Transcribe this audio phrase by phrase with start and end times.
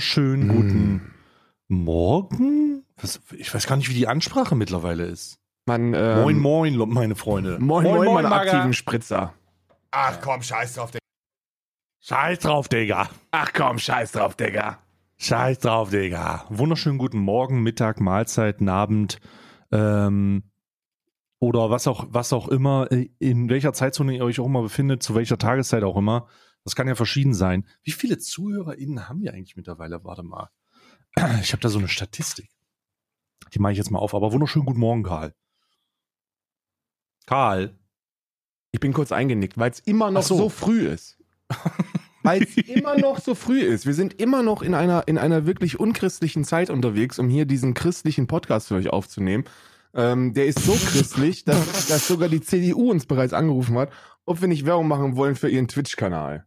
[0.00, 1.12] wunderschönen guten
[1.68, 2.86] Morgen.
[2.96, 5.38] Was, ich weiß gar nicht, wie die Ansprache mittlerweile ist.
[5.66, 7.58] Man, ähm, moin, moin, meine Freunde.
[7.60, 8.50] Moin, moin, meine Maga.
[8.50, 9.34] aktiven Spritzer.
[9.90, 11.04] Ach komm, scheiß drauf, Digga.
[12.00, 13.10] Scheiß drauf, Digga.
[13.30, 14.78] Ach komm, scheiß drauf, Digga.
[15.18, 16.46] Scheiß drauf, Digga.
[16.48, 19.18] Wunderschönen guten Morgen, Mittag, Mahlzeit, Abend.
[19.70, 20.44] Ähm,
[21.40, 25.02] oder was auch, was auch immer, äh, in welcher Zeitzone ihr euch auch immer befindet,
[25.02, 26.26] zu welcher Tageszeit auch immer.
[26.70, 27.66] Das kann ja verschieden sein.
[27.82, 30.04] Wie viele ZuhörerInnen haben wir eigentlich mittlerweile?
[30.04, 30.50] Warte mal.
[31.42, 32.48] Ich habe da so eine Statistik.
[33.52, 34.14] Die mache ich jetzt mal auf.
[34.14, 35.34] Aber wunderschönen guten Morgen, Karl.
[37.26, 37.76] Karl.
[38.70, 40.36] Ich bin kurz eingenickt, weil es immer noch so.
[40.36, 40.48] so.
[40.48, 41.18] früh ist.
[42.22, 43.86] Weil es immer noch so früh ist.
[43.86, 47.72] Wir sind immer noch in einer, in einer wirklich unchristlichen Zeit unterwegs, um hier diesen
[47.72, 49.44] christlichen Podcast für euch aufzunehmen.
[49.94, 53.90] Ähm, der ist so christlich, dass, dass sogar die CDU uns bereits angerufen hat,
[54.26, 56.44] ob wir nicht Werbung machen wollen für ihren Twitch-Kanal.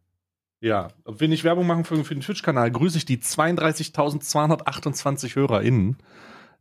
[0.63, 5.97] Ja, wenn ich Werbung machen für, für den Twitch-Kanal, grüße ich die 32.228 HörerInnen,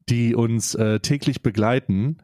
[0.09, 2.19] die uns äh, täglich begleiten.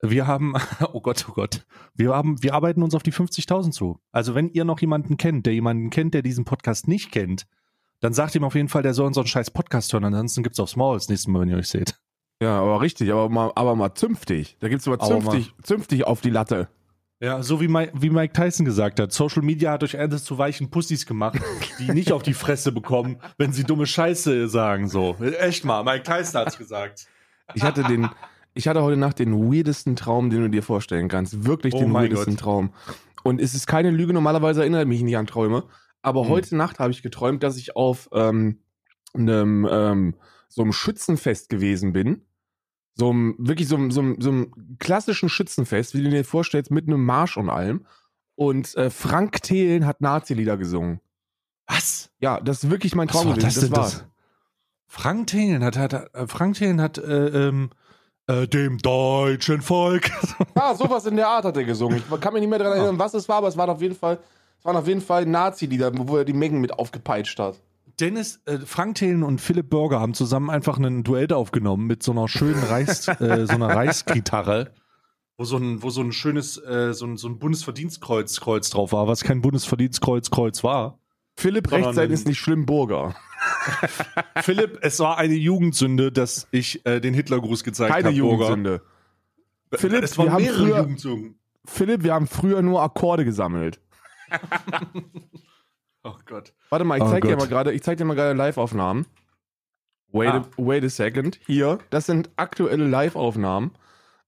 [0.00, 0.54] Wir haben,
[0.92, 3.98] oh Gott, oh Gott, wir haben, wir arbeiten uns auf die 50.000 zu.
[4.12, 7.48] Also wenn ihr noch jemanden kennt, der jemanden kennt, der diesen Podcast nicht kennt,
[7.98, 10.04] dann sagt ihm auf jeden Fall, der soll unseren scheiß Podcast hören.
[10.04, 11.98] Ansonsten gibt's aufs Maul das nächste Mal, wenn ihr euch seht.
[12.40, 14.58] Ja, aber richtig, aber mal, aber mal zünftig.
[14.60, 16.68] Da gibt's aber Aber zünftig, zünftig auf die Latte.
[17.18, 20.36] Ja, so wie, Mike, wie Mike Tyson gesagt hat, Social Media hat euch alles zu
[20.36, 21.40] weichen Pussys gemacht,
[21.78, 25.16] die nicht auf die Fresse bekommen, wenn sie dumme Scheiße sagen, so.
[25.40, 27.06] Echt mal, Mike Tyson hat's gesagt.
[27.54, 28.10] Ich hatte den,
[28.52, 31.46] ich hatte heute Nacht den weirdesten Traum, den du dir vorstellen kannst.
[31.46, 32.42] Wirklich Oh den weirdesten Gott.
[32.42, 32.74] Traum.
[33.22, 35.64] Und es ist keine Lüge, normalerweise erinnere ich mich nicht an Träume.
[36.02, 36.28] Aber Hm.
[36.28, 38.58] heute Nacht habe ich geträumt, dass ich auf ähm,
[39.14, 40.14] einem, ähm,
[40.50, 42.25] so einem Schützenfest gewesen bin.
[42.98, 46.70] So einem, wirklich so einem, so, einem, so einem klassischen Schützenfest, wie du dir vorstellst,
[46.70, 47.86] mit einem Marsch und allem.
[48.34, 51.00] Und äh, Frank Thelen hat Nazi-Lieder gesungen.
[51.66, 52.10] Was?
[52.20, 53.60] Ja, das ist wirklich mein Was Traum war gewesen.
[53.60, 53.76] das denn?
[53.76, 53.92] war's.
[53.92, 54.04] Das?
[54.86, 57.70] Frank Thelen hat, hat äh, Frank Thelen hat äh, ähm,
[58.28, 60.10] äh, dem deutschen Volk.
[60.56, 61.98] Ja, sowas in der Art hat er gesungen.
[62.10, 63.94] Ich kann mich nicht mehr daran erinnern, was es war, aber es waren auf jeden
[63.94, 64.18] Fall,
[64.58, 67.60] es waren auf jeden Fall Nazi-Lieder, wo er die Mengen mit aufgepeitscht hat.
[68.00, 72.12] Dennis, äh, Frank Thelen und Philipp Burger haben zusammen einfach einen Duett aufgenommen mit so
[72.12, 74.72] einer schönen Reis, äh, so einer Reisgitarre,
[75.38, 78.92] wo so ein, wo so ein schönes, äh, so ein, so ein Bundesverdienstkreuz Kreuz drauf
[78.92, 80.98] war, was kein Bundesverdienstkreuz Kreuz war.
[81.38, 83.14] Philipp Sondern Rechtsseite ein- ist nicht schlimm, Burger.
[84.42, 88.02] Philipp, es war eine Jugendsünde, dass ich äh, den Hitlergruß gezeigt habe.
[88.04, 88.82] Keine Jugendsünde.
[89.72, 91.38] Philipp, es waren wir haben mehrere früher- Jugendsünden.
[91.66, 93.80] Philipp, wir haben früher nur Akkorde gesammelt.
[96.08, 96.52] Oh Gott.
[96.70, 97.38] Warte mal, ich Oh zeig dir Gott.
[97.40, 99.06] mal gerade, ich zeig dir mal gerade Live-Aufnahmen.
[100.12, 100.36] Wait, Ah.
[100.36, 101.38] a, wait a second.
[101.46, 103.72] Hier, das sind aktuelle Live-Aufnahmen.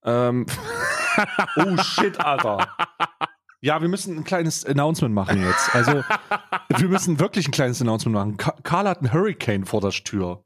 [0.04, 0.46] Ähm,
[1.56, 2.68] Oh shit, Alter.
[3.60, 5.74] Ja, wir müssen ein kleines Announcement machen jetzt.
[5.74, 6.04] Also,
[6.76, 8.36] wir müssen wirklich ein kleines Announcement machen.
[8.36, 10.44] Ka Karl hat einen Hurricane vor der Tür.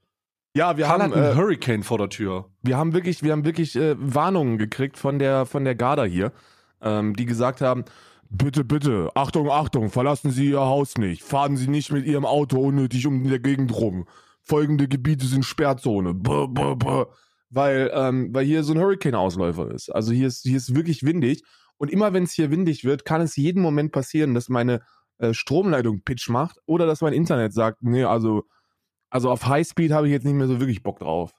[0.54, 2.46] ja, wir Karl haben, hat einen äh, Hurricane vor der Tür.
[2.62, 6.32] wir haben wirklich, wir haben wirklich äh, Warnungen gekriegt von der, von der Garda hier,
[6.80, 7.84] ähm, die gesagt haben,
[8.32, 12.58] bitte, bitte, Achtung, Achtung, verlassen Sie Ihr Haus nicht, fahren Sie nicht mit Ihrem Auto
[12.60, 14.06] unnötig um der Gegend rum.
[14.42, 16.14] Folgende Gebiete sind Sperrzone.
[16.14, 17.14] Brr, brr, brr.
[17.50, 19.90] Weil, ähm, weil hier so ein Hurricane-Ausläufer ist.
[19.90, 21.42] Also hier ist, hier ist wirklich windig.
[21.76, 24.80] Und immer wenn es hier windig wird, kann es jeden Moment passieren, dass meine
[25.18, 28.44] äh, Stromleitung Pitch macht oder dass mein Internet sagt, nee, also,
[29.10, 31.32] also auf Highspeed habe ich jetzt nicht mehr so wirklich Bock drauf.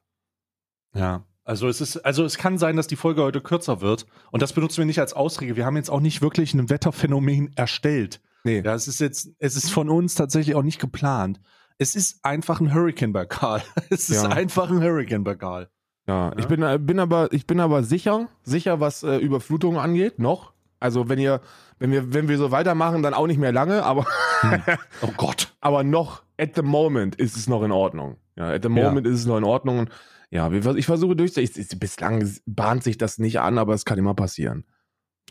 [0.93, 1.25] Ja.
[1.45, 4.05] Also es ist, also es kann sein, dass die Folge heute kürzer wird.
[4.31, 5.55] Und das benutzen wir nicht als Ausrede.
[5.55, 8.21] Wir haben jetzt auch nicht wirklich ein Wetterphänomen erstellt.
[8.45, 8.61] Nee.
[8.63, 11.40] Ja, es ist jetzt, es ist von uns tatsächlich auch nicht geplant.
[11.78, 13.61] Es ist einfach ein Hurricane bei Karl.
[13.90, 14.29] Es ist Ja.
[14.29, 15.69] einfach ein Hurricane bei Karl.
[16.07, 16.35] Ja, Ja.
[16.37, 20.53] ich bin, äh, bin aber, ich bin aber sicher, sicher, was äh, Überflutungen angeht, noch.
[20.79, 21.39] Also wenn ihr,
[21.79, 24.05] wenn wir, wenn wir so weitermachen, dann auch nicht mehr lange, aber,
[25.01, 25.53] Oh Gott.
[25.61, 28.17] aber noch at the moment ist es noch in Ordnung.
[28.35, 28.89] Ja, at the Ja.
[28.89, 29.79] moment ist es noch in Ordnung.
[29.79, 29.89] Und
[30.34, 31.44] ja, ich versuche durchzuziehen.
[31.64, 34.66] Ich- ich- Bislang bahnt sich das nicht an, aber es kann immer passieren.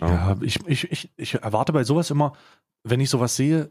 [0.01, 2.33] Ja, ich, ich, ich, ich erwarte bei sowas immer,
[2.85, 3.71] wenn ich sowas sehe,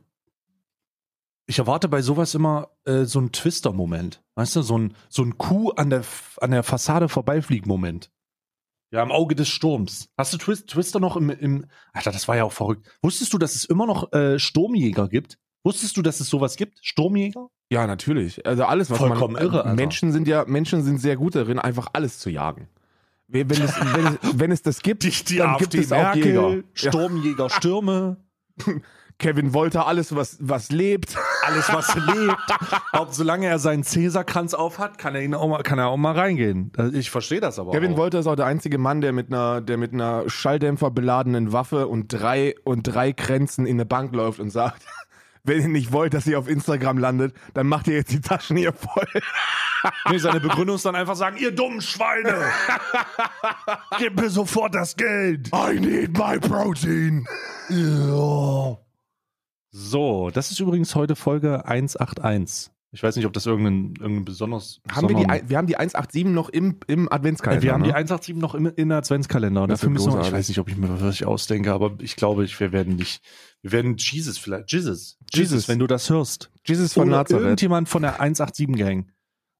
[1.47, 4.23] ich erwarte bei sowas immer äh, so einen Twister-Moment.
[4.35, 6.03] Weißt du, so ein, so ein Kuh an der,
[6.39, 8.11] an der Fassade vorbeifliegen-Moment.
[8.93, 10.09] Ja, im Auge des Sturms.
[10.17, 11.65] Hast du Twist, Twister noch im, im.
[11.93, 12.87] Alter, das war ja auch verrückt.
[13.01, 15.39] Wusstest du, dass es immer noch äh, Sturmjäger gibt?
[15.63, 16.79] Wusstest du, dass es sowas gibt?
[16.81, 17.49] Sturmjäger?
[17.69, 18.45] Ja, natürlich.
[18.45, 19.43] Also alles, was Vollkommen man.
[19.43, 19.75] irre, Alter.
[19.75, 22.67] Menschen sind ja, Menschen sind sehr gut darin, einfach alles zu jagen.
[23.27, 26.55] Wenn es, wenn es, wenn es das gibt, dann gibt es auch Jäger.
[26.55, 26.61] Ja.
[26.73, 28.17] Sturmjäger, Stürme,
[29.21, 31.15] Kevin Wolter, alles, was, was lebt.
[31.45, 32.35] alles was lebt.
[32.93, 36.13] Ob solange er seinen Cäsarkranz aufhat, kann er ihn auch mal, kann er auch mal
[36.13, 36.71] reingehen.
[36.75, 37.71] Also Ich verstehe das aber.
[37.71, 37.97] Kevin auch.
[37.97, 41.87] Wolter ist auch der einzige Mann, der mit einer, der mit einer Schalldämpfer beladenen Waffe
[41.87, 44.83] und drei, und drei Kränzen in eine Bank läuft und sagt,
[45.43, 48.57] wenn ihr nicht wollt, dass ihr auf Instagram landet, dann macht ihr jetzt die Taschen
[48.57, 49.07] hier voll.
[50.11, 52.51] Nee, seine Begründung ist dann einfach sagen, ihr dummen Schweine,
[53.97, 55.49] gib mir sofort das Geld.
[55.51, 57.25] I need my protein.
[59.71, 62.71] So, das ist übrigens heute Folge 181.
[62.93, 64.81] Ich weiß nicht, ob das irgendein, irgendein besonders.
[64.91, 67.63] Haben wir, die, wir haben die 187 noch im, im Adventskalender.
[67.63, 67.95] wir haben die ne?
[67.95, 69.63] 187 noch im, in der Adventskalender.
[69.63, 72.17] Und dafür müssen wir, ich weiß nicht, ob ich mir was wirklich ausdenke, aber ich
[72.17, 73.23] glaube, ich, wir werden nicht,
[73.61, 75.67] wir werden Jesus vielleicht, Jesus, Jesus, Jesus.
[75.69, 76.51] wenn du das hörst.
[76.65, 77.43] Jesus von Oder Nazareth.
[77.43, 79.09] irgendjemand von der 187 Gang.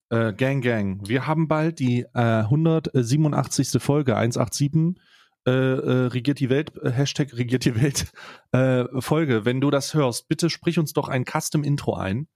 [0.09, 1.07] Äh, Gang, Gang.
[1.07, 3.81] Wir haben bald die äh, 187.
[3.81, 5.01] Folge 187.
[5.47, 8.11] Äh, äh, regiert die Welt, äh, Hashtag regiert die Welt
[8.51, 9.43] äh, Folge.
[9.45, 12.27] Wenn du das hörst, bitte sprich uns doch ein Custom-Intro ein,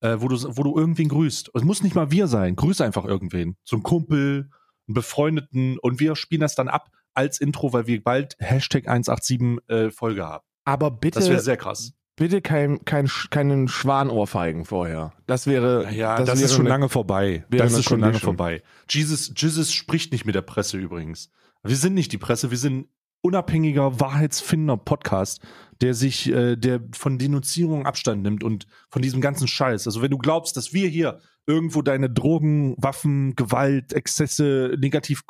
[0.00, 1.50] äh, wo, du, wo du irgendwen grüßt.
[1.54, 2.56] Es muss nicht mal wir sein.
[2.56, 3.56] Grüß einfach irgendwen.
[3.64, 4.50] So ein Kumpel,
[4.86, 9.58] einen Befreundeten und wir spielen das dann ab als Intro, weil wir bald Hashtag 187
[9.68, 10.44] äh, Folge haben.
[10.64, 11.92] Aber bitte, Das wäre sehr krass.
[12.16, 15.12] bitte kein, kein, keinen Schwanohrfeigen vorher.
[15.26, 15.90] Das wäre.
[15.92, 17.44] Ja, das, wäre ist schon eine- lange vorbei.
[17.50, 18.62] Das ist schon lange vorbei.
[18.88, 21.30] Jesus, Jesus spricht nicht mit der Presse übrigens.
[21.64, 22.86] Wir sind nicht die Presse, wir sind
[23.20, 25.40] unabhängiger, wahrheitsfindender Podcast,
[25.80, 29.86] der sich, äh, der von Denunzierung Abstand nimmt und von diesem ganzen Scheiß.
[29.86, 35.22] Also wenn du glaubst, dass wir hier irgendwo deine Drogen, Waffen, Gewalt, Exzesse negativ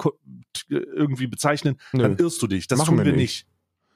[0.71, 2.03] irgendwie bezeichnen, Nö.
[2.03, 2.67] dann irrst du dich.
[2.67, 3.17] Das Machen tun wir nicht.
[3.17, 3.47] nicht.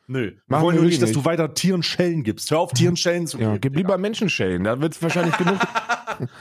[0.08, 0.20] Nö.
[0.32, 2.50] Wir Machen wollen wir nur nicht, dass du weiter Tieren Schellen gibst.
[2.50, 3.60] Hör auf, Tieren Schellen zu Ja, geben.
[3.60, 4.64] gib lieber Menschen schellen.
[4.64, 5.58] Da wird es wahrscheinlich genug.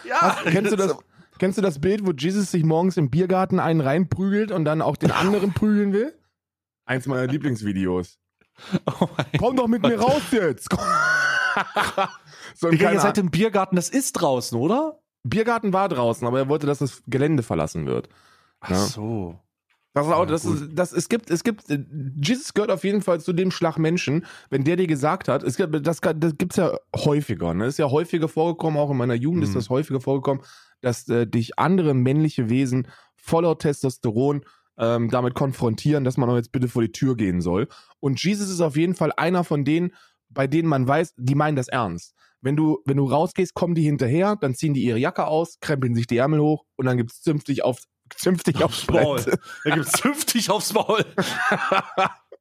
[0.07, 0.95] Ja, Kennst du das?
[1.39, 4.95] Kennst du das Bild, wo Jesus sich morgens im Biergarten einen reinprügelt und dann auch
[4.95, 6.13] den anderen prügeln will?
[6.85, 8.19] Eins meiner Lieblingsvideos.
[8.99, 10.69] Oh Komm doch mit mir raus jetzt!
[12.55, 14.99] so Digga, ihr seid im Biergarten, das ist draußen, oder?
[15.23, 18.09] Biergarten war draußen, aber er wollte, dass das Gelände verlassen wird.
[18.61, 18.77] Ach Ja.
[18.77, 19.39] so.
[19.93, 21.83] Das ist auch, das ist, das, es gibt, es gibt, äh,
[22.23, 25.57] Jesus gehört auf jeden Fall zu dem Schlag Menschen, wenn der dir gesagt hat, es
[25.57, 27.65] gibt, das, das gibt's ja häufiger, ne?
[27.65, 29.55] Ist ja häufiger vorgekommen, auch in meiner Jugend ist Mhm.
[29.55, 30.43] das häufiger vorgekommen,
[30.79, 32.87] dass äh, dich andere männliche Wesen
[33.17, 34.45] voller Testosteron
[34.81, 37.67] ähm, damit konfrontieren, dass man doch jetzt bitte vor die Tür gehen soll.
[37.99, 39.93] Und Jesus ist auf jeden Fall einer von denen,
[40.29, 42.15] bei denen man weiß, die meinen das ernst.
[42.41, 45.93] Wenn du, wenn du rausgehst, kommen die hinterher, dann ziehen die ihre Jacke aus, krempeln
[45.93, 47.83] sich die Ärmel hoch und dann gibt's zünftig aufs,
[48.15, 49.21] zünftig aufs Maul.
[49.21, 49.39] Brett.
[49.63, 51.05] Da gibt's zünftig aufs Maul.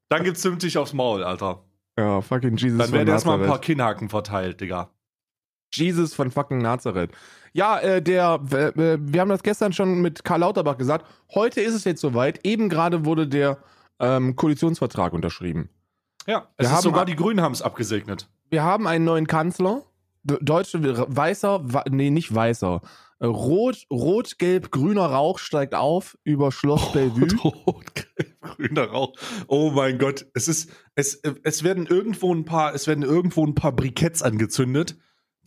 [0.09, 1.65] Dann gibt's zünftig aufs Maul, Alter.
[1.97, 3.61] Ja, fucking Jesus Dann werden erstmal ein paar.
[3.61, 4.91] Kinnhaken verteilt, Digga.
[5.73, 7.11] Jesus von fucking Nazareth.
[7.53, 11.05] Ja, äh, der, äh, wir haben das gestern schon mit Karl Lauterbach gesagt.
[11.35, 12.47] Heute ist es jetzt soweit.
[12.47, 13.59] Eben gerade wurde der
[13.99, 15.69] ähm, Koalitionsvertrag unterschrieben.
[16.27, 18.29] Ja, Wir es haben ist sogar die Grünen haben es abgesegnet.
[18.51, 19.83] Wir haben einen neuen Kanzler.
[20.23, 22.83] De- Deutsche, weißer, wa- nee, nicht weißer.
[23.21, 27.29] Äh, Rot, rot, gelb, grüner Rauch steigt auf über Schloss Bellevue.
[27.43, 29.15] Rot, gelb, grüner Rauch.
[29.49, 33.55] Oh mein Gott, es ist, es, es werden irgendwo ein paar, es werden irgendwo ein
[33.55, 34.97] paar Briketts angezündet,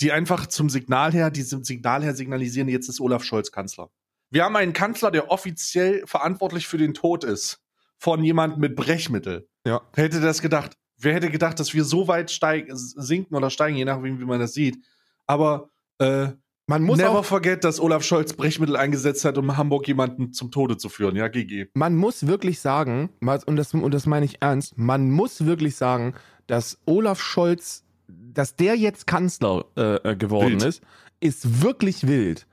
[0.04, 3.90] die einfach zum Signal her, diesem Signal her signalisieren, jetzt ist Olaf Scholz Kanzler.
[4.30, 7.62] Wir haben einen Kanzler, der offiziell verantwortlich für den Tod ist
[7.98, 9.48] von jemand mit Brechmittel.
[9.66, 9.82] Ja.
[9.94, 10.78] Wer hätte das gedacht?
[10.98, 14.40] Wer hätte gedacht, dass wir so weit steig, sinken oder steigen, je nachdem, wie man
[14.40, 14.78] das sieht.
[15.26, 16.28] Aber äh,
[16.68, 20.52] Man muss never auch forget, dass Olaf Scholz Brechmittel eingesetzt hat, um Hamburg jemanden zum
[20.52, 21.16] Tode zu führen.
[21.16, 21.68] Ja, GG.
[21.74, 26.14] man muss wirklich sagen, und das, und das meine ich ernst, man muss wirklich sagen,
[26.48, 27.86] dass Olaf Scholz,
[28.20, 30.64] dass der jetzt Kanzler äh, äh, geworden Wild.
[30.64, 30.82] ist,
[31.20, 32.48] ist wirklich wild.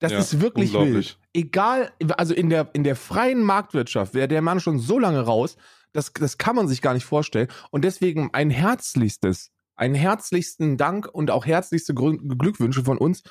[0.00, 1.18] Das Ja, ist wirklich wild.
[1.32, 5.56] Egal, also in der, in der freien Marktwirtschaft wäre der Mann schon so lange raus,
[5.92, 7.48] das, das kann man sich gar nicht vorstellen.
[7.70, 13.22] Und deswegen ein herzlichstes, einen herzlichsten Dank und auch herzlichste Grün- Glückwünsche von uns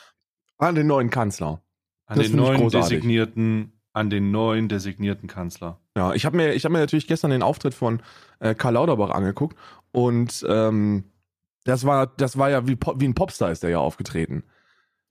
[0.58, 1.62] an den neuen Kanzler.
[2.06, 5.80] An Das den neuen designierten, an den neuen designierten Kanzler.
[5.96, 8.02] Ja, ich habe mir, ich hab mir natürlich gestern den Auftritt von
[8.40, 9.58] äh, Karl Lauterbach angeguckt
[9.92, 11.04] und ähm,
[11.64, 14.44] das war, das war ja wie, wie ein Popstar ist der ja aufgetreten.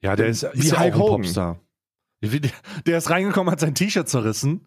[0.02, 0.92] Ja, der ist, Wie ist ja auch ein.
[0.92, 1.60] Popstar.
[2.86, 4.66] Der, ist reingekommen, hat sein T-Shirt zerrissen.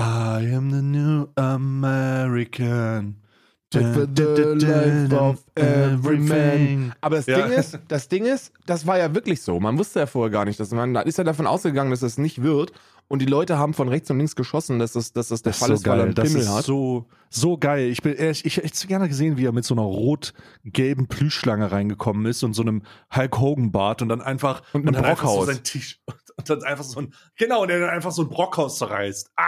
[0.00, 3.22] I am the new American.
[3.70, 4.22] For the
[4.64, 6.94] life of every man.
[7.02, 7.42] Aber das Ja.
[7.42, 9.60] Ding ist, das Ding ist, das war ja wirklich so.
[9.60, 12.16] Man wusste ja vorher gar nicht, dass man, da ist ja davon ausgegangen, dass das
[12.16, 12.72] nicht wird.
[13.10, 15.58] Und die Leute haben von rechts und links geschossen, dass das, dass das der Das
[15.60, 16.06] Fall ist ist, so weil er geil.
[16.08, 16.64] einen Das Pimmel ist hat.
[16.66, 17.88] so, so geil.
[17.88, 22.26] Ich, bin, ich, ich hätte gerne gesehen, wie er mit so einer rot-gelben Plüschschlange reingekommen
[22.26, 22.82] ist und so einem
[23.16, 25.46] Hulk Hogan Bart und dann einfach Und einem dann einfach so Brockhaus.
[25.54, 26.00] sein Tisch
[26.36, 29.30] und dann einfach so ein genau und der dann einfach so ein Brockhaus zerreißt.
[29.36, 29.44] Ah,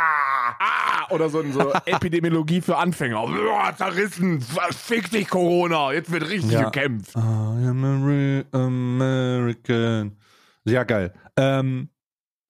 [0.59, 3.27] Ah, oder so, so Epidemiologie für Anfänger.
[3.27, 4.41] Boah, zerrissen,
[4.73, 6.65] fick dich Corona, jetzt wird richtig Ja.
[6.71, 7.15] gekämpft.
[7.15, 10.17] I am a real American.
[10.65, 11.13] Ja, geil.
[11.37, 11.89] Ähm,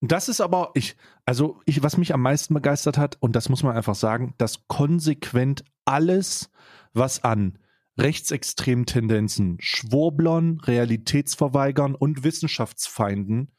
[0.00, 3.62] das ist aber, ich, also ich, was mich am meisten begeistert hat, und das muss
[3.62, 6.50] man einfach sagen, dass konsequent alles,
[6.92, 7.58] was an
[7.98, 13.52] rechtsextremen Tendenzen, Schwurblern, Realitätsverweigern und Wissenschaftsfeinden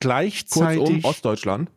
[0.00, 1.70] gleichzeitig Kurzum, Ostdeutschland.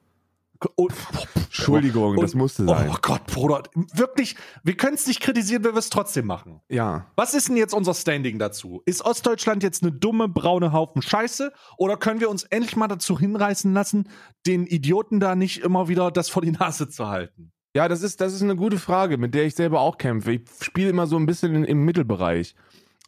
[0.76, 0.94] Und,
[1.36, 2.90] Entschuldigung, das und- musste sein.
[2.92, 6.62] Oh Gott, Bruder, wirklich, wir können es nicht kritisieren, wenn wir es trotzdem machen.
[6.70, 7.08] Ja.
[7.16, 8.82] Was ist denn jetzt unser Standing dazu?
[8.86, 11.52] Ist Ostdeutschland jetzt eine dumme, braune Haufen Scheiße?
[11.78, 14.10] Oder können wir uns endlich mal dazu hinreißen lassen,
[14.46, 17.52] den Idioten da nicht immer wieder das vor die Nase zu halten?
[17.76, 20.32] Ja, das ist, das ist eine gute Frage, mit der ich selber auch kämpfe.
[20.32, 22.56] Ich spiele immer so ein bisschen in, im Mittelbereich.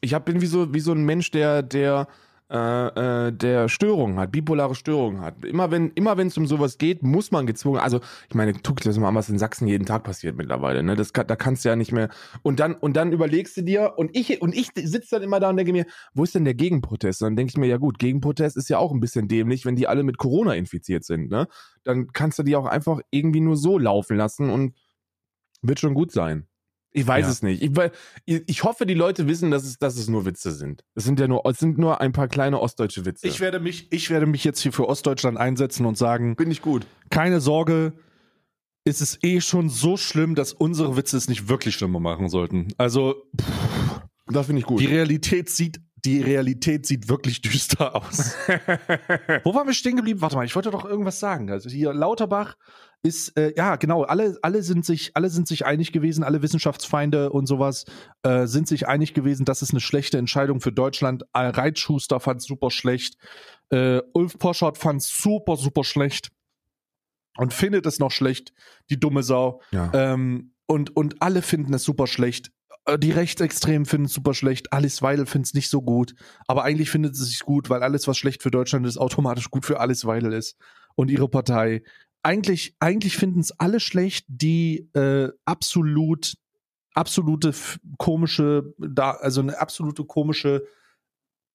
[0.01, 2.07] Ich hab, bin wie so, wie so ein Mensch, der, der,
[2.49, 5.43] äh, äh, der Störungen hat, bipolare Störungen hat.
[5.43, 7.79] Immer wenn immer wenn es um sowas geht, muss man gezwungen.
[7.79, 7.99] Also
[8.29, 10.81] ich meine, guck dir das mal an, was in Sachsen jeden Tag passiert mittlerweile.
[10.81, 12.09] Ne, das kann, da kannst du ja nicht mehr.
[12.43, 15.49] Und dann und dann überlegst du dir und ich und ich sitze dann immer da
[15.49, 17.21] und denke mir, wo ist denn der Gegenprotest?
[17.21, 19.75] Und dann denke ich mir, ja gut, Gegenprotest ist ja auch ein bisschen dämlich, wenn
[19.75, 21.29] die alle mit Corona infiziert sind.
[21.29, 21.47] Ne,
[21.83, 24.73] dann kannst du die auch einfach irgendwie nur so laufen lassen und
[25.61, 26.47] wird schon gut sein.
[26.97, 27.31] Ich weiß Ja.
[27.31, 27.61] es nicht.
[27.61, 30.83] Ich, ich hoffe, die Leute wissen, dass es, dass es nur Witze sind.
[30.95, 33.27] Es sind ja nur, es sind nur ein paar kleine ostdeutsche Witze.
[33.27, 36.63] Ich werde mich, ich werde mich jetzt hier für Ostdeutschland einsetzen und sagen, Bin ich
[36.63, 36.87] gut.
[37.11, 37.93] keine Sorge,
[38.83, 42.69] ist es eh schon so schlimm, dass unsere Witze es nicht wirklich schlimmer machen sollten.
[42.79, 43.13] Also,
[44.25, 44.79] Das finde ich gut.
[44.79, 48.33] die Realität sieht, die Realität sieht wirklich düster aus.
[49.43, 50.21] Wo waren wir stehen geblieben?
[50.21, 51.51] Warte mal, ich wollte doch irgendwas sagen.
[51.51, 52.55] Also hier Lauterbach
[53.03, 54.03] ist äh, ja genau.
[54.03, 56.23] Alle alle sind sich alle sind sich einig gewesen.
[56.23, 57.85] Alle Wissenschaftsfeinde und sowas
[58.23, 59.45] äh, sind sich einig gewesen.
[59.45, 61.23] Das ist eine schlechte Entscheidung für Deutschland.
[61.33, 63.17] Al Reitschuster fand super schlecht.
[63.69, 66.29] Äh, Ulf Poschardt fand super super schlecht
[67.37, 68.53] und findet es noch schlecht.
[68.89, 69.61] Die dumme Sau.
[69.71, 69.91] ja.
[69.93, 72.51] Ähm, und, und alle finden es super schlecht.
[72.85, 74.73] Äh, Die Rechtsextremen finden es super schlecht.
[74.73, 76.13] Alice Weidel findet es nicht so gut.
[76.45, 79.49] Aber eigentlich findet sie es sich gut, weil alles, was schlecht für Deutschland ist, automatisch
[79.49, 80.57] gut für Alice Weidel ist.
[80.95, 81.83] Und ihre Partei.
[82.27, 86.33] Eigentlich, eigentlich finden es alle schlecht, die äh, absolut,
[86.93, 87.53] absolute
[87.97, 90.67] komische, da, also eine absolute komische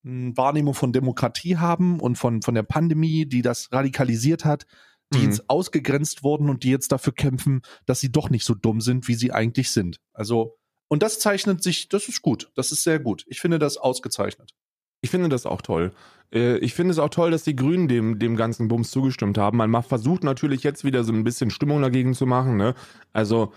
[0.03, 4.65] mh, Wahrnehmung von Demokratie haben und von, von der Pandemie, die das radikalisiert hat,
[5.13, 5.25] die Mhm.
[5.25, 9.09] jetzt ausgegrenzt wurden und die jetzt dafür kämpfen, dass sie doch nicht so dumm sind,
[9.09, 9.99] wie sie eigentlich sind.
[10.15, 10.57] Also,
[10.89, 12.51] und das zeichnet sich, das ist gut.
[12.55, 13.25] Das ist sehr gut.
[13.27, 14.55] Ich finde das ausgezeichnet.
[15.03, 15.93] Ich finde das auch toll.
[16.33, 19.59] Äh, Ich finde es auch toll, dass die Grünen dem, dem ganzen Bums zugestimmt haben.
[19.59, 22.57] Man versucht natürlich jetzt wieder so ein bisschen Stimmung dagegen zu machen.
[22.57, 22.75] Ne?
[23.13, 23.53] Also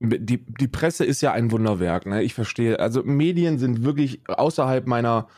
[0.00, 2.06] die, die Presse ist ja ein Wunderwerk.
[2.06, 2.22] Ne?
[2.22, 2.78] Ich verstehe.
[2.78, 5.28] Also Medien sind wirklich außerhalb meiner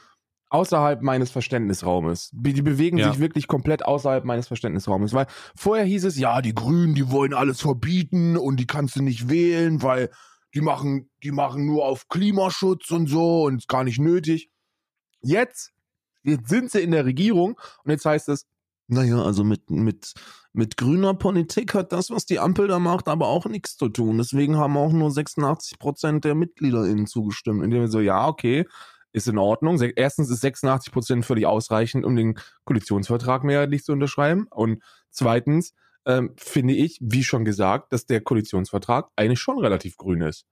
[0.52, 2.30] außerhalb meines Verständnisraumes.
[2.32, 3.10] Die die bewegen Ja.
[3.12, 5.12] sich wirklich komplett außerhalb meines Verständnisraumes.
[5.12, 9.02] Weil vorher hieß es, ja, die Grünen, die wollen alles verbieten und die kannst du
[9.02, 10.10] nicht wählen, weil
[10.54, 14.50] die machen, die machen nur auf Klimaschutz und so und ist gar nicht nötig.
[15.22, 15.72] Jetzt,
[16.22, 18.46] jetzt sind sie in der Regierung und jetzt heißt es,
[18.90, 20.14] naja, also mit, mit,
[20.52, 24.18] mit grüner Politik hat das, was die Ampel da macht, aber auch nichts zu tun.
[24.18, 27.62] Deswegen haben auch nur 86 Prozent der MitgliederInnen zugestimmt.
[27.62, 28.66] Indem wir so, ja, okay,
[29.12, 29.80] ist in Ordnung.
[29.80, 34.46] Erstens ist 86 Prozent völlig ausreichend, um den Koalitionsvertrag mehrheitlich zu unterschreiben.
[34.50, 35.72] Und zweitens
[36.04, 40.46] ähm, finde ich, wie schon gesagt, dass der Koalitionsvertrag eigentlich schon relativ grün ist.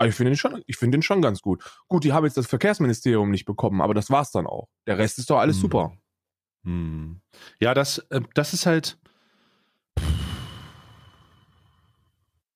[0.00, 1.62] Aber ich finde ihn schon, ich finde ihn schon ganz gut.
[1.86, 4.70] Gut, die haben jetzt das Verkehrsministerium nicht bekommen, aber das war's dann auch.
[4.86, 5.60] Der Rest ist doch alles Hm.
[5.60, 5.92] super.
[6.64, 7.20] Hm.
[7.60, 8.98] Ja, das, äh, das ist halt.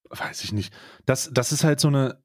[0.09, 0.73] Weiß ich nicht.
[1.05, 2.23] Das, das ist halt so eine.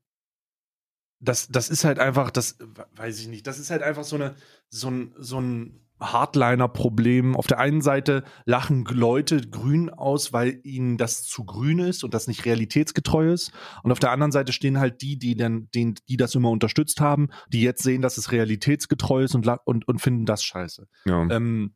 [1.19, 2.57] Das, das ist halt einfach, das
[2.95, 3.45] weiß ich nicht.
[3.45, 4.37] Das ist halt einfach so eine,
[4.69, 7.35] so ein, so ein Hardliner-Problem.
[7.35, 12.13] Auf der einen Seite lachen Leute grün aus, weil ihnen das zu grün ist und
[12.13, 13.51] das nicht realitätsgetreu ist.
[13.83, 17.01] Und auf der anderen Seite stehen halt die, die dann, den, die das immer unterstützt
[17.01, 20.87] haben, die jetzt sehen, dass es realitätsgetreu ist und, und, und finden das scheiße.
[21.05, 21.27] Ja.
[21.29, 21.73] Ähm,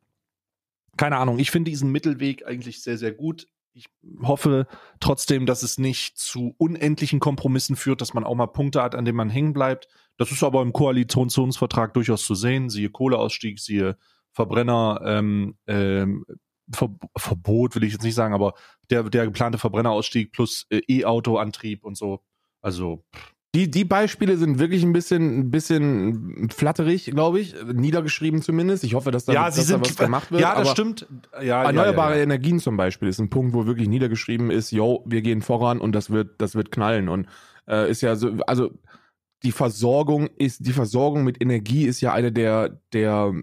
[0.98, 3.48] keine Ahnung, ich finde diesen Mittelweg eigentlich sehr, sehr gut.
[3.76, 3.88] Ich
[4.22, 4.68] hoffe
[5.00, 9.04] trotzdem, dass es nicht zu unendlichen Kompromissen führt, dass man auch mal Punkte hat, an
[9.04, 9.88] denen man hängen bleibt.
[10.18, 12.70] Das ist aber im Koalitionsvertrag durchaus zu sehen.
[12.70, 13.98] Siehe Kohleausstieg, siehe
[14.34, 16.26] Verbrenner, ähm, ähm,
[16.74, 18.54] Ver Verbot will ich jetzt nicht sagen, aber
[18.90, 22.22] der, der geplante Verbrennerausstieg plus äh, E-Auto-Antrieb und so.
[22.62, 23.04] Also,
[23.54, 27.54] Die, die Beispiele sind wirklich ein bisschen, ein bisschen flatterig, glaube ich.
[27.72, 28.84] Niedergeschrieben zumindest.
[28.84, 30.42] Ich hoffe, dass da, ja, dass sie da sind, was gemacht wird.
[30.42, 31.08] ja, das stimmt.
[31.40, 32.24] Ja, Erneuerbare ja, ja.
[32.24, 35.92] Energien zum Beispiel ist ein Punkt, wo wirklich niedergeschrieben ist, yo, wir gehen voran und
[35.92, 37.10] das wird, das wird knallen.
[37.10, 37.28] Und
[37.68, 38.72] äh, ist ja so, also
[39.44, 43.34] die Versorgung ist, die Versorgung mit Energie ist ja eine der, der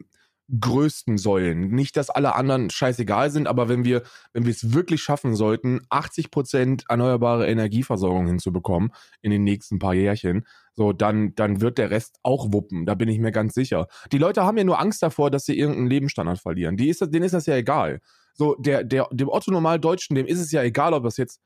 [0.59, 1.71] größten Säulen.
[1.71, 4.03] Nicht, dass alle anderen scheißegal sind, aber wenn wir,
[4.33, 8.93] wenn wir es wirklich schaffen sollten, 80 Prozent erneuerbare Energieversorgung hinzubekommen
[9.23, 12.87] in den nächsten paar Jährchen, so, dann, dann wird der Rest auch wuppen.
[12.87, 13.87] Da bin ich mir ganz sicher.
[14.13, 16.77] Die Leute haben ja nur Angst davor, dass sie irgendeinen Lebensstandard verlieren.
[16.77, 18.01] Die ist denen ist das ja egal.
[18.35, 21.41] So, der, der, dem Otto Normal-Deutschen, dem ist es ja egal, ob das jetzt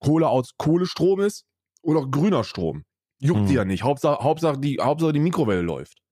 [0.00, 1.46] Kohle aus Kohlestrom ist
[1.82, 2.84] oder grüner Strom.
[3.20, 3.46] Juckt Hm.
[3.46, 3.82] die ja nicht.
[3.82, 6.02] Hauptsache, Hauptsache, die, Hauptsache die Mikrowelle läuft.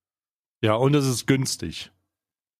[0.62, 1.92] Ja, und es ist günstig.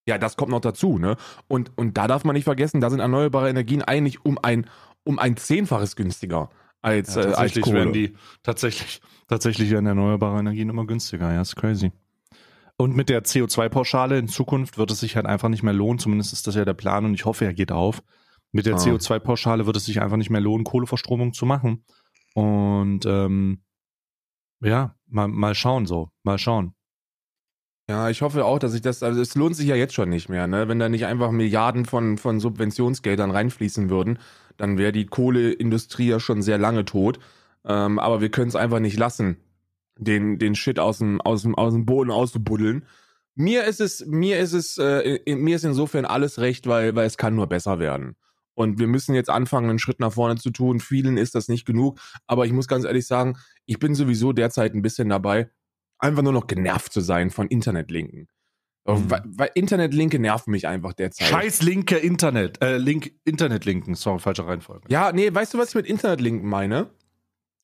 [0.06, 1.16] Ja, das kommt noch dazu, ne?
[1.48, 4.66] Und, und da darf man nicht vergessen, da sind erneuerbare Energien eigentlich um ein,
[5.04, 6.48] um ein Zehnfaches günstiger
[6.80, 7.76] als, Ja, äh, als tatsächlich Kohle.
[7.78, 11.32] werden die, tatsächlich, tatsächlich werden erneuerbare Energien immer günstiger.
[11.32, 11.90] Ja, ist crazy.
[12.78, 15.98] Und mit der CO2-Pauschale in Zukunft wird es sich halt einfach nicht mehr lohnen.
[15.98, 18.02] Zumindest ist das ja der Plan und ich hoffe, er geht auf.
[18.52, 18.78] Mit der Ah.
[18.78, 21.84] CO2-Pauschale wird es sich einfach nicht mehr lohnen, Kohleverstromung zu machen.
[22.34, 23.62] Und ähm,
[24.60, 26.10] ja, mal, mal schauen so.
[26.22, 26.75] Mal schauen.
[27.88, 30.28] Ja, ich hoffe auch, dass ich das, also es lohnt sich ja jetzt schon nicht
[30.28, 30.66] mehr, ne?
[30.66, 34.18] Wenn da nicht einfach Milliarden von, von Subventionsgeldern reinfließen würden,
[34.56, 37.20] dann wäre die Kohleindustrie ja schon sehr lange tot.
[37.64, 39.36] Ähm, aber wir können es einfach nicht lassen,
[39.98, 42.86] den, den Shit aus dem, aus dem, aus dem Boden auszubuddeln.
[43.36, 47.18] Mir ist es, mir ist es, äh, mir ist insofern alles recht, weil, weil es
[47.18, 48.16] kann nur besser werden.
[48.54, 50.80] Und wir müssen jetzt anfangen, einen Schritt nach vorne zu tun.
[50.80, 52.00] Vielen ist das nicht genug.
[52.26, 55.50] Aber ich muss ganz ehrlich sagen, ich bin sowieso derzeit ein bisschen dabei,
[55.98, 58.28] einfach nur noch genervt zu sein von Internetlinken.
[58.86, 59.10] Mhm.
[59.10, 61.26] Weil, weil Internetlinke nerven mich einfach derzeit.
[61.28, 63.94] Scheiß linke Internet, äh, Link, Internetlinken.
[63.94, 64.86] Sorry, falsche Reihenfolge.
[64.88, 66.90] Ja, nee, weißt du, was ich mit Internetlinken meine?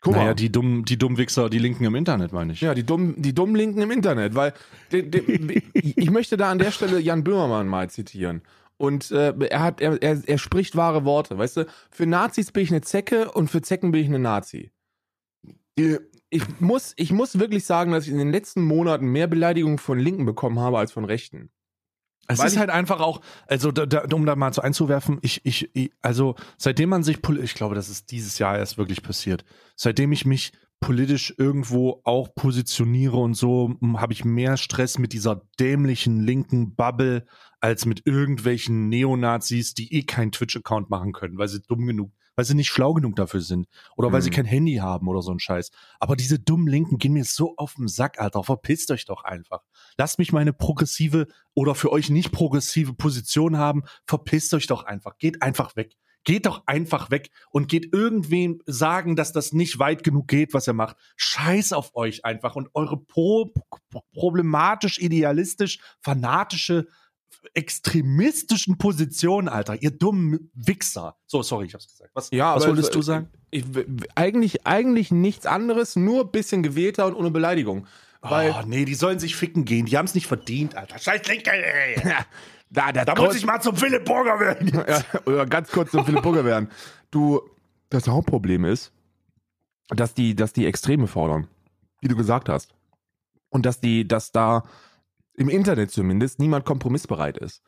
[0.01, 0.35] Guck naja, mal.
[0.35, 2.61] die dummen, die dummen Wichser, die Linken im Internet, meine ich.
[2.61, 4.53] Ja, die dummen, die dummen Linken im Internet, weil
[4.91, 8.43] de, de, ich möchte da an der Stelle Jan Böhmermann mal zitieren.
[8.79, 11.67] Und äh, er hat, er, er, er spricht wahre Worte, weißt du?
[11.93, 14.73] Für Nazis bin ich eine Zecke und für Zecken bin ich eine Nazi.
[15.79, 15.99] Die-
[16.33, 19.99] Ich muss, ich muss wirklich sagen, dass ich in den letzten Monaten mehr Beleidigungen von
[19.99, 21.51] Linken bekommen habe als von Rechten.
[22.27, 25.45] Es Weil ist halt einfach auch, also da, da, um da mal so einzuwerfen, ich,
[25.45, 29.45] ich, ich, also seitdem man sich, ich glaube, das ist dieses Jahr erst wirklich passiert,
[29.77, 35.13] seitdem ich mich politisch irgendwo auch positioniere und so, m, habe ich mehr Stress mit
[35.13, 37.27] dieser dämlichen linken Bubble
[37.61, 42.45] als mit irgendwelchen Neonazis, die eh keinen Twitch-Account machen können, weil sie dumm genug, weil
[42.45, 43.67] sie nicht schlau genug dafür sind
[43.97, 44.35] oder weil sie Mhm.
[44.35, 45.71] kein Handy haben oder so ein Scheiß.
[46.01, 48.43] Aber diese dummen Linken gehen mir so auf den Sack, Alter.
[48.45, 49.63] Verpisst euch doch einfach.
[49.99, 53.83] Lasst mich meine progressive oder für euch nicht progressive Position haben.
[54.07, 55.19] Verpisst euch doch einfach.
[55.19, 55.97] Geht einfach weg.
[56.25, 60.69] Geht doch einfach weg und geht irgendwem sagen, dass das nicht weit genug geht, was
[60.69, 60.97] er macht.
[61.17, 63.53] Scheiß auf euch einfach und eure pro
[64.13, 66.87] problematisch, idealistisch, fanatische,
[67.55, 69.83] extremistischen Positionen, Alter.
[69.83, 71.17] Ihr dummen Wichser.
[71.27, 72.11] So, sorry, ich hab's gesagt.
[72.15, 73.29] Was, Ja, was wolltest es- du sagen?
[73.51, 73.65] Ich,
[74.15, 77.87] eigentlich, eigentlich nichts anderes, nur ein bisschen gewählter und ohne Beleidigung.
[78.23, 79.87] Weil, oh, nee, die sollen sich ficken gehen.
[79.87, 80.97] Die haben's nicht verdient, Alter.
[80.99, 82.01] Scheiß Linke, ey.
[82.71, 84.69] da, der Da muss ich mal zum Philipp Burger werden.
[84.89, 86.71] ja, oder ganz kurz zum Philipp Burger werden.
[87.11, 87.43] Du,
[87.91, 88.93] das Hauptproblem ist,
[89.89, 91.49] dass die, dass die Extreme fordern,
[92.01, 92.73] wie du gesagt hast.
[93.51, 94.65] Und dass die, dass da
[95.35, 97.63] im Internet zumindest niemand kompromissbereit ist.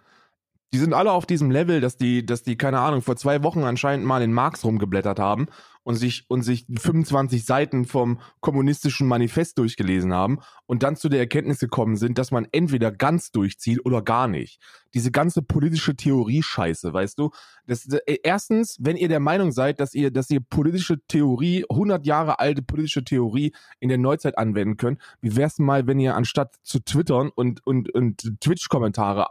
[0.72, 3.62] Die sind alle auf diesem Level, dass die, dass die, keine Ahnung, vor zwei Wochen
[3.62, 5.46] anscheinend mal in Marx rumgeblättert haben
[5.84, 11.20] und sich, und sich 25 Seiten vom kommunistischen Manifest durchgelesen haben und dann zu der
[11.20, 14.60] Erkenntnis gekommen sind, dass man entweder ganz durchzieht oder gar nicht.
[14.94, 17.30] Diese ganze politische Theorie-Scheiße, weißt du?
[17.66, 22.06] Das, äh, erstens, wenn ihr der Meinung seid, dass ihr, dass ihr politische Theorie, 100
[22.06, 26.54] Jahre alte politische Theorie in der Neuzeit anwenden könnt, wie wär's mal, wenn ihr anstatt
[26.62, 29.26] zu twittern und, und, und Twitch-Kommentare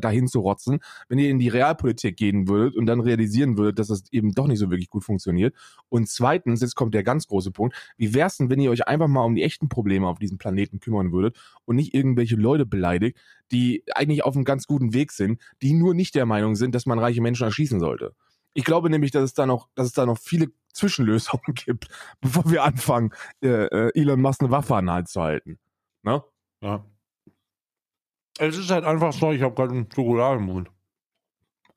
[0.00, 3.88] dahin zu rotzen, wenn ihr in die Realpolitik gehen würdet und dann realisieren würdet, dass
[3.88, 5.54] das eben doch nicht so wirklich gut funktioniert.
[6.04, 9.24] Zweitens, jetzt kommt der ganz große Punkt, wie wär's denn, wenn ihr euch einfach mal
[9.24, 13.18] um die echten Probleme auf diesem Planeten kümmern würdet und nicht irgendwelche Leute beleidigt,
[13.50, 16.86] die eigentlich auf einem ganz guten Weg sind, die nur nicht der Meinung sind, dass
[16.86, 18.14] man reiche Menschen erschießen sollte.
[18.52, 21.88] Ich glaube nämlich, dass es da noch, dass es da noch viele Zwischenlösungen gibt,
[22.20, 25.58] bevor wir anfangen, äh, äh, Elon Musk eine Waffe an zu halten.
[26.02, 26.22] Ne?
[26.62, 26.84] Ja.
[28.38, 30.70] Es ist halt einfach so, ich habe gerade einen Schokolade im Mund.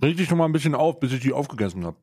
[0.01, 1.97] Reg dich noch mal ein bisschen auf, bis ich die aufgegessen habe.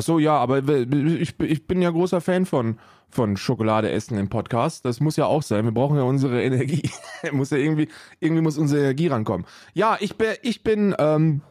[0.00, 2.78] Ach so, ja, aber ich, ich bin ja großer Fan von,
[3.10, 4.86] von Schokolade essen im Podcast.
[4.86, 5.66] Das muss ja auch sein.
[5.66, 6.90] Wir brauchen ja unsere Energie.
[7.32, 9.46] muss ja irgendwie, irgendwie muss unsere Energie rankommen.
[9.74, 11.42] Ja, ich bin, ich bin, ähm,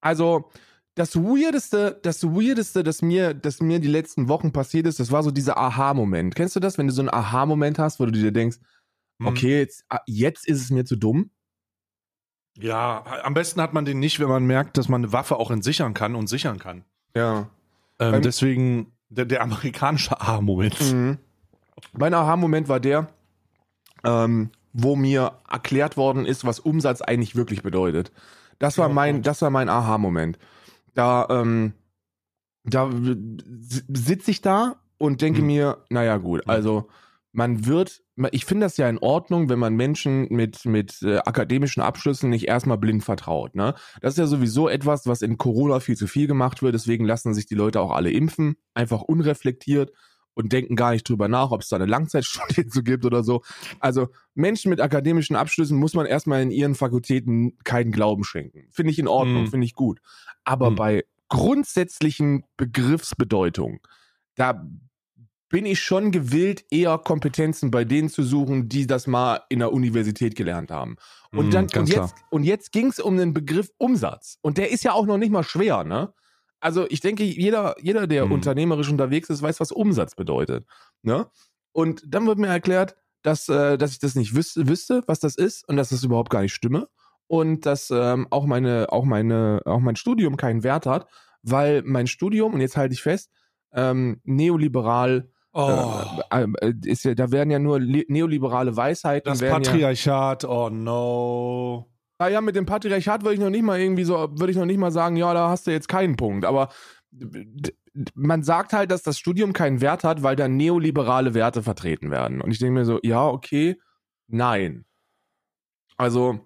[0.00, 0.50] also,
[0.94, 5.22] das Weirdeste, das Weirdeste, das mir, das mir die letzten Wochen passiert ist, das war
[5.22, 6.34] so dieser Aha-Moment.
[6.34, 8.56] Kennst du das, wenn du so einen Aha-Moment hast, wo du dir denkst,
[9.20, 9.26] Hm.
[9.26, 11.30] okay, jetzt, ah, jetzt ist es mir zu dumm?
[12.58, 15.50] Ja, am besten hat man den nicht, wenn man merkt, dass man eine Waffe auch
[15.50, 16.86] entsichern kann und sichern kann.
[17.14, 17.50] Ja.
[17.98, 20.80] Ähm, Beim- deswegen der, der amerikanische A-Moment.
[20.92, 21.18] Mhm.
[21.92, 23.08] Mein Aha-Moment war der,
[24.04, 28.12] ähm, wo mir erklärt worden ist, was Umsatz eigentlich wirklich bedeutet.
[28.58, 30.38] Das war mein, das war mein Aha-Moment.
[30.94, 31.72] Da, ähm,
[32.64, 32.90] da
[33.88, 35.46] sitze ich da und denke Hm.
[35.46, 36.88] mir, naja gut, also
[37.36, 41.82] man wird, ich finde das ja in Ordnung, wenn man Menschen mit, mit äh, akademischen
[41.82, 43.54] Abschlüssen nicht erstmal blind vertraut.
[43.54, 43.74] Ne?
[44.00, 47.34] Das ist ja sowieso etwas, was in Corona viel zu viel gemacht wird, deswegen lassen
[47.34, 49.92] sich die Leute auch alle impfen, einfach unreflektiert
[50.32, 53.42] und denken gar nicht drüber nach, ob es da eine Langzeitstudie zu gibt oder so.
[53.80, 58.66] Also Menschen mit akademischen Abschlüssen muss man erstmal in ihren Fakultäten keinen Glauben schenken.
[58.70, 59.48] Finde ich in Ordnung, Mhm.
[59.48, 60.00] finde ich gut.
[60.44, 60.76] Aber Mhm.
[60.76, 63.80] bei grundsätzlichen Begriffsbedeutungen,
[64.36, 64.66] da
[65.56, 69.72] bin ich schon gewillt, eher Kompetenzen bei denen zu suchen, die das mal in der
[69.72, 70.96] Universität gelernt haben.
[71.34, 74.36] Und Mhm, dann und jetzt, und jetzt ging es um den Begriff Umsatz.
[74.42, 76.12] Und der ist ja auch noch nicht mal schwer, ne?
[76.60, 78.30] Also ich denke, jeder, jeder, der Mhm.
[78.30, 80.66] unternehmerisch unterwegs ist, weiß, was Umsatz bedeutet.
[81.00, 81.26] Ne?
[81.72, 85.36] Und dann wird mir erklärt, dass, äh, dass ich das nicht wüsste, wüsste, was das
[85.36, 86.88] ist und dass das überhaupt gar nicht stimme.
[87.28, 91.06] Und dass ähm, auch meine, auch meine, auch mein Studium keinen Wert hat,
[91.42, 93.30] weil mein Studium, und jetzt halte ich fest,
[93.72, 99.32] ähm, neoliberal Oh, äh, ist ja, da werden ja nur li- neoliberale Weisheiten.
[99.32, 101.90] das werden ja, Patriarchat, oh no.
[102.18, 104.76] naja, mit dem Patriarchat würde ich noch nicht mal irgendwie so, würde ich noch nicht
[104.76, 106.44] mal sagen, ja, da hast du jetzt keinen Punkt.
[106.44, 106.68] Aber
[108.14, 112.42] man sagt halt, dass das Studium keinen Wert hat, weil da neoliberale Werte vertreten werden.
[112.42, 113.80] Und ich denke mir so, ja, okay,
[114.26, 114.84] nein.
[115.96, 116.40] Also,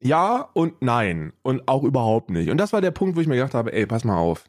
[0.00, 1.32] ja und nein.
[1.42, 2.50] Und auch überhaupt nicht.
[2.50, 4.46] Und das war der Punkt, wo ich mir gedacht habe, ey, pass mal auf.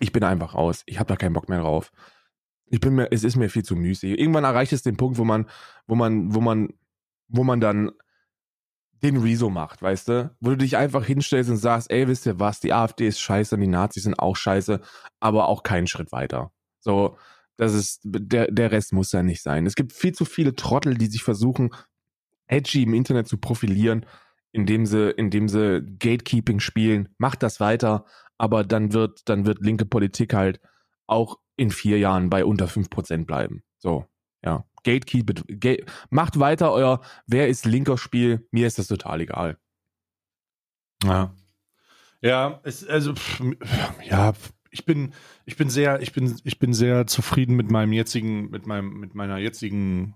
[0.00, 0.82] Ich bin einfach raus.
[0.86, 1.92] Ich habe da keinen Bock mehr drauf.
[2.66, 4.18] Ich bin mir, es ist mir viel zu müßig.
[4.18, 5.48] Irgendwann erreicht es den Punkt, wo man,
[5.86, 6.68] wo man, wo man,
[7.28, 7.90] wo man dann
[9.02, 10.36] den Rezo macht, weißt du?
[10.40, 13.58] Wo du dich einfach hinstellst und sagst, ey, wisst ihr was, die AfD ist scheiße
[13.58, 14.80] die Nazis sind auch scheiße,
[15.20, 16.52] aber auch keinen Schritt weiter.
[16.80, 17.18] So,
[17.56, 19.66] das ist, der, der Rest muss ja nicht sein.
[19.66, 21.70] Es gibt viel zu viele Trottel, die sich versuchen,
[22.46, 24.06] edgy im Internet zu profilieren,
[24.52, 27.10] indem sie, indem sie Gatekeeping spielen.
[27.18, 28.06] Macht das weiter,
[28.38, 30.60] aber dann wird, dann wird linke Politik halt
[31.06, 33.62] auch in vier Jahren bei unter 5% bleiben.
[33.78, 34.06] So,
[34.44, 34.64] ja.
[34.84, 38.46] Gatekeep gate, macht weiter euer Wer ist linker Spiel.
[38.50, 39.58] Mir ist das total egal.
[41.02, 41.34] Ja.
[42.20, 43.42] Ja, es, also, pff,
[44.02, 44.32] ja,
[44.70, 45.12] ich bin,
[45.44, 49.14] ich bin sehr, ich bin, ich bin sehr zufrieden mit meinem jetzigen, mit meinem, mit
[49.14, 50.14] meiner jetzigen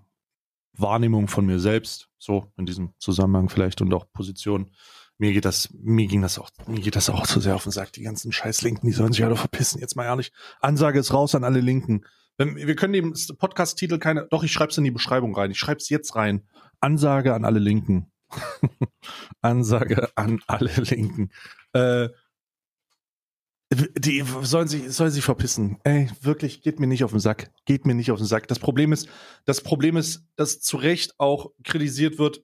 [0.73, 4.71] Wahrnehmung von mir selbst, so in diesem Zusammenhang vielleicht und auch Position.
[5.19, 7.73] Mir geht das, mir ging das auch, mir geht das auch zu sehr auf den
[7.73, 7.91] Sack.
[7.91, 9.81] Die ganzen scheiß Linken, die sollen sich alle verpissen.
[9.81, 10.31] Jetzt mal ehrlich.
[10.61, 12.05] Ansage ist raus an alle Linken.
[12.37, 15.51] Wenn, wir können dem Podcast-Titel keine, doch, ich schreib's in die Beschreibung rein.
[15.51, 16.47] Ich schreib's jetzt rein.
[16.79, 18.09] Ansage an alle Linken.
[19.41, 21.31] Ansage an alle Linken.
[21.73, 22.07] Äh,
[23.71, 25.79] die sollen sich, sollen sich verpissen.
[25.83, 27.51] Ey, wirklich, geht mir nicht auf den Sack.
[27.65, 28.47] Geht mir nicht auf den Sack.
[28.47, 29.09] Das Problem ist,
[29.43, 32.41] das Problem ist, dass zu Recht auch kritisiert wird,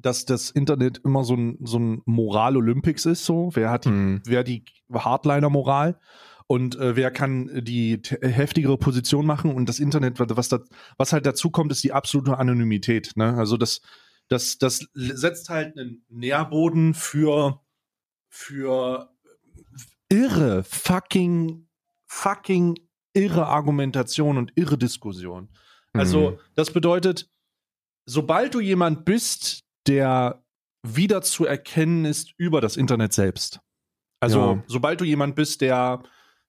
[0.00, 3.50] dass das Internet immer so ein, so ein Moral-Olympics ist, so.
[3.54, 4.22] Wer hat die, Hm.
[4.24, 5.98] wer die Hardliner-Moral?
[6.46, 9.52] Und äh, wer kann die t- heftigere Position machen?
[9.54, 10.60] Und das Internet, was, da,
[10.96, 13.12] was halt dazu kommt, ist die absolute Anonymität.
[13.16, 13.34] Ne?
[13.36, 13.82] Also das,
[14.28, 17.60] das, das setzt halt einen Nährboden für,
[18.30, 19.10] für
[20.08, 21.66] irre, fucking,
[22.06, 22.78] fucking
[23.12, 25.48] irre Argumentation und irre Diskussion.
[25.92, 26.38] Also, Mhm.
[26.54, 27.28] das bedeutet,
[28.06, 30.44] sobald du jemand bist, der
[30.82, 33.60] wieder zu erkennen ist über das Internet selbst.
[34.20, 34.64] Also, Ja.
[34.66, 36.02] sobald du jemand bist, der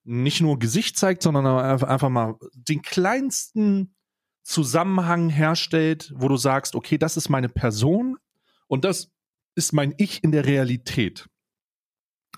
[0.04, 3.96] nicht nur Gesicht zeigt, sondern einfach einfach mal den kleinsten
[4.44, 8.18] Zusammenhang herstellt, wo du sagst, okay, das ist meine Person
[8.68, 9.12] und das
[9.56, 11.28] ist mein Ich in der Realität.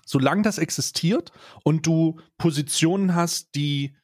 [0.04, 1.30] Solange das existiert
[1.64, 3.96] und du Positionen hast, die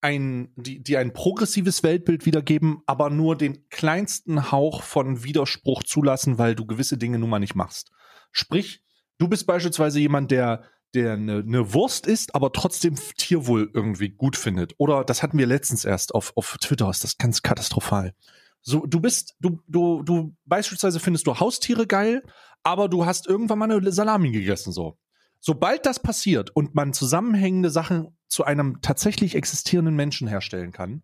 [0.00, 6.38] ein, die, die ein progressives Weltbild wiedergeben, aber nur den kleinsten Hauch von Widerspruch zulassen,
[6.38, 7.90] weil du gewisse Dinge nun mal nicht machst.
[8.30, 8.82] Sprich,
[9.18, 14.36] du bist beispielsweise jemand, der der eine, eine Wurst isst, aber trotzdem Tierwohl irgendwie gut
[14.36, 14.74] findet.
[14.78, 18.14] Oder das hatten wir letztens erst auf, auf Twitter, ist das ganz katastrophal.
[18.62, 22.22] So, du bist, du, du, du, beispielsweise findest du Haustiere geil,
[22.62, 24.98] aber du hast irgendwann mal eine Salami gegessen, so.
[25.38, 31.02] Sobald das passiert und man zusammenhängende Sachen zu einem tatsächlich existierenden Menschen herstellen kann,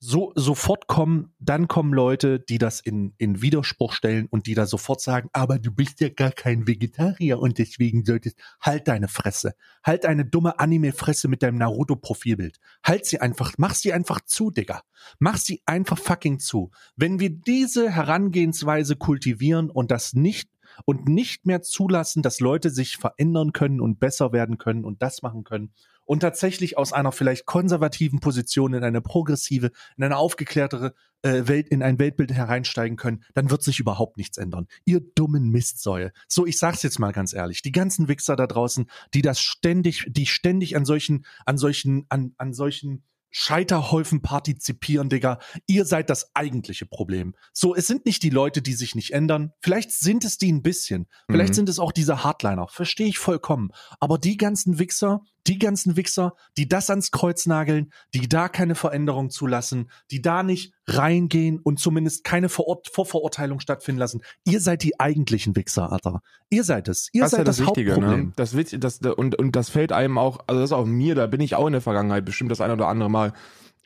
[0.00, 4.64] so sofort kommen, dann kommen Leute, die das in, in Widerspruch stellen und die da
[4.64, 9.54] sofort sagen, aber du bist ja gar kein Vegetarier und deswegen solltest, halt deine Fresse.
[9.82, 12.58] Halt deine dumme Anime-Fresse mit deinem Naruto-Profilbild.
[12.84, 14.82] Halt sie einfach, mach sie einfach zu, Digga.
[15.18, 16.70] Mach sie einfach fucking zu.
[16.94, 20.48] Wenn wir diese Herangehensweise kultivieren und das nicht
[20.84, 25.22] und nicht mehr zulassen, dass Leute sich verändern können und besser werden können und das
[25.22, 25.72] machen können
[26.08, 31.68] und tatsächlich aus einer vielleicht konservativen Position in eine progressive, in eine aufgeklärtere äh, Welt,
[31.68, 34.68] in ein Weltbild hereinsteigen können, dann wird sich überhaupt nichts ändern.
[34.86, 36.12] Ihr dummen Mistsäue.
[36.26, 40.06] So, ich sag's jetzt mal ganz ehrlich, die ganzen Wichser da draußen, die das ständig,
[40.08, 45.38] die ständig an solchen, an solchen, an, an solchen Scheiterhäufen partizipieren, Digga.
[45.66, 47.34] Ihr seid das eigentliche Problem.
[47.52, 49.52] So, es sind nicht die Leute, die sich nicht ändern.
[49.60, 51.06] Vielleicht sind es die ein bisschen.
[51.28, 51.56] Vielleicht Mhm.
[51.56, 52.68] sind es auch diese Hardliner.
[52.68, 53.70] Verstehe ich vollkommen.
[54.00, 58.74] Aber die ganzen Wichser, Die ganzen Wichser, die das ans Kreuz nageln, die da keine
[58.74, 64.22] Veränderung zulassen, die da nicht reingehen und zumindest keine Vor Vorverurteilung stattfinden lassen.
[64.44, 66.20] Ihr seid die eigentlichen Wichser, Alter.
[66.50, 67.08] Ihr seid es.
[67.12, 68.26] Ihr das seid ist ja das, Wichtige, Hauptproblem.
[68.26, 68.32] ne?
[68.36, 71.40] Das das, und, und das fällt einem auch, also das ist auch mir, da bin
[71.40, 73.32] ich auch in der Vergangenheit bestimmt das ein oder andere Mal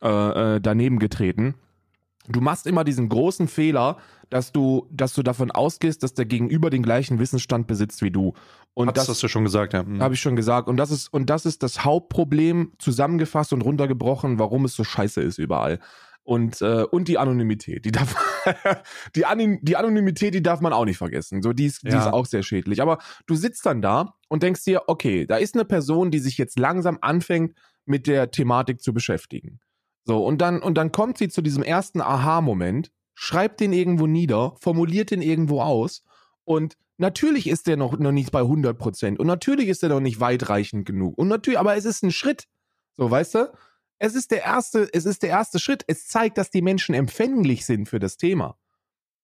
[0.02, 1.54] äh, äh, daneben getreten.
[2.28, 3.98] Du machst immer diesen großen Fehler,
[4.30, 8.34] dass du, dass du davon ausgehst, dass der Gegenüber den gleichen Wissensstand besitzt wie du.
[8.74, 9.82] Und Hab's, das hast du schon gesagt, ja.
[9.82, 10.02] Mhm.
[10.02, 10.68] habe ich schon gesagt.
[10.68, 15.20] Und das ist, und das ist das Hauptproblem zusammengefasst und runtergebrochen, warum es so scheiße
[15.20, 15.78] ist überall.
[16.24, 17.84] Und, äh, und die Anonymität.
[17.84, 18.14] Die, darf,
[19.16, 21.42] die, Anon die Anonymität, die darf man auch nicht vergessen.
[21.42, 22.06] So, die ist, die Ja.
[22.06, 22.80] ist auch sehr schädlich.
[22.80, 26.38] Aber du sitzt dann da und denkst dir, okay, da ist eine Person, die sich
[26.38, 29.58] jetzt langsam anfängt, mit der Thematik zu beschäftigen.
[30.04, 34.54] So, und dann, und dann kommt sie zu diesem ersten Aha-Moment, schreibt den irgendwo nieder,
[34.60, 36.04] formuliert den irgendwo aus
[36.44, 40.00] und natürlich ist der noch, noch nicht bei 100 Prozent und natürlich ist der noch
[40.00, 42.46] nicht weitreichend genug und natürlich, aber es ist ein Schritt.
[42.94, 43.52] So, weißt du?
[43.98, 45.84] Es ist der erste, es ist der erste Schritt.
[45.86, 48.56] Es zeigt, dass die Menschen empfänglich sind für das Thema.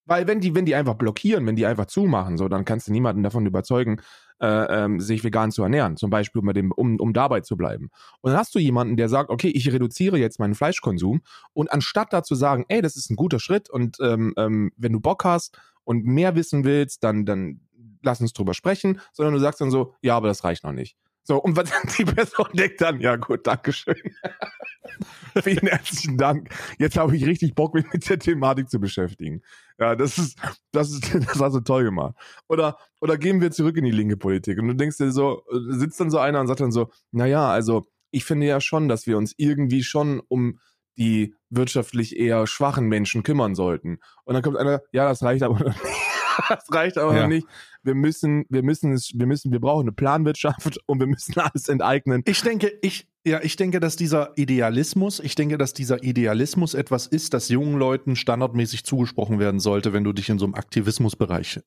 [0.08, 2.92] Weil wenn die, wenn die einfach blockieren, wenn die einfach zumachen, so, dann kannst du
[2.92, 4.00] niemanden davon überzeugen,
[4.40, 5.98] äh, ähm, sich vegan zu ernähren.
[5.98, 7.90] Zum Beispiel, um, dem, um, um dabei zu bleiben.
[8.22, 11.20] Und dann hast du jemanden, der sagt, okay, ich reduziere jetzt meinen Fleischkonsum
[11.52, 14.92] und anstatt da zu sagen, ey, das ist ein guter Schritt und ähm, ähm, wenn
[14.92, 17.62] du Bock hast und mehr wissen willst, dann, dann
[18.02, 20.98] lass uns drüber sprechen, sondern du sagst dann so, ja, aber das reicht noch nicht.
[21.22, 23.96] So, und was die Person denkt dann, ja gut, Dankeschön.
[25.42, 26.50] Vielen herzlichen Dank.
[26.78, 29.40] Jetzt habe ich richtig Bock, mich mit der Thematik zu beschäftigen.
[29.78, 30.38] Ja, das ist,
[30.72, 32.14] das ist, das hast du toll gemacht.
[32.50, 35.98] Oder, oder gehen wir zurück in die linke Politik und du denkst dir so, sitzt
[36.00, 39.16] dann so einer und sagt dann so, naja, also ich finde ja schon, dass wir
[39.16, 40.58] uns irgendwie schon um
[40.98, 43.98] die wirtschaftlich eher schwachen Menschen kümmern sollten.
[44.24, 45.78] Und dann kommt einer, ja, das reicht aber noch nicht.
[46.48, 47.22] Das reicht aber Ja.
[47.22, 47.48] noch nicht.
[47.82, 51.68] Wir müssen, wir müssen es, wir müssen, wir brauchen eine Planwirtschaft und wir müssen alles
[51.68, 52.22] enteignen.
[52.26, 57.08] Ich denke, ich, ja, ich denke, dass dieser Idealismus, ich denke, dass dieser Idealismus etwas
[57.08, 61.58] ist, das jungen Leuten standardmäßig zugesprochen werden sollte, wenn du dich in so einem Aktivismusbereich.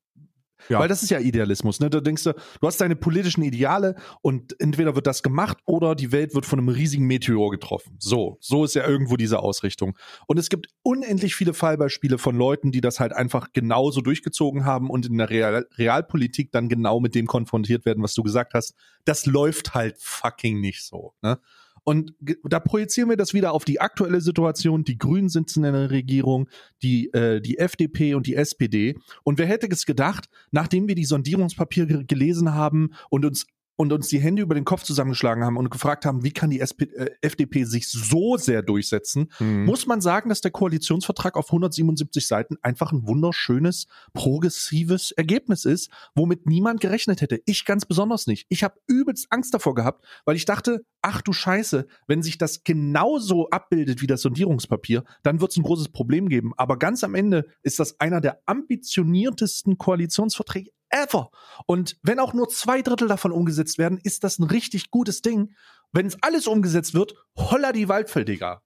[0.69, 0.79] Ja.
[0.79, 1.89] Weil das ist ja Idealismus, ne?
[1.89, 6.11] Da denkst du, du hast deine politischen Ideale und entweder wird das gemacht oder die
[6.11, 7.95] Welt wird von einem riesigen Meteor getroffen.
[7.99, 9.97] So, so ist ja irgendwo diese Ausrichtung.
[10.27, 14.89] Und es gibt unendlich viele Fallbeispiele von Leuten, die das halt einfach genauso durchgezogen haben
[14.89, 18.75] und in der Real Realpolitik dann genau mit dem konfrontiert werden, was du gesagt hast.
[19.05, 21.39] Das läuft halt fucking nicht so, ne?
[21.83, 22.13] Und
[22.43, 24.83] da projizieren wir das wieder auf die aktuelle Situation.
[24.83, 26.47] Die Grünen sitzen in der Regierung,
[26.83, 28.95] die, äh, die FDP und die SPD.
[29.23, 33.47] Und wer hätte es gedacht, nachdem wir die Sondierungspapiere gelesen haben und uns
[33.81, 36.59] und uns die Hände über den Kopf zusammengeschlagen haben und gefragt haben, wie kann die
[36.61, 39.65] SP, äh, FDP sich so sehr durchsetzen, Mhm.
[39.65, 45.89] muss man sagen, dass der Koalitionsvertrag auf 177 Seiten einfach ein wunderschönes, progressives Ergebnis ist,
[46.13, 47.41] womit niemand gerechnet hätte.
[47.45, 48.45] Ich ganz besonders nicht.
[48.49, 52.63] Ich habe übelst Angst davor gehabt, weil ich dachte, ach du Scheiße, wenn sich das
[52.63, 56.51] genauso abbildet wie das Sondierungspapier, dann wird es ein großes Problem geben.
[56.55, 61.31] Aber ganz am Ende ist das einer der ambitioniertesten Koalitionsverträge ever.
[61.65, 65.53] Und wenn auch nur zwei Drittel davon umgesetzt werden, ist das ein richtig gutes Ding.
[65.91, 68.61] Wenn es alles umgesetzt wird, holla die Waldfell, Digga.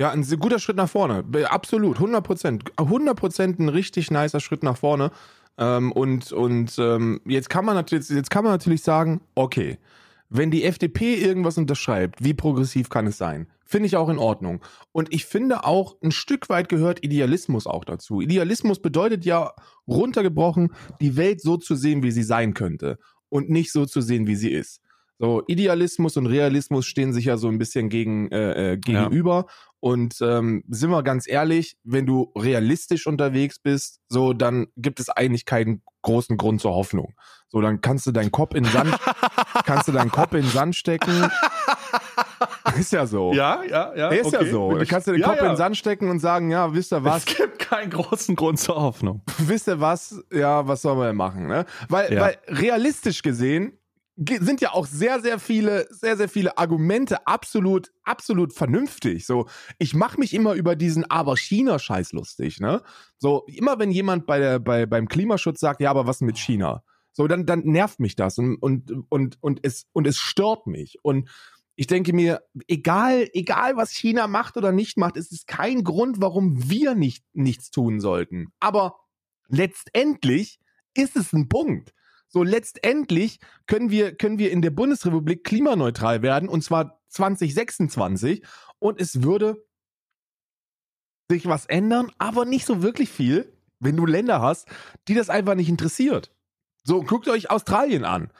[0.00, 1.24] Ja, ein guter Schritt nach vorne.
[1.48, 2.64] Absolut, 100 Prozent.
[2.76, 5.10] 100 Prozent ein richtig nicer Schritt nach vorne.
[5.58, 9.78] Ähm, und und ähm, jetzt, kann man natürlich, jetzt kann man natürlich sagen, okay,
[10.30, 13.46] wenn die FDP irgendwas unterschreibt, wie progressiv kann es sein?
[13.70, 14.64] Finde ich auch in Ordnung.
[14.90, 18.20] Und ich finde auch, ein Stück weit gehört Idealismus auch dazu.
[18.20, 19.52] Idealismus bedeutet ja,
[19.86, 22.98] runtergebrochen, die Welt so zu sehen, wie sie sein könnte.
[23.28, 24.80] Und nicht so zu sehen, wie sie ist.
[25.20, 29.46] So, Idealismus und Realismus stehen sich ja so ein bisschen gegen, äh, äh, gegenüber.
[29.78, 35.10] Und ähm, sind wir ganz ehrlich, wenn du realistisch unterwegs bist, so dann gibt es
[35.10, 37.14] eigentlich keinen großen Grund zur Hoffnung.
[37.50, 38.98] So, dann kannst du deinen Kopf in Sand,
[39.64, 41.12] kannst du deinen Kopf in den Sand stecken.
[42.78, 43.32] Ist ja so.
[43.32, 44.08] Ja, ja, ja.
[44.08, 44.74] ist ja so.
[44.74, 45.42] Dann kannst du den ja, Kopf ja.
[45.44, 47.24] in den Sand stecken und sagen, ja, wisst ihr was?
[47.26, 49.22] Es gibt keinen großen Grund zur Hoffnung.
[49.38, 50.22] wisst ihr was?
[50.32, 51.46] Ja, was soll man denn machen?
[51.46, 51.64] Ne?
[51.88, 52.20] Weil, Ja.
[52.20, 53.78] weil realistisch gesehen
[54.16, 59.26] ge- sind ja auch sehr, sehr viele, sehr, sehr viele Argumente absolut, absolut vernünftig.
[59.26, 59.46] So,
[59.78, 62.82] ich mache mich immer über diesen aber China-Scheiß lustig, ne?
[63.18, 66.82] So, immer wenn jemand bei der, bei, beim Klimaschutz sagt, ja, aber was mit China?
[67.12, 70.98] So, dann, dann nervt mich das und, und, und, und es, und es stört mich.
[71.02, 71.28] Und
[71.80, 76.20] ich denke mir, egal, egal was China macht oder nicht macht, es ist kein Grund,
[76.20, 78.52] warum wir nicht, nichts tun sollten.
[78.60, 79.00] Aber
[79.48, 80.60] letztendlich
[80.92, 81.94] ist es ein Punkt.
[82.28, 88.44] So letztendlich können wir, können wir in der Bundesrepublik klimaneutral werden und zwar 2026
[88.78, 89.66] und es würde
[91.30, 94.68] sich was ändern, aber nicht so wirklich viel, wenn du Länder hast,
[95.08, 96.30] die das einfach nicht interessiert.
[96.84, 98.30] So, guckt euch Australien an.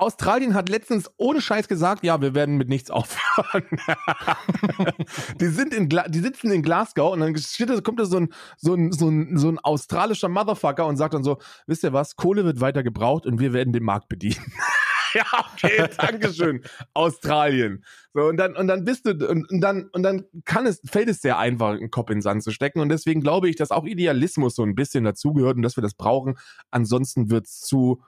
[0.00, 3.64] Australien hat letztens ohne Scheiß gesagt, ja, wir werden mit nichts aufhören.
[5.40, 7.34] die sind in Gla die sitzen in Glasgow und dann
[7.82, 11.22] kommt da so ein, so, ein, so, ein, so ein australischer Motherfucker und sagt dann
[11.22, 14.40] so, wisst ihr was, Kohle wird weiter gebraucht und wir werden den Markt bedienen.
[15.14, 16.62] ja, okay, Dankeschön.
[16.94, 17.84] Australien.
[18.14, 21.08] So, und dann, und dann bist du, und, und dann, und dann kann es, fällt
[21.08, 22.80] es sehr einfach, einen Kopf in den Sand zu stecken.
[22.80, 25.94] Und deswegen glaube ich, dass auch Idealismus so ein bisschen dazugehört und dass wir das
[25.94, 26.38] brauchen.
[26.70, 28.02] Ansonsten wird's zu,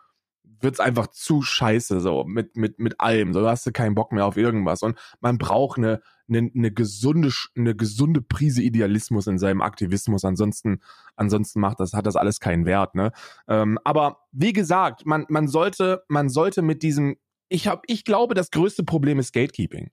[0.62, 3.32] wird's einfach zu scheiße, so, mit, mit, mit allem.
[3.32, 4.82] So, hast du keinen Bock mehr auf irgendwas.
[4.82, 10.24] Und man braucht eine, eine, eine gesunde, eine gesunde Prise Idealismus in seinem Aktivismus.
[10.24, 10.80] Ansonsten,
[11.16, 13.12] ansonsten macht das, hat das alles keinen Wert, ne?
[13.48, 17.16] Ähm, aber wie gesagt, man, man sollte, man sollte mit diesem,
[17.48, 19.90] ich hab, ich glaube, das größte Problem ist Gatekeeping.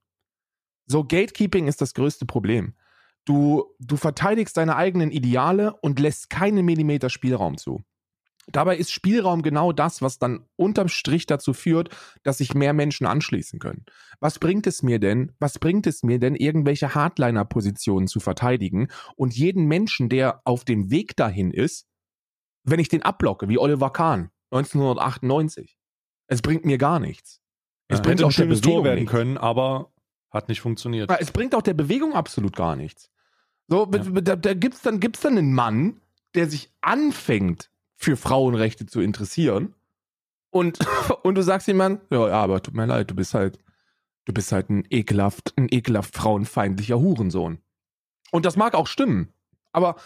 [0.85, 2.73] So, Gatekeeping ist das größte Problem.
[3.25, 7.83] Du, du verteidigst deine eigenen Ideale und lässt keinen Millimeter Spielraum zu.
[8.47, 11.89] Dabei ist Spielraum genau das, was dann unterm Strich dazu führt,
[12.23, 13.85] dass sich mehr Menschen anschließen können.
[14.19, 19.35] Was bringt es mir denn, was bringt es mir denn, irgendwelche Hardliner-Positionen zu verteidigen und
[19.35, 21.85] jeden Menschen, der auf dem Weg dahin ist,
[22.63, 25.77] wenn ich den abblocke, wie Oliver Kahn 1998?
[26.27, 27.41] Es bringt mir gar nichts.
[27.87, 29.11] Es Ja, bringt auch der schönes Tor werden nichts.
[29.11, 29.91] können, aber
[30.31, 31.09] hat nicht funktioniert.
[31.19, 33.09] Es bringt auch der Bewegung absolut gar nichts.
[33.67, 33.99] So, Ja.
[34.21, 36.01] da, da gibt's dann, gibt's dann einen Mann,
[36.35, 39.75] der sich anfängt, für Frauenrechte zu interessieren.
[40.49, 40.79] Und,
[41.23, 43.59] und du sagst jemand, ja, ja, aber tut mir leid, du bist halt,
[44.25, 47.59] du bist halt ein ekelhaft, ein ekelhaft frauenfeindlicher Hurensohn.
[48.31, 49.33] Und das mag auch stimmen.
[49.73, 49.97] Aber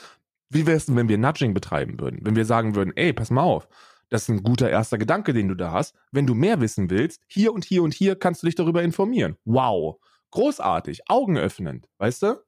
[0.50, 2.20] wie wär's denn, wenn wir Nudging betreiben würden?
[2.24, 3.68] Wenn wir sagen würden, ey, pass mal auf,
[4.10, 5.96] das ist ein guter erster Gedanke, den du da hast.
[6.12, 9.38] Wenn du mehr wissen willst, hier und hier und hier kannst du dich darüber informieren.
[9.46, 10.00] Wow.
[10.32, 12.44] Großartig, augenöffnend, weißt du?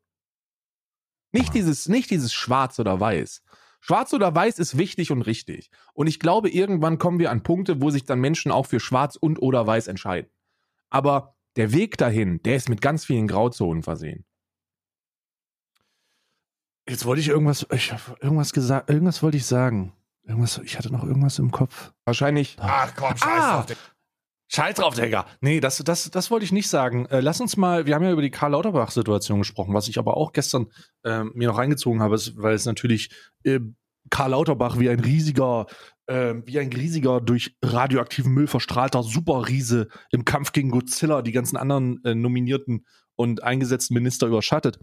[1.31, 3.43] Nicht dieses, nicht dieses Schwarz oder Weiß.
[3.85, 5.69] Schwarz oder Weiß ist wichtig und richtig.
[5.93, 9.15] Und ich glaube, irgendwann kommen wir an Punkte, wo sich dann Menschen auch für Schwarz
[9.15, 10.31] und oder Weiß entscheiden.
[10.89, 14.25] Aber der Weg dahin, der ist mit ganz vielen Grauzonen versehen.
[16.89, 19.93] Jetzt wollte ich irgendwas, ich hab irgendwas gesagt, irgendwas wollte ich sagen.
[20.23, 21.93] Irgendwas, ich hatte noch irgendwas im Kopf.
[22.05, 22.57] Wahrscheinlich.
[22.59, 23.53] Ach komm, scheiß Ah!
[23.57, 23.65] drauf.
[23.67, 23.79] Digga.
[24.47, 25.25] Scheiß drauf, Digga.
[25.41, 27.07] Nee, das, das, das wollte ich nicht sagen.
[27.07, 30.17] Äh, lass uns mal, wir haben ja über die Karl Lauterbach-Situation gesprochen, was ich aber
[30.17, 30.67] auch gestern
[31.03, 33.09] ähm, mir noch reingezogen habe, ist, weil es natürlich
[33.43, 33.59] äh,
[34.11, 35.65] Karl Lauterbach wie ein riesiger,
[36.05, 41.57] äh, wie ein riesiger durch radioaktiven Müll verstrahlter Superriese im Kampf gegen Godzilla die ganzen
[41.57, 44.79] anderen äh, nominierten und eingesetzten Minister überschattet.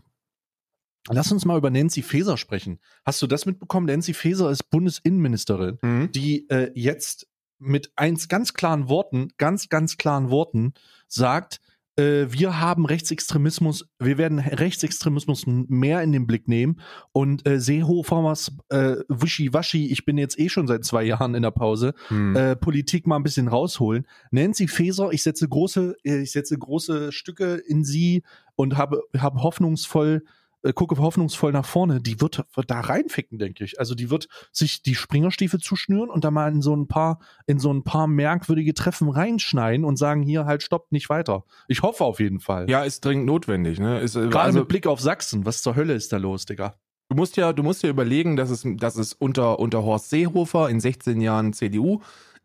[1.08, 2.78] Lass uns mal über Nancy Faeser sprechen.
[3.04, 3.86] Hast du das mitbekommen?
[3.86, 6.10] Nancy Faeser ist Bundesinnenministerin Mhm.
[6.12, 7.28] die äh, jetzt
[7.62, 10.74] mit eins ganz klaren Worten, ganz, ganz klaren Worten
[11.08, 11.60] sagt,
[11.96, 16.80] äh, wir haben Rechtsextremismus, wir werden Rechtsextremismus mehr in den Blick nehmen
[17.12, 21.50] und äh, Seehofers äh, Wischi-Waschi, ich bin jetzt eh schon seit zwei Jahren in der
[21.50, 22.34] Pause, Mhm.
[22.34, 24.06] äh, Politik mal ein bisschen rausholen.
[24.30, 28.22] Nancy Faeser, ich setze große, äh, ich setze große Stücke in sie
[28.56, 30.24] und habe, habe hoffnungsvoll,
[30.62, 32.00] äh, gucke hoffnungsvoll nach vorne.
[32.00, 33.78] Die wird, da reinficken, denke ich.
[33.78, 37.58] Also die wird sich die Springerstiefel zuschnüren und da mal in so ein paar, in
[37.58, 41.44] so ein paar merkwürdige Treffen reinschneiden und sagen, hier halt stoppt nicht weiter.
[41.68, 42.68] Ich hoffe auf jeden Fall.
[42.70, 43.78] Ja, ist dringend notwendig.
[43.78, 44.00] Ne?
[44.00, 45.46] Ist, äh, Gerade also, mit Blick auf Sachsen.
[45.46, 46.74] Was zur Hölle ist da los, Digga?
[47.12, 50.70] du musst ja, du musst ja überlegen, dass es, dass es unter, unter Horst Seehofer
[50.70, 52.00] in 16 Jahren CDU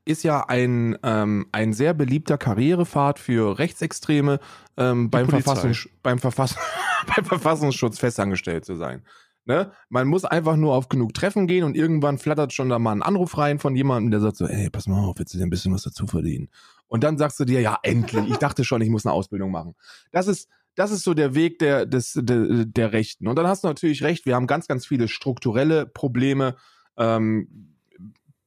[0.07, 4.39] ist ja ein, ähm, ein sehr beliebter Karrierepfad für Rechtsextreme
[4.77, 5.27] ähm, beim.
[5.27, 6.55] Verfassungs beim, Verfass
[7.15, 9.03] beim Verfassungsschutz festangestellt zu sein.
[9.45, 9.71] Ne?
[9.87, 13.01] Man muss einfach nur auf genug Treffen gehen und irgendwann flattert schon da mal ein
[13.01, 15.49] Anruf rein von jemandem, der sagt so, ey, pass mal auf, willst du dir ein
[15.49, 16.49] bisschen was dazu verdienen?
[16.87, 19.75] Und dann sagst du dir, ja, endlich, ich dachte schon, ich muss eine Ausbildung machen.
[20.11, 23.27] Das ist, das ist so der Weg der, des, der, der Rechten.
[23.27, 26.57] Und dann hast du natürlich recht, wir haben ganz, ganz viele strukturelle Probleme.
[26.97, 27.76] Ähm,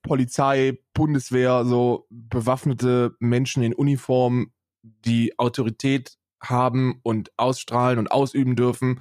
[0.02, 9.00] Polizei, Bundeswehr, so bewaffnete Menschen in Uniform, die Autorität haben und ausstrahlen und ausüben dürfen,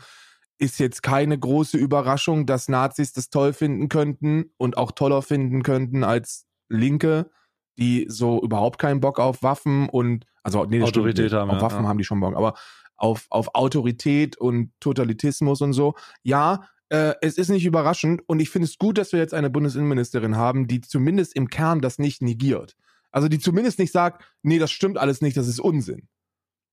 [0.58, 5.64] ist jetzt keine große Überraschung, dass Nazis das toll finden könnten und auch toller finden
[5.64, 7.32] könnten als Linke,
[7.78, 11.34] die so überhaupt keinen Bock auf Waffen und also nee, stimmt Autorität nicht.
[11.34, 11.90] haben, auf ja, Waffen ja.
[11.90, 12.56] haben die schon Bock, aber
[12.98, 15.96] auf, auf Autorität und Totalitismus und so.
[16.22, 19.50] Ja, äh, es ist nicht überraschend und ich finde es gut, dass wir jetzt eine
[19.50, 22.76] Bundesinnenministerin haben, die zumindest im Kern das nicht negiert.
[23.12, 26.08] Also die zumindest nicht sagt, nee, das stimmt alles nicht, das ist Unsinn.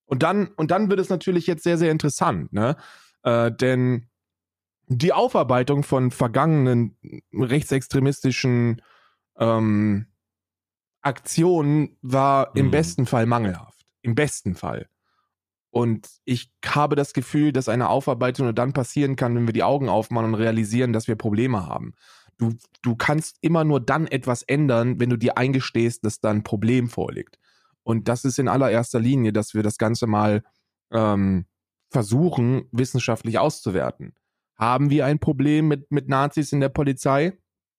[0.05, 2.77] Und dann, und dann wird es natürlich jetzt sehr, sehr interessant, ne?
[3.23, 4.09] Äh, denn
[4.89, 6.97] die Aufarbeitung von vergangenen
[7.33, 8.83] rechtsextremistischen
[9.39, 10.07] ähm,
[11.03, 12.71] Aktionen war im Mhm.
[12.71, 13.85] besten Fall mangelhaft.
[14.03, 14.89] Im besten Fall.
[15.71, 19.63] Und ich habe das Gefühl, dass eine Aufarbeitung nur dann passieren kann, wenn wir die
[19.63, 21.95] Augen aufmachen und realisieren, dass wir Probleme haben.
[22.39, 26.43] Du, du kannst immer nur dann etwas ändern, wenn du dir eingestehst, dass da ein
[26.43, 27.39] Problem vorliegt.
[27.83, 30.43] Und das ist in allererster Linie, dass wir das Ganze mal
[30.91, 31.47] ähm,
[31.91, 34.15] versuchen, wissenschaftlich auszuwerten.
[34.57, 37.39] Haben wir ein Problem mit, mit Nazis in der Polizei?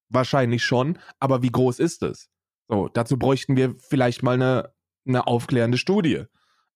[0.10, 2.30] Wahrscheinlich schon, aber wie groß ist es?
[2.68, 4.74] So, dazu bräuchten wir vielleicht mal eine,
[5.06, 6.26] eine aufklärende Studie.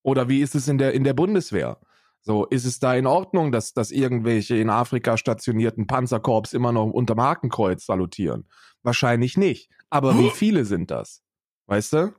[0.03, 1.79] Oder wie ist es in der, in der Bundeswehr?
[2.23, 6.85] So, ist es da in Ordnung, dass, dass irgendwelche in Afrika stationierten Panzerkorps immer noch
[6.91, 8.47] unter Hakenkreuz salutieren?
[8.83, 9.71] Wahrscheinlich nicht.
[9.89, 11.23] Aber wie viele sind das?
[11.65, 12.13] Weißt du?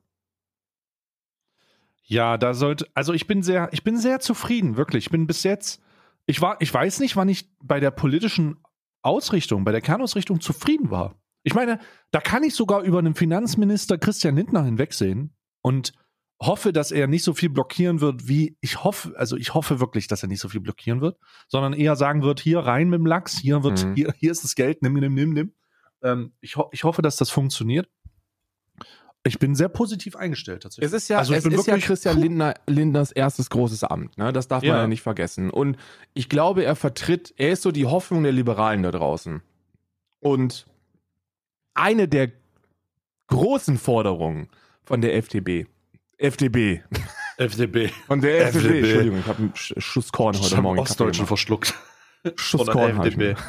[2.03, 5.07] Ja, da sollte, also ich bin sehr, ich bin sehr zufrieden, wirklich.
[5.07, 5.81] Ich bin bis jetzt,
[6.27, 8.59] ich war, ich weiß nicht, wann ich bei der politischen
[9.03, 11.15] Ausrichtung, bei der Kernausrichtung zufrieden war.
[11.45, 11.79] Ich meine,
[12.11, 15.93] da kann ich sogar über einen Finanzminister Christian Lindner hinwegsehen und
[16.47, 20.09] hoffe, dass er nicht so viel blockieren wird, wie ich hoffe, also ich hoffe wirklich,
[20.09, 21.19] dass er nicht so viel blockieren wird,
[21.49, 23.95] sondern eher sagen wird, hier rein mit dem Lachs, hier wird, Mhm.
[23.95, 25.53] hier, hier ist das Geld, nimm, nimm, nimm, nimm.
[26.03, 27.89] Ähm, ich, ho ich hoffe, dass das funktioniert.
[29.25, 30.87] Ich bin sehr positiv eingestellt tatsächlich.
[30.87, 32.19] Es ist ja, Also es ist ja wirklich- Christian.
[32.19, 34.19] Lindner, Lindners erstes großes Amt.
[34.19, 34.33] Ne?
[34.33, 34.77] Das darf man Ja.
[34.79, 35.49] ja nicht vergessen.
[35.49, 35.77] Und
[36.13, 39.41] ich glaube, er vertritt, er ist so die Hoffnung der Liberalen da draußen.
[40.19, 40.67] Und
[41.75, 42.33] eine der
[43.29, 44.49] großen Forderungen
[44.83, 45.69] von der FDP,
[46.23, 46.83] FDP,
[47.37, 47.89] FDP.
[48.07, 48.79] von der FDP, FDP.
[48.81, 50.77] Entschuldigung, ich habe einen Sch- Schuss Korn Ich heute hab Morgen.
[50.79, 51.75] Kaffee Ostdeutschen verschluckt.
[52.37, 53.41] Schuss Korn habe ich, FDP.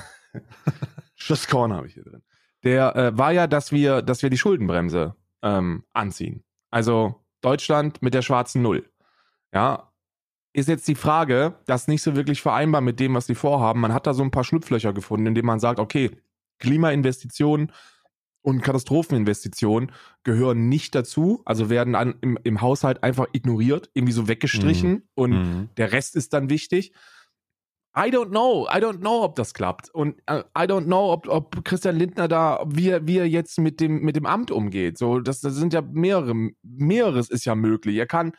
[1.16, 2.24] Schuss Korn habe ich hier drin.
[2.64, 6.44] Der äh, war ja, dass wir, dass wir die Schuldenbremse ähm, anziehen.
[6.72, 8.90] Also Deutschland mit der schwarzen Null.
[9.54, 9.92] Ja,
[10.54, 13.80] ist jetzt die Frage, das ist nicht so wirklich vereinbar mit dem, was sie vorhaben.
[13.82, 16.12] Man hat da so ein paar Schlupflöcher gefunden, indem man sagt, okay,
[16.60, 17.72] Klimainvestitionen
[18.44, 19.92] und Katastropheninvestitionen
[20.24, 25.32] gehören nicht dazu, also werden an, im, im Haushalt einfach ignoriert, irgendwie so weggestrichen und
[25.32, 25.70] Mhm.
[25.78, 26.94] der Rest ist dann wichtig.
[27.96, 28.68] I don't know.
[28.70, 29.90] I don't know, ob das klappt.
[29.92, 33.60] Und äh, I don't know, ob, ob Christian Lindner da, wie er, wie er jetzt
[33.60, 34.98] mit dem, mit dem Amt umgeht.
[34.98, 36.34] So, das, das sind ja mehrere,
[36.64, 37.98] mehreres ist ja möglich.
[37.98, 38.34] Er kann,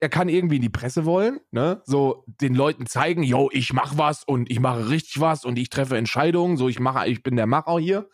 [0.00, 1.82] er kann irgendwie in die Presse wollen, ne?
[1.84, 5.68] So den Leuten zeigen, yo, ich mach was und ich mache richtig was und ich
[5.68, 8.08] treffe Entscheidungen, so ich mache, ich bin der Macher hier.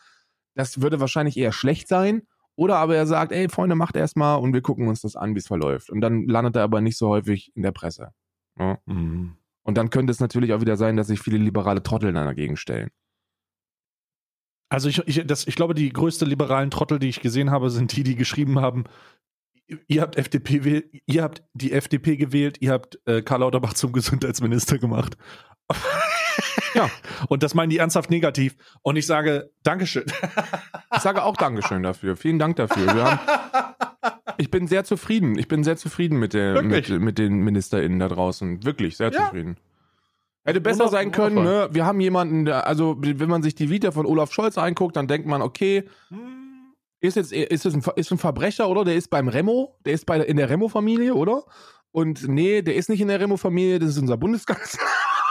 [0.54, 2.22] Das würde wahrscheinlich eher schlecht sein.
[2.54, 5.38] Oder aber er sagt, ey, Freunde, macht erstmal und wir gucken uns das an, wie
[5.38, 5.90] es verläuft.
[5.90, 8.12] Und dann landet er aber nicht so häufig in der Presse.
[8.58, 8.78] Ja.
[8.84, 9.36] Mhm.
[9.62, 12.56] Und dann könnte es natürlich auch wieder sein, dass sich viele liberale Trottel dann dagegen
[12.56, 12.90] stellen.
[14.68, 17.94] Also ich, ich, das, ich glaube, die größte liberalen Trottel, die ich gesehen habe, sind
[17.94, 18.84] die, die geschrieben haben,
[19.86, 24.78] ihr habt FDP ihr habt die FDP gewählt, ihr habt äh, Karl Lauterbach zum Gesundheitsminister
[24.78, 25.16] gemacht.
[26.74, 26.88] Ja.
[27.28, 28.56] Und das meinen die ernsthaft negativ.
[28.80, 30.04] Und ich sage, Dankeschön.
[30.94, 32.16] Ich sage auch Dankeschön dafür.
[32.16, 32.86] Vielen Dank dafür.
[32.94, 33.18] Haben,
[34.38, 35.38] ich bin sehr zufrieden.
[35.38, 38.64] Ich bin sehr zufrieden mit, der, mit, mit den MinisterInnen da draußen.
[38.64, 39.24] Wirklich, sehr Ja.
[39.26, 39.58] zufrieden.
[40.44, 41.68] Hätte besser sein können, ne?
[41.72, 45.06] Wir haben jemanden, der, also wenn man sich die Vita von Olaf Scholz anguckt, dann
[45.06, 45.84] denkt man, okay,
[47.00, 48.84] ist jetzt ist es ein, ist ein Verbrecher, oder?
[48.84, 51.44] Der ist beim Remo, der ist bei in der Remo-Familie, oder?
[51.92, 54.80] Und nee, der ist nicht in der Remo-Familie, das ist unser Bundeskanzler.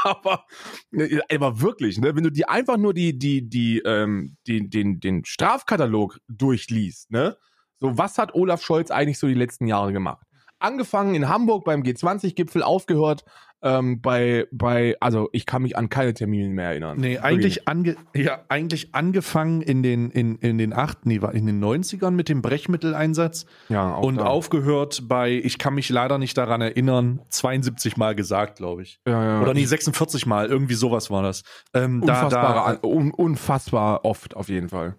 [0.05, 0.45] aber,
[0.91, 4.99] ne, aber wirklich, ne, wenn du dir einfach nur die, die, die, ähm, die, den,
[4.99, 7.37] den Strafkatalog durchliest, ne?
[7.79, 10.27] So, was hat Olaf Scholz eigentlich so die letzten Jahre gemacht?
[10.61, 13.23] Angefangen in Hamburg beim G20-Gipfel, aufgehört
[13.63, 16.97] ähm, bei, bei, also ich kann mich an keine Termine mehr erinnern.
[16.99, 21.45] Nee, eigentlich, ange, ja, eigentlich angefangen in den, in, in den acht, nee, war in
[21.45, 24.25] den 90ern mit dem Brechmitteleinsatz ja, und da.
[24.25, 28.99] aufgehört bei, ich kann mich leider nicht daran erinnern, 72 Mal gesagt, glaube ich.
[29.07, 29.41] ja, ja.
[29.41, 31.43] Oder nee, 46 Mal, irgendwie sowas war das.
[31.73, 34.95] Ähm, da, da, un, unfassbar oft auf jeden Fall.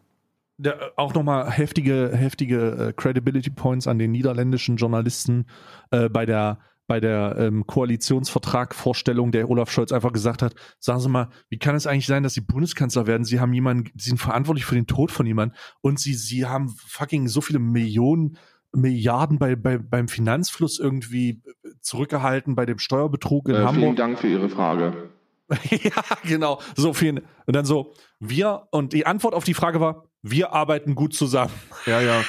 [0.62, 5.46] Da, auch nochmal heftige, heftige äh, Credibility Points an den niederländischen Journalisten
[5.90, 6.58] äh, bei der
[6.88, 11.76] bei der ähm, Koalitionsvertrag-Vorstellung, der Olaf Scholz einfach gesagt hat, sagen Sie mal, wie kann
[11.76, 13.24] es eigentlich sein, dass Sie Bundeskanzler werden?
[13.24, 16.68] Sie haben jemanden, Sie sind verantwortlich für den Tod von jemandem und Sie, Sie haben
[16.68, 18.36] fucking so viele Millionen,
[18.74, 21.42] Milliarden bei, bei, beim Finanzfluss irgendwie
[21.80, 23.96] zurückgehalten, bei dem Steuerbetrug in Hamburg.
[23.96, 25.10] Dank für Ihre Frage.
[25.70, 26.60] ja, genau.
[26.74, 27.22] So viel.
[27.46, 31.52] Und dann so, wir, und die Antwort auf die Frage war, wir arbeiten gut zusammen.
[31.86, 32.22] Ja, ja.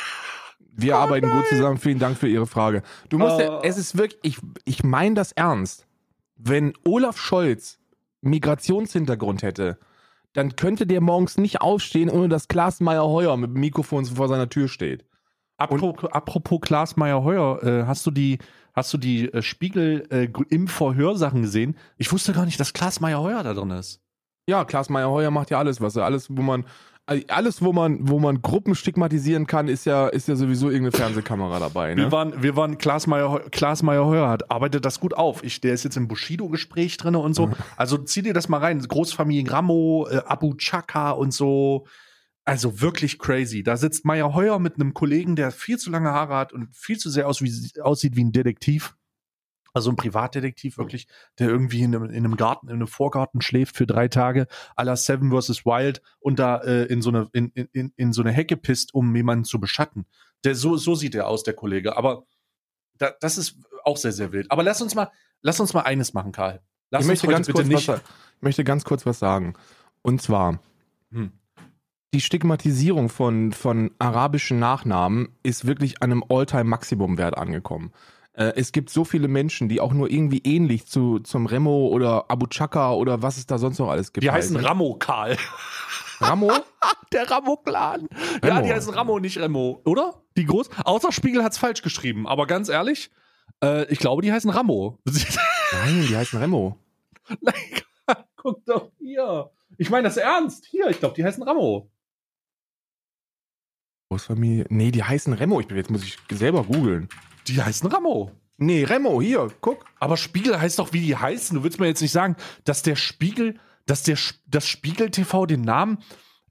[0.76, 1.78] Wir arbeiten gut zusammen.
[1.78, 2.82] Vielen Dank für Ihre Frage.
[3.10, 3.62] Du musst ja, Oh.
[3.64, 5.86] es ist wirklich, ich, ich meine das ernst.
[6.36, 7.78] Wenn Olaf Scholz
[8.22, 9.78] Migrationshintergrund hätte,
[10.34, 14.50] dann könnte der morgens nicht aufstehen, ohne dass Klaas Meyer-Heuer mit dem Mikrofon vor seiner
[14.50, 15.06] Tür steht.
[15.58, 18.40] Apropos, apropos Klaas Meyer-Heuer, äh, hast du die,
[18.74, 21.78] hast du die äh, Spiegel äh, im Verhörsachen gesehen?
[21.98, 24.02] Ich wusste gar nicht, dass Klaas Meyer-Heuer da drin ist.
[24.48, 26.66] Ja, Klaas Meyer-Heuer macht ja alles, was er, alles, wo man,
[27.06, 31.60] alles, wo man, wo man Gruppen stigmatisieren kann, ist ja, ist ja sowieso irgendeine Fernsehkamera
[31.60, 32.12] dabei, Wir ne?
[32.12, 35.44] waren, wir waren Klaas Meyer, Klaas Meyer-Heuer hat, arbeitet das gut auf.
[35.44, 37.52] Ich, der ist jetzt im Bushido-Gespräch drin und so.
[37.76, 38.80] Also zieh dir das mal rein.
[38.80, 41.86] Großfamilie Grammo, äh, Abu Chaka und so.
[42.46, 43.64] Also wirklich crazy.
[43.64, 46.98] Da sitzt Meier Heuer mit einem Kollegen, der viel zu lange Haare hat und viel
[46.98, 48.96] zu sehr aus wie, aussieht wie ein Detektiv.
[49.74, 51.08] Also ein Privatdetektiv wirklich,
[51.40, 54.48] der irgendwie in einem, in einem Garten, in einem Vorgarten schläft für drei Tage,
[54.78, 55.66] à la Seven vs.
[55.66, 59.16] Wild und da äh, in, so eine, in, in, in so eine Hecke pisst, um
[59.16, 60.06] jemanden zu beschatten.
[60.44, 61.98] Der, so, so sieht er aus, der Kollege.
[61.98, 62.26] Aber
[62.98, 64.52] da, das ist auch sehr, sehr wild.
[64.52, 65.10] Aber lass uns mal,
[65.42, 66.62] lass uns mal eines machen, Karl.
[66.92, 67.88] Lass ich, uns möchte ganz kurz nicht.
[67.88, 69.56] was, ich möchte ganz kurz was sagen.
[70.02, 70.60] Und zwar,
[71.12, 71.32] Hm.
[72.14, 77.92] die Stigmatisierung von, von arabischen Nachnamen ist wirklich an einem All-Time-Maximum-Wert angekommen.
[78.34, 82.26] Äh, es gibt so viele Menschen, die auch nur irgendwie ähnlich zu, zum Remo oder
[82.30, 84.24] Abu Chaka oder was es da sonst noch alles gibt.
[84.24, 84.68] Die heißen heißen.
[84.68, 85.38] Ramo, Karl.
[86.20, 86.52] Ramo?
[87.14, 88.08] Der Ramo-Clan.
[88.44, 90.24] Ja, die heißen Ramo, nicht Remo, oder?
[90.36, 90.70] Die groß.
[90.84, 92.28] Außer Spiegel hat's falsch geschrieben.
[92.28, 93.12] Aber ganz ehrlich,
[93.64, 94.98] äh, ich glaube, die heißen Ramo.
[95.06, 96.78] Nein, die heißen Remo.
[97.40, 97.54] Nein,
[98.36, 99.52] guck doch hier.
[99.78, 100.66] Ich meine das ernst.
[100.66, 101.90] Hier, ich glaube, die heißen Ramo.
[104.10, 104.66] Großfamilie.
[104.70, 105.60] Nee, die heißen Remo.
[105.60, 107.10] Ich bin, jetzt muss ich selber googeln.
[107.48, 108.32] Die heißen Ramo.
[108.58, 109.86] Nee, Remo, hier, guck.
[110.00, 111.58] Aber Spiegel heißt doch, wie die heißen.
[111.58, 114.18] Du willst mir jetzt nicht sagen, dass der Spiegel, dass der
[114.48, 115.98] das Spiegel TV den Namen.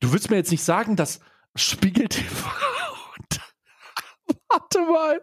[0.01, 1.21] Du willst mir jetzt nicht sagen, dass
[1.55, 2.51] Spiegel TV.
[4.49, 5.21] Warte mal.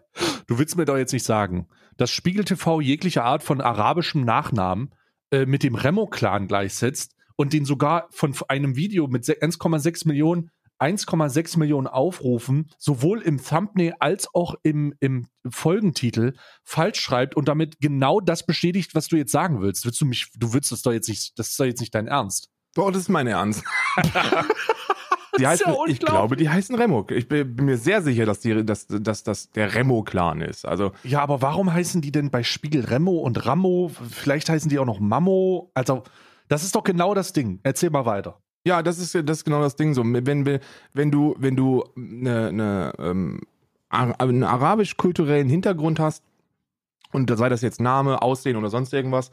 [0.48, 1.68] Du willst mir doch jetzt nicht sagen,
[1.98, 4.94] dass Spiegel TV jegliche Art von arabischem Nachnamen
[5.32, 10.50] äh, mit dem Remo-Clan gleichsetzt und den sogar von einem Video mit se- 1,6 Millionen
[10.80, 17.80] 1,6 Millionen Aufrufen sowohl im Thumbnail als auch im, im Folgentitel falsch schreibt und damit
[17.80, 19.86] genau das bestätigt, was du jetzt sagen willst.
[19.86, 22.08] Willst du mich, du willst das doch jetzt nicht, das ist doch jetzt nicht dein
[22.08, 22.50] Ernst.
[22.76, 23.64] Doch, das ist mein Ernst.
[25.38, 27.06] Die heißen, ja ich glaube, die heißen Remo.
[27.12, 30.66] Ich bin, bin mir sehr sicher, dass, die, dass, dass das der Remo-Clan ist.
[30.66, 33.92] Also, Ja, aber warum heißen die denn bei Spiegel Remo und Ramo?
[34.10, 35.72] Vielleicht heißen die auch noch Mammo.
[35.76, 36.04] Also,
[36.48, 37.60] das ist doch genau das Ding.
[37.64, 38.42] Erzähl mal weiter.
[38.70, 40.04] Ja, das ist, das ist genau das Ding so.
[40.06, 40.46] Wenn,
[40.94, 43.42] wenn, du, wenn du eine, eine, ähm,
[43.90, 46.24] einen arabisch-kulturellen Hintergrund hast,
[47.12, 49.32] und da sei das jetzt Name, Aussehen oder sonst irgendwas,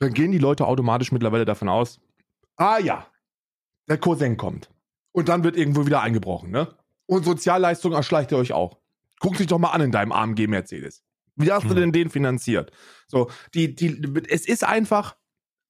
[0.00, 2.00] dann gehen die Leute automatisch mittlerweile davon aus,
[2.56, 3.06] ah ja,
[3.88, 4.68] der Cousin kommt.
[5.12, 6.74] Und dann wird irgendwo wieder eingebrochen, ne?
[7.06, 8.78] Und Sozialleistung erschleicht ihr euch auch.
[9.20, 11.04] Guck dich doch mal an in deinem AMG Mercedes.
[11.36, 11.76] Wie hast du Hm.
[11.76, 12.72] denn den finanziert?
[13.06, 15.14] So, die, die, es ist einfach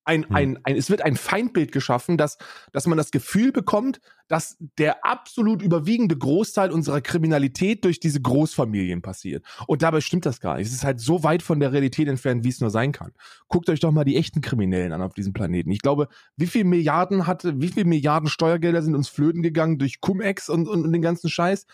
[0.05, 0.35] ein, Hm.
[0.35, 2.39] ein, ein, es wird ein Feindbild geschaffen, dass,
[2.73, 9.03] dass man das Gefühl bekommt, dass der absolut überwiegende Großteil unserer Kriminalität durch diese Großfamilien
[9.03, 9.45] passiert.
[9.67, 10.69] Und dabei stimmt das gar nicht.
[10.69, 13.13] Es ist halt so weit von der Realität entfernt, wie es nur sein kann.
[13.49, 15.71] Guckt euch doch mal die echten Kriminellen an auf diesem Planeten.
[15.71, 20.01] Ich glaube, wie viel Milliarden hatte, wie viel Milliarden Steuergelder sind uns flöten gegangen durch
[20.01, 21.67] Cum-Ex und, und, und den ganzen Scheiß?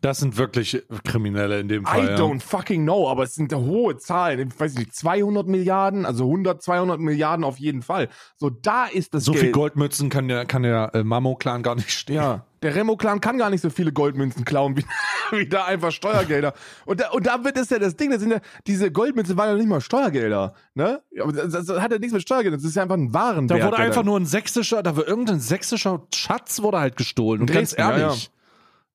[0.00, 2.06] Das sind wirklich Kriminelle in dem I Fall.
[2.10, 2.16] ja.
[2.16, 4.48] don't fucking know, aber es sind hohe Zahlen.
[4.52, 8.08] Ich weiß nicht, 200 Milliarden, also 100, 200 Milliarden auf jeden Fall.
[8.36, 9.44] So, da ist das So Geld.
[9.44, 12.16] viel Goldmützen kann der, kann der äh, Mammo-Clan gar nicht stehen.
[12.16, 14.84] Ja, der Remo-Clan kann gar nicht so viele Goldmünzen klauen, wie,
[15.36, 16.54] wie da einfach Steuergelder.
[16.84, 19.50] Und da, und da wird es ja das Ding, das sind ja, diese Goldmünzen waren
[19.50, 21.02] ja nicht mal Steuergelder, ne?
[21.22, 23.60] Aber das, das hat ja nichts mit Steuergeldern, das ist ja einfach ein Warenwert.
[23.60, 27.42] Da wurde einfach nur ein sächsischer, da wurde irgendein sächsischer Schatz wurde halt gestohlen.
[27.42, 28.30] Und ganz Dresden, ja, ehrlich.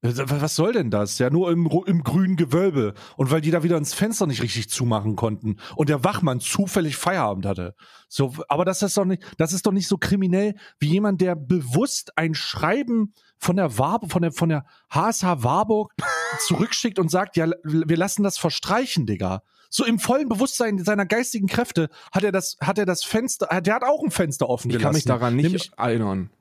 [0.04, 1.20] Was soll denn das?
[1.20, 2.96] Ja, nur im, im grünen Gewölbe.
[3.18, 6.98] Und weil die da wieder ins Fenster nicht richtig zumachen konnten und der Wachmann zufällig
[6.98, 7.76] Feierabend hatte.
[8.08, 11.36] So, aber das ist doch nicht, das ist doch nicht so kriminell wie jemand, der
[11.36, 15.94] bewusst ein Schreiben von der Warburg, von der, von der HSH Warburg
[16.48, 19.44] zurückschickt und sagt, ja, wir lassen das verstreichen, Digga.
[19.70, 23.76] So im vollen Bewusstsein seiner geistigen Kräfte hat er das, hat er das Fenster, der
[23.76, 24.86] hat auch ein Fenster offen Ich gelassen.
[24.86, 26.32] kann mich daran nicht Nämlich, erinnern.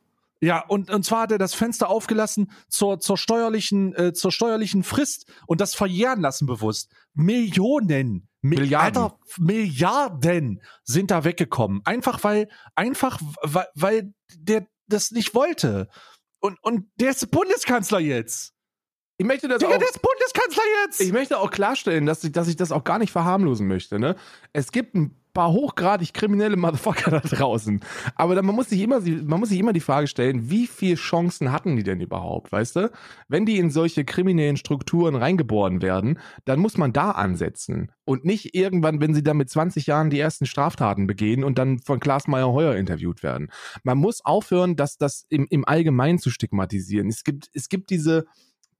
[0.41, 4.83] Ja, und, und zwar hat er das Fenster aufgelassen zur, zur steuerlichen, äh, zur steuerlichen
[4.83, 6.91] Frist und das verjähren lassen bewusst.
[7.15, 9.03] Millionen, Mi- Milliarden.
[9.03, 11.83] Alter, Milliarden sind da weggekommen.
[11.85, 15.89] Einfach weil, einfach weil, weil der das nicht wollte.
[16.41, 18.55] Und, und der ist Bundeskanzler jetzt.
[19.19, 21.01] Ich möchte das Digga, auch, der ist Bundeskanzler jetzt.
[21.03, 24.17] ich möchte auch klarstellen, dass ich, dass ich das auch gar nicht verharmlosen möchte, ne?
[24.55, 27.81] Es gibt ein paar hochgradig kriminelle Motherfucker da draußen.
[28.15, 30.97] Aber dann, man, muss sich immer, man muss sich immer die Frage stellen, wie viele
[30.97, 32.91] Chancen hatten die denn überhaupt, weißt du?
[33.29, 37.93] Wenn die in solche kriminellen Strukturen reingeboren werden, dann muss man da ansetzen.
[38.05, 41.79] Und nicht irgendwann, wenn sie dann mit 20 Jahren die ersten Straftaten begehen und dann
[41.79, 43.51] von Klaas Meyer Heuer interviewt werden.
[43.85, 47.09] Man muss aufhören, das, das im, im Allgemeinen zu stigmatisieren.
[47.09, 48.27] Es gibt, es gibt diese,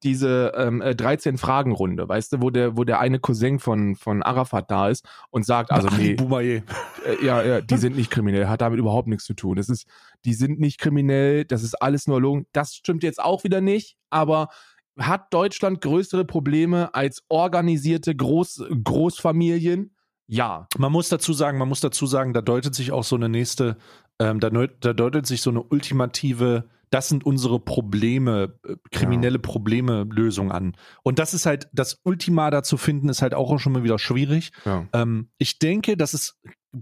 [0.03, 4.71] diese ähm, äh, 13-Fragen-Runde, weißt du, wo der, wo der eine Cousin von, von Arafat
[4.71, 6.63] da ist und sagt, also nee, Boumaier.
[7.05, 9.55] äh, ja, ja, die sind nicht kriminell, hat damit überhaupt nichts zu tun.
[9.55, 9.87] Das ist,
[10.25, 12.47] die sind nicht kriminell, das ist alles nur Logen.
[12.53, 14.49] Das stimmt jetzt auch wieder nicht, aber
[14.97, 19.95] hat Deutschland größere Probleme als organisierte Groß, Großfamilien?
[20.27, 20.67] Ja.
[20.77, 23.77] Man muss dazu sagen, man muss dazu sagen, da deutet sich auch so eine nächste,
[24.19, 30.05] ähm, da, da deutet sich so eine ultimative das sind unsere Probleme, äh, kriminelle Probleme,
[30.09, 30.75] Lösung an.
[31.03, 33.97] Und das ist halt, das Ultima da zu finden, ist halt auch schon mal wieder
[33.97, 34.51] schwierig.
[34.65, 34.87] Ja.
[34.93, 36.39] Ähm, ich denke, dass es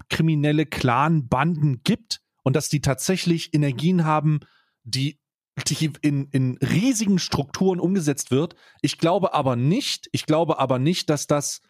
[0.09, 4.39] kriminelle Clan-Banden gibt und dass die tatsächlich Energien haben,
[4.83, 5.19] die,
[5.67, 8.55] die in, in riesigen Strukturen umgesetzt wird.
[8.81, 11.61] Ich glaube aber nicht, ich glaube aber nicht, dass das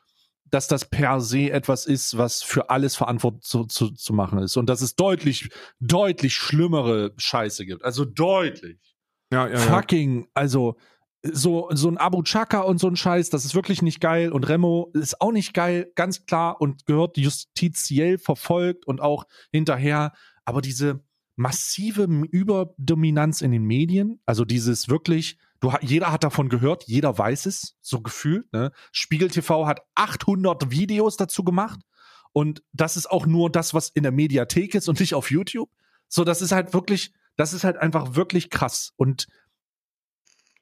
[0.51, 4.57] dass das per se etwas ist, was für alles verantwortlich zu, zu, zu machen ist.
[4.57, 7.83] Und dass es deutlich, deutlich schlimmere Scheiße gibt.
[7.83, 8.79] Also deutlich.
[9.31, 9.59] Ja, ja, ja.
[9.59, 10.75] Fucking, also
[11.21, 14.31] so, so ein Abu Chaka und so ein Scheiß, das ist wirklich nicht geil.
[14.31, 20.13] Und Remo ist auch nicht geil, ganz klar, und gehört justiziell verfolgt und auch hinterher.
[20.45, 21.03] Aber diese
[21.35, 27.45] massive Überdominanz in den Medien, also dieses wirklich, du, jeder hat davon gehört, jeder weiß
[27.45, 28.51] es, so gefühlt.
[28.53, 28.71] Ne?
[28.91, 31.79] Spiegel TV hat 800 Videos dazu gemacht.
[32.31, 35.69] Und das ist auch nur das, was in der Mediathek ist und nicht auf YouTube.
[36.07, 38.93] So, das ist halt wirklich, das ist halt einfach wirklich krass.
[38.97, 39.27] Und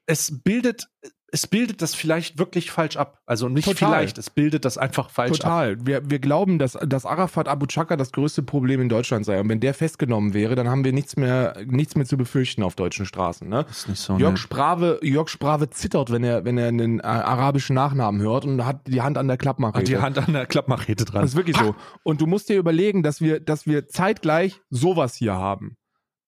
[0.06, 0.88] es bildet,
[1.30, 3.20] es bildet das vielleicht wirklich falsch ab.
[3.26, 3.76] Also nicht Total.
[3.76, 5.36] vielleicht, es bildet das einfach falsch ab.
[5.40, 5.86] Total.
[5.86, 9.40] Wir, wir glauben, dass, dass Arafat Abu Chaka das größte Problem in Deutschland sei.
[9.40, 12.76] Und wenn der festgenommen wäre, dann haben wir nichts mehr, nichts mehr zu befürchten auf
[12.76, 13.48] deutschen Straßen.
[13.48, 13.64] Ne?
[13.68, 14.16] Das ist nicht so.
[14.16, 14.36] Jörg ne?
[14.38, 18.86] Sprave, Jörg Sprave zittert, wenn er, wenn er einen äh, arabischen Nachnamen hört und hat
[18.86, 19.78] die Hand an der Klappmache.
[19.78, 21.22] Hat die Hand an der Klappmachete dran.
[21.22, 21.74] Das ist wirklich so.
[22.04, 25.76] Und du musst dir überlegen, dass wir, dass wir zeitgleich sowas hier haben.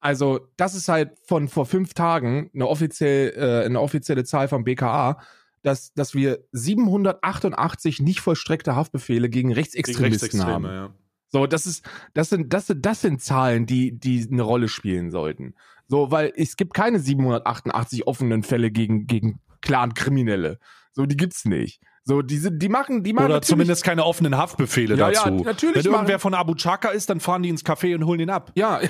[0.01, 4.65] Also, das ist halt von vor fünf Tagen eine, offiziell, äh, eine offizielle Zahl vom
[4.65, 5.21] BKA,
[5.63, 10.65] dass, dass wir 788 nicht vollstreckte Haftbefehle gegen Rechtsextremisten haben.
[10.65, 10.95] ja.
[11.33, 15.13] So, das ist, das sind, das sind, das sind Zahlen, die, die eine Rolle spielen
[15.13, 15.55] sollten.
[15.87, 20.59] So, weil es gibt keine 788 offenen Fälle gegen, gegen Clan-Kriminelle.
[20.93, 21.81] So, die gibt's nicht.
[22.03, 25.45] So, die sind, die machen, die machen Oder zumindest keine offenen Haftbefehle Ja, ja, dazu.
[25.45, 28.19] natürlich Wenn irgendwer machen- von Abu Chaka ist, dann fahren die ins Café und holen
[28.21, 28.51] ihn ab.
[28.57, 28.81] Ja,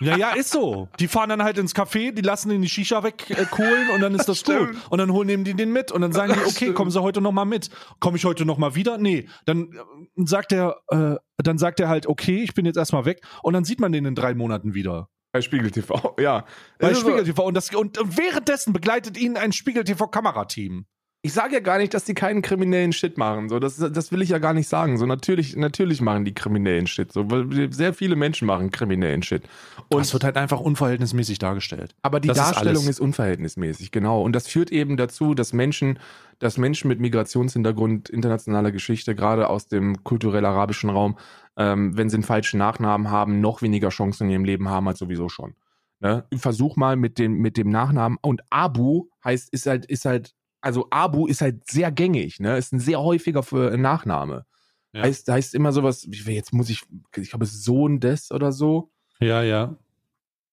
[0.00, 0.88] Ja, ja, ist so.
[0.98, 4.28] Die fahren dann halt ins Café, die lassen ihn die Shisha wegkohlen und dann ist
[4.28, 4.70] das gut.
[4.90, 7.20] Und dann holen eben die den mit und dann sagen die, okay, kommen Sie heute
[7.20, 7.70] noch mal mit.
[8.00, 8.98] Komme ich heute noch mal wieder?
[8.98, 9.28] Nee.
[9.44, 13.22] Dann äh, sagt er, äh, dann sagt er halt, okay, ich bin jetzt erstmal weg
[13.42, 15.08] und dann sieht man den in drei Monaten wieder.
[15.32, 16.44] bei Spiegel TV, ja.
[16.78, 17.44] Bei Spiegel TV.
[17.44, 20.86] Und, das, und währenddessen begleitet ihn ein Spiegel TV-Kamerateam.
[21.24, 23.48] Ich sage ja gar nicht, dass die keinen kriminellen Shit machen.
[23.48, 24.98] So, das, das will ich ja gar nicht sagen.
[24.98, 27.12] So, natürlich, natürlich machen die kriminellen Shit.
[27.12, 29.44] So, weil sehr viele Menschen machen kriminellen Shit.
[29.88, 31.94] Und es wird halt einfach unverhältnismäßig dargestellt.
[32.02, 32.96] Aber die Das ist Darstellung alles.
[32.96, 34.20] ist, unverhältnismäßig, genau.
[34.20, 36.00] Und das führt eben dazu, dass Menschen,
[36.40, 41.16] dass Menschen mit Migrationshintergrund internationaler Geschichte, gerade aus dem kulturell-arabischen Raum,
[41.56, 44.98] ähm, wenn sie einen falschen Nachnamen haben, noch weniger Chancen in ihrem Leben haben als
[44.98, 45.54] sowieso schon.
[46.00, 46.24] Ne?
[46.34, 48.18] Versuch mal mit dem, mit dem Nachnamen.
[48.22, 52.56] Und Abu heißt, ist halt, ist halt, also Abu ist halt sehr gängig, ne?
[52.56, 54.46] Ist ein sehr häufiger für Nachname.
[54.94, 55.02] Ja.
[55.02, 56.82] Heißt, heißt immer sowas, wie- jetzt muss ich,
[57.16, 58.90] ich glaube, es ist Sohn des oder so.
[59.20, 59.76] Ja, ja.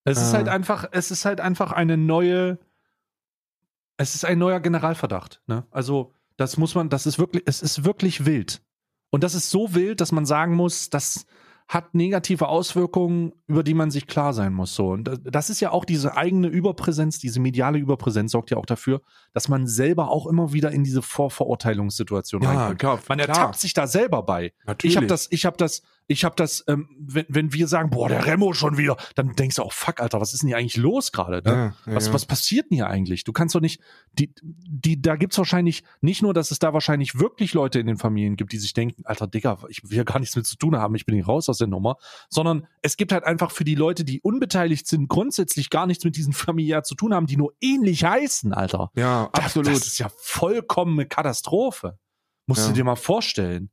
[0.06, 0.38] Es ist Ah.
[0.38, 2.58] halt einfach, es ist halt einfach eine neue,
[3.98, 5.42] es ist ein neuer Generalverdacht.
[5.48, 5.66] Ne?
[5.72, 8.62] Also, das muss man, das ist wirklich, es ist wirklich wild.
[9.12, 11.26] Und das ist so wild, dass man sagen muss, das
[11.70, 14.74] hat negative Auswirkungen, über die man sich klar sein muss.
[14.74, 14.90] So.
[14.90, 19.02] Und das- ist ja auch diese eigene Überpräsenz, diese mediale Überpräsenz sorgt ja auch dafür,
[19.34, 22.80] dass man selber auch immer wieder in diese Vorverurteilungssituation reinkommt.
[22.80, 23.00] klar.
[23.08, 24.52] Man ertappt sich da selber bei.
[24.66, 24.94] Natürlich.
[24.94, 28.10] Ich habe das, ich habe das, ich habe das, ähm, wenn, wenn wir sagen, boah,
[28.10, 30.76] der Remo schon wieder, dann denkst du auch, fuck, Alter, was ist denn hier eigentlich
[30.76, 31.44] los gerade?
[31.48, 31.52] Ne?
[31.56, 32.14] Ja, ja, was, ja.
[32.14, 33.24] was passiert denn hier eigentlich?
[33.24, 33.80] Du kannst doch nicht,
[34.14, 37.98] die, die, da gibt's wahrscheinlich nicht nur, dass es da wahrscheinlich wirklich Leute in den
[37.98, 40.76] Familien gibt, die sich denken, Alter, Digga, ich will ja gar nichts mit zu tun
[40.76, 41.98] haben, ich bin hier raus aus der Nummer,
[42.28, 46.16] sondern es gibt halt einfach für die Leute, die unbeteiligt sind, grundsätzlich gar nichts mit
[46.16, 48.90] diesen familiär zu tun haben, die nur ähnlich heißen, Alter.
[48.96, 49.74] Ja, Das- absolut.
[49.74, 52.00] Das ist ja vollkommene Katastrophe.
[52.48, 53.70] Musst du dir mal vorstellen.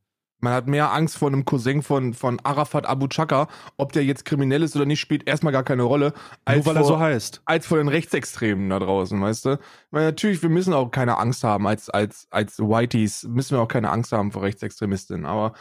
[0.47, 3.49] Man hat mehr Angst vor einem Cousin von, von Arafat Abu Chaka.
[3.78, 6.12] Ob der jetzt kriminell ist oder nicht, spielt erstmal gar keine Rolle.
[6.44, 7.42] Als Nur weil er vor, so heißt.
[7.47, 9.59] Als vor den Rechtsextremen da draußen, weißt du?
[9.90, 13.66] Weil natürlich, wir müssen auch keine Angst haben, als, als, als Whiteys müssen wir auch
[13.66, 15.26] keine Angst haben vor Rechtsextremistinnen.
[15.26, 15.55] Aber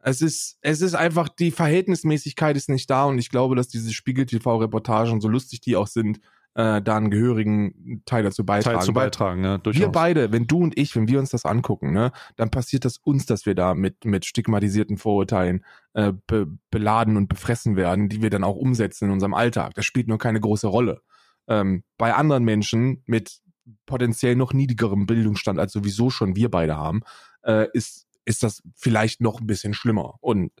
[0.00, 3.94] es ist, es ist einfach, die Verhältnismäßigkeit ist nicht da und ich glaube, dass diese
[3.94, 6.20] Spiegel-TV-Reportagen, so lustig die auch sind,
[6.56, 8.78] äh, da einen gehörigen Teil dazu beitragen.
[8.78, 9.58] Teil zu beitragen, ne?
[9.58, 9.80] Durchaus.
[9.80, 12.96] wir beide, wenn du und ich, wenn wir uns das angucken, ne, dann passiert das
[12.96, 18.22] uns, dass wir da mit, mit stigmatisierten Vorurteilen äh, be, beladen und befressen werden, die
[18.22, 19.74] wir dann auch umsetzen in unserem Alltag.
[19.74, 21.02] Das spielt nur keine große Rolle.
[21.46, 23.42] Ähm, bei anderen Menschen mit
[23.84, 27.02] potenziell noch niedrigerem Bildungsstand, als sowieso schon wir beide haben,
[27.44, 30.14] äh, ist, ist das vielleicht noch ein bisschen schlimmer.
[30.20, 30.52] Und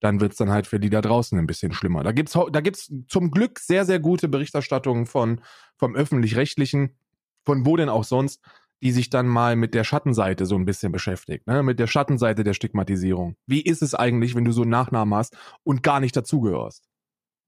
[0.00, 2.02] dann wird's dann halt für die da draußen ein bisschen schlimmer.
[2.02, 5.40] Da gibt's da gibt's zum Glück sehr, sehr gute Berichterstattungen von,
[5.76, 6.96] vom Öffentlich-Rechtlichen,
[7.44, 8.40] von wo denn auch sonst,
[8.82, 11.62] die sich dann mal mit der Schattenseite so ein bisschen beschäftigt, ne?
[11.62, 13.34] mit der Schattenseite der Stigmatisierung.
[13.46, 16.84] Wie ist es eigentlich, wenn du so einen Nachnamen hast und gar nicht dazugehörst?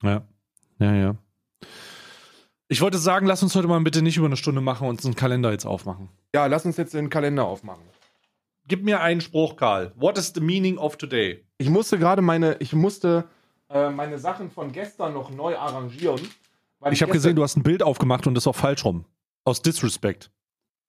[0.03, 0.26] Ja,
[0.78, 1.16] ja, ja.
[2.68, 5.14] Ich wollte sagen, lass uns heute mal bitte nicht über eine Stunde machen und einen
[5.14, 6.09] Kalender jetzt aufmachen.
[6.34, 7.82] Ja, lass uns jetzt den Kalender aufmachen.
[8.66, 9.92] Gib mir einen Spruch, Karl.
[9.96, 11.44] What is the meaning of today?
[11.61, 13.24] Ich musste gerade meine, ich musste
[13.68, 16.18] äh, meine Sachen von gestern noch neu arrangieren.
[16.78, 19.04] Weil Ich habe gesehen, du hast ein Bild aufgemacht und das ist auch falsch rum.
[19.44, 20.30] Aus Disrespect.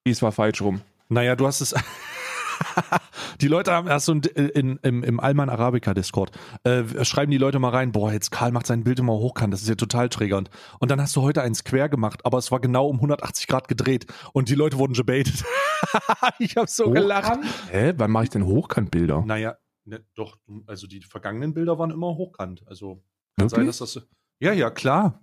[0.08, 0.80] Dies war falsch rum.
[1.10, 1.76] Naja, du hast es.
[3.42, 6.32] die Leute haben erst so ein, in, im, im Alman Arabica Discord,
[6.64, 9.64] äh, schreiben die Leute mal rein, boah, jetzt Karl macht sein Bild immer hochkant, das
[9.64, 10.50] ist ja total triggernd.
[10.80, 13.68] Und dann hast du heute eins quer gemacht, aber es war genau um 180 Grad
[13.68, 15.44] gedreht und die Leute wurden gebaitet.
[16.40, 17.40] ich habe so gelacht.
[17.70, 17.94] Hä?
[17.98, 19.24] Wann mache ich denn Hochkantbilder?
[19.26, 22.64] Naja, ne, doch, also die vergangenen Bilder waren immer hochkant.
[22.68, 23.04] Also
[23.38, 23.52] kann Wirklich?
[23.52, 24.08] sein, dass das.
[24.40, 25.22] Ja, ja, klar.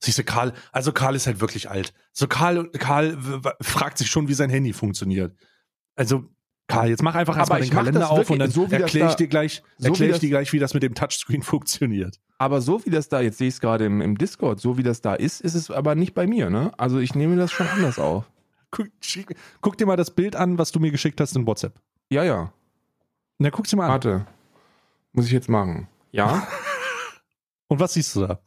[0.00, 1.94] Siehst du, Karl, also Karl ist halt wirklich alt.
[2.12, 3.16] So Karl, Karl
[3.62, 5.34] fragt sich schon, wie sein Handy funktioniert.
[5.96, 6.24] Also,
[6.66, 9.12] Karl, jetzt mach einfach erstmal den Kalender das auf wirklich und dann so, erkläre ich
[9.12, 11.42] da- dir gleich, so wie erkläre ich das- dir gleich, wie das mit dem Touchscreen
[11.42, 12.20] funktioniert.
[12.38, 14.82] Aber so wie das da, jetzt sehe ich es gerade im, im Discord, so wie
[14.82, 16.72] das da ist, ist es aber nicht bei mir, ne?
[16.78, 18.30] Also ich nehme das schon anders auf.
[18.70, 18.88] Guck,
[19.60, 21.80] guck dir mal das Bild an, was du mir geschickt hast in WhatsApp.
[22.10, 22.52] Ja, ja.
[23.38, 23.90] Na, guck's dir mal an.
[23.92, 24.26] Warte.
[25.12, 25.88] Muss ich jetzt machen.
[26.12, 26.46] Ja?
[27.68, 28.40] Und was siehst du da?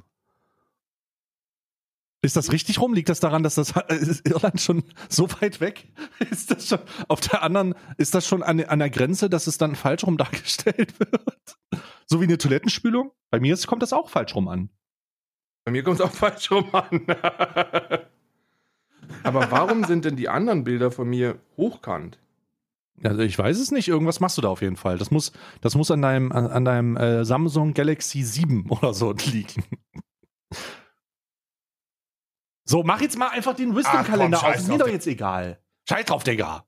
[2.21, 2.93] Ist das richtig rum?
[2.93, 5.87] Liegt das daran, dass das ist Irland schon so weit weg?
[6.31, 9.57] Ist das schon auf der anderen, ist das schon an, an der Grenze, dass es
[9.57, 11.57] dann falsch rum dargestellt wird?
[12.05, 13.11] So wie eine Toilettenspülung?
[13.29, 14.69] Bei mir ist, kommt das auch falsch rum an.
[15.63, 17.05] Bei mir kommt es auch falsch rum an.
[19.23, 22.19] aber warum sind denn die anderen Bilder von mir hochkant?
[23.03, 24.97] Also ich weiß es nicht, irgendwas machst du da auf jeden Fall.
[24.97, 25.31] Das muss,
[25.61, 29.63] das muss an deinem, an, an deinem äh, Samsung Galaxy 7 oder so liegen.
[32.65, 34.55] So, mach jetzt mal einfach den Wisdom-Kalender auf.
[34.55, 35.59] Ist mir doch jetzt egal.
[35.87, 36.65] Scheiß drauf, Digga.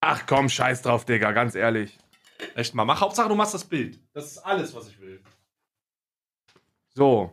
[0.00, 1.98] Ach komm, scheiß drauf, Digga, ganz ehrlich.
[2.54, 3.98] Echt mal, mach Hauptsache, du machst das Bild.
[4.12, 5.22] Das ist alles, was ich will.
[6.94, 7.32] So.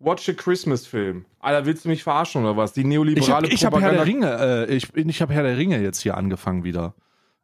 [0.00, 1.24] Watch a Christmas Film.
[1.40, 2.72] Alter, willst du mich verarschen oder was?
[2.72, 4.36] Die Ich neoliberale habe ich hab Herr der Propaganda.
[4.36, 6.94] Ringe, äh, ich, ich habe Herr der Ringe jetzt hier angefangen wieder.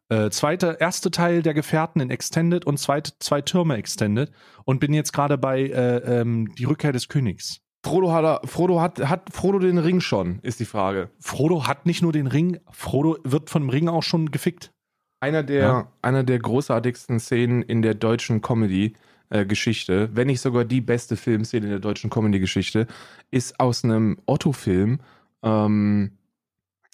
[0.09, 4.31] Äh, zweite, erste Teil der Gefährten in Extended und zweite, zwei Türme Extended
[4.63, 7.61] und bin jetzt gerade bei äh, ähm, die Rückkehr des Königs.
[7.83, 11.09] Frodo, hat, Frodo hat, hat Frodo den Ring schon, ist die Frage.
[11.19, 14.71] Frodo hat nicht nur den Ring, Frodo wird von dem Ring auch schon gefickt.
[15.19, 15.91] Einer der, Ja.
[16.01, 21.71] einer der großartigsten Szenen in der deutschen Comedy-Geschichte, wenn nicht sogar die beste Filmszene in
[21.71, 22.87] der deutschen Comedy-Geschichte,
[23.31, 24.99] ist aus einem Otto-Film,
[25.43, 26.11] ähm,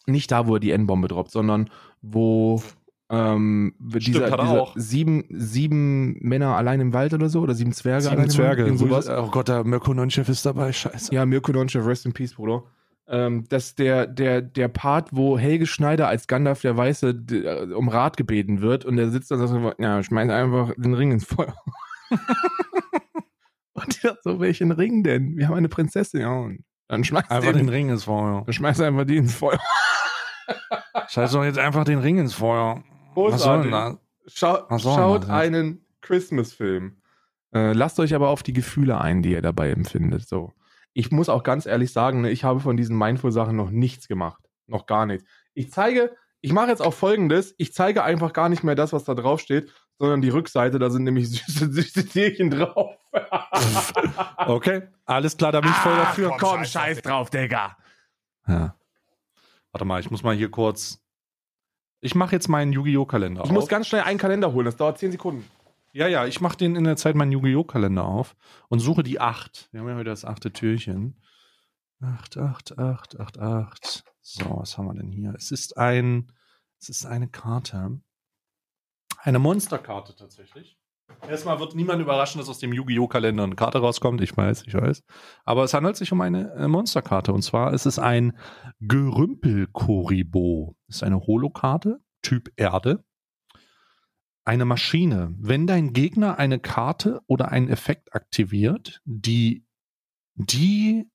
[0.07, 1.70] nicht da, wo er die N-Bombe droppt, sondern
[2.01, 2.62] wo
[3.12, 4.74] ähm, dieser, hat er dieser auch.
[4.76, 8.57] sieben, sieben Männer allein im Wald oder so, oder sieben Zwerge allein Sieben im Wald,
[8.66, 8.78] Zwerge.
[8.78, 9.09] sowas.
[9.09, 11.14] Oh Gott, der Mirko Nonchef ist dabei, scheiße.
[11.14, 12.64] Ja, Mirko Nonchev, rest in peace, Bruder.
[13.07, 17.74] Ähm, dass der, der, der Part, wo Helge Schneider als Gandalf der Weiße d- äh,
[17.74, 20.93] um Rat gebeten wird und er sitzt da und sagt, so, ja, schmeiß einfach den
[20.93, 21.53] Ring ins Feuer.
[23.74, 25.36] und der so, welchen Ring denn?
[25.38, 26.22] Wir haben eine Prinzessin.
[26.22, 28.43] Ja, und dann schmeiß Einfach den, den Ring ins Feuer.
[28.45, 29.59] dann schmeiß einfach die ins Feuer.
[31.09, 32.84] Scheiß doch jetzt einfach den Ring ins Feuer.
[33.14, 33.72] Großartig.
[34.28, 37.01] Schau, soll schaut einen Christmas-Film.
[37.53, 40.28] Äh, lasst euch aber auf die Gefühle ein, die ihr dabei empfindet.
[40.28, 40.53] So.
[40.93, 44.43] Ich muss auch ganz ehrlich sagen, ne, ich habe von diesen Mindful-Sachen noch nichts gemacht.
[44.68, 45.26] Noch gar nichts.
[45.53, 49.03] Ich zeige, ich mache jetzt auch folgendes: Ich zeige einfach gar nicht mehr das, was
[49.03, 52.97] da drauf steht, sondern die Rückseite, da sind nämlich süße, süße Tierchen drauf.
[54.47, 56.30] Okay, alles klar, da bin ich voll Ach, dafür.
[56.30, 57.78] komm, Komm, scheiß scheiß drauf, Digga.
[58.47, 58.76] Ja.
[59.72, 61.01] Warte mal, ich muss mal hier kurz.
[62.02, 63.06] Ich mache jetzt meinen Yu-Gi-Oh!
[63.06, 63.54] Kalender Ich auf.
[63.54, 65.45] muss ganz schnell einen Kalender holen, das dauert 10 Sekunden.
[65.93, 67.64] ja, ja, ich mache den in der Zeit meinen Yu-Gi-Oh!
[67.64, 68.36] Kalender auf
[68.70, 69.70] und suche die 8.
[69.72, 71.22] Wir haben ja heute das achte Türchen.
[72.02, 74.04] 8, 8, 8, 8, 8.
[74.22, 75.34] So, was haben wir denn hier?
[75.36, 76.32] Es ist ein,
[76.80, 77.99] es ist eine Karte.
[79.20, 80.80] Eine Monsterkarte tatsächlich.
[81.28, 83.07] Erstmal wird niemand überraschen, dass aus dem Yu-Gi-Oh!
[83.07, 84.22] Kalender eine Karte rauskommt.
[84.22, 85.03] Ich weiß, ich weiß.
[85.45, 87.32] Aber es handelt sich um eine äh, Monsterkarte.
[87.34, 88.38] Und zwar ist es ein
[88.80, 90.76] Gerümpel-Koribo.
[90.88, 93.03] Ist eine Holokarte, Typ Erde.
[94.43, 95.34] Eine Maschine.
[95.38, 99.66] Wenn dein Gegner eine Karte oder einen Effekt aktiviert, die
[100.36, 101.09] die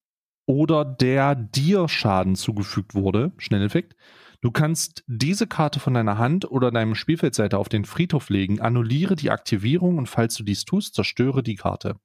[0.46, 3.96] oder der dir Schaden zugefügt wurde, Schnelleffekt,
[4.40, 9.16] du kannst diese Karte von deiner Hand oder deinem Spielfeldseite auf den Friedhof legen, annulliere
[9.16, 11.98] die Aktivierung und falls du dies tust, zerstöre die Karte.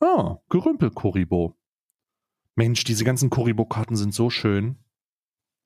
[0.00, 1.56] Ah, Gerümpel-Koribo.
[2.56, 4.76] Mensch, diese ganzen Koribo-Karten sind so schön.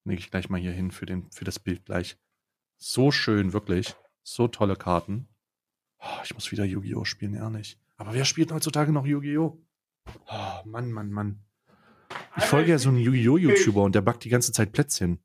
[0.04, 2.16] Lege ich gleich mal hier hin für, den, für das Bild gleich.
[2.78, 3.94] So schön, wirklich.
[4.22, 5.28] So tolle Karten.
[6.00, 7.04] Oh, ich muss wieder Yu-Gi-Oh!
[7.04, 7.78] spielen, ehrlich.
[7.96, 9.60] Aber wer spielt heutzutage noch Yu-Gi-Oh?
[10.06, 11.40] Oh, Mann, Mann, Mann.
[12.36, 13.36] Ich folge ja so einem Yu-Gi-Oh!
[13.36, 15.18] YouTuber und der backt die ganze Zeit Plätzchen.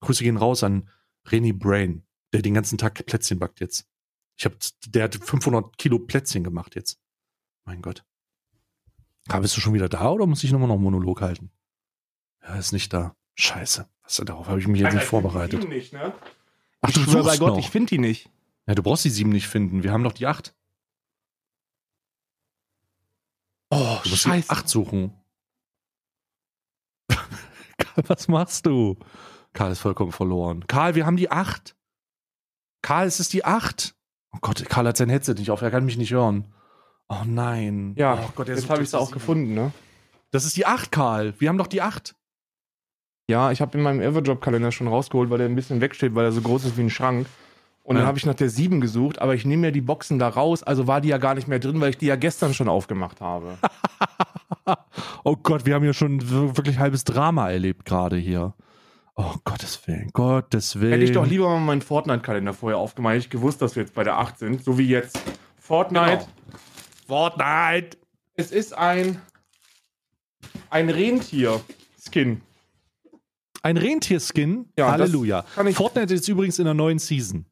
[0.00, 0.88] Grüße gehen raus an
[1.26, 3.86] Reni Brain, der den ganzen Tag Plätzchen backt jetzt.
[4.36, 4.54] Ich hab,
[4.86, 7.00] der hat 500 Kilo Plätzchen gemacht jetzt.
[7.64, 8.04] Mein Gott.
[9.28, 11.50] Karl, bist du schon wieder da oder muss ich nochmal noch einen Monolog halten?
[12.42, 13.16] Ja, ist nicht da.
[13.34, 13.88] Scheiße.
[14.02, 15.68] Was, darauf habe ich mich jetzt nicht vorbereitet.
[15.68, 16.14] Nicht, ne?
[16.80, 17.58] Ach, ich du schwör bei Gott, noch.
[17.58, 18.30] ich finde die nicht.
[18.66, 19.82] Ja, du brauchst die sieben nicht finden.
[19.82, 20.54] Wir haben doch die acht.
[23.70, 25.12] Oh, Du musst die acht suchen.
[27.08, 28.96] Karl, was machst du?
[29.52, 30.66] Karl ist vollkommen verloren.
[30.66, 31.76] Karl, wir haben die acht.
[32.82, 33.94] Karl, es ist die acht.
[34.32, 35.62] Oh Gott, Karl hat sein Headset nicht auf.
[35.62, 36.52] Er kann mich nicht hören.
[37.08, 37.94] Oh nein.
[37.96, 39.18] Ja, oh Gott, jetzt habe ich es auch sieben.
[39.18, 39.72] gefunden, ne?
[40.30, 41.34] Das ist die acht, Karl.
[41.38, 42.14] Wir haben doch die acht.
[43.30, 46.32] Ja, ich habe in meinem Everdrop-Kalender schon rausgeholt, weil der ein bisschen wegsteht, weil er
[46.32, 47.26] so groß ist wie ein Schrank.
[47.82, 50.28] Und dann habe ich nach der 7 gesucht, aber ich nehme ja die Boxen da
[50.28, 52.68] raus, also war die ja gar nicht mehr drin, weil ich die ja gestern schon
[52.68, 53.56] aufgemacht habe.
[55.24, 56.20] Oh Gott, wir haben ja schon
[56.56, 58.54] wirklich halbes Drama erlebt gerade hier.
[59.20, 60.92] Oh Gottes Willen, Gottes Willen.
[60.92, 63.94] Hätte ich doch lieber mal meinen Fortnite-Kalender vorher aufgemacht, hätte ich gewusst, dass wir jetzt
[63.94, 65.18] bei der 8 sind, so wie jetzt.
[65.58, 66.18] Fortnite.
[66.18, 66.58] Genau.
[67.08, 67.96] Fortnite.
[68.34, 69.20] Es ist ein
[70.70, 72.42] ein Rentier-Skin.
[73.62, 74.72] Ein Rentierskin.
[74.78, 75.42] Ja, Halleluja.
[75.54, 77.44] kann ich- Fortnite ist übrigens in der neuen Season.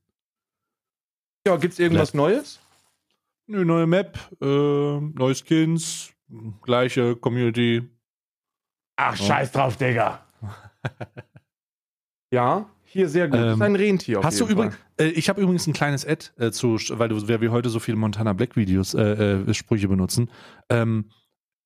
[1.46, 2.60] Ja, gibt's irgendwas Neues?
[3.48, 6.12] Eine neue Map, äh, neue Skins,
[6.62, 7.88] gleiche Community.
[8.96, 10.24] Ach, scheiß drauf, Digga.
[12.30, 13.38] Ja, hier sehr gut.
[13.38, 14.20] Ähm, das ist ein Rentier.
[14.22, 17.50] Hast du übrigens, äh, ich habe übrigens ein kleines Ad äh, zu, weil du, wir
[17.50, 19.02] heute so viele Montana Black Videos, äh,
[19.42, 20.30] äh, Sprüche benutzen.
[20.68, 21.10] Ähm,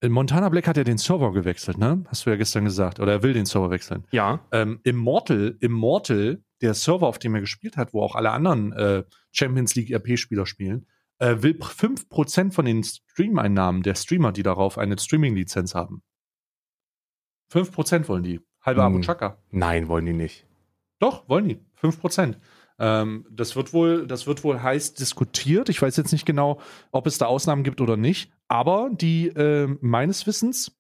[0.07, 2.05] Montana Black hat ja den Server gewechselt, ne?
[2.09, 3.01] Hast du ja gestern gesagt.
[3.01, 4.05] Oder er will den Server wechseln.
[4.13, 4.41] Ja.
[4.51, 9.05] ähm, Immortal, Immortal, der Server, auf dem er gespielt hat, wo auch alle anderen äh,
[9.31, 10.87] Champions League RP-Spieler spielen,
[11.19, 16.03] äh, will pr- 5% von den Stream-Einnahmen der Streamer, die darauf eine Streaming-Lizenz haben.
[17.53, 18.41] 5% wollen die.
[18.63, 18.95] Halbe Hm.
[18.95, 19.37] Abu Chaka.
[19.51, 20.47] Nein, wollen die nicht.
[21.01, 21.59] Doch, wollen die.
[21.83, 22.37] 5%.
[22.79, 25.69] Ähm, das wird wohl, das wird wohl heiß diskutiert.
[25.69, 26.61] Ich weiß jetzt nicht genau,
[26.93, 28.33] ob es da Ausnahmen gibt oder nicht.
[28.49, 30.79] Aber die, ähm, meines Wissens,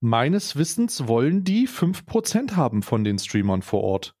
[0.00, 4.16] meines Wissens wollen die 5% haben von den Streamern vor Ort.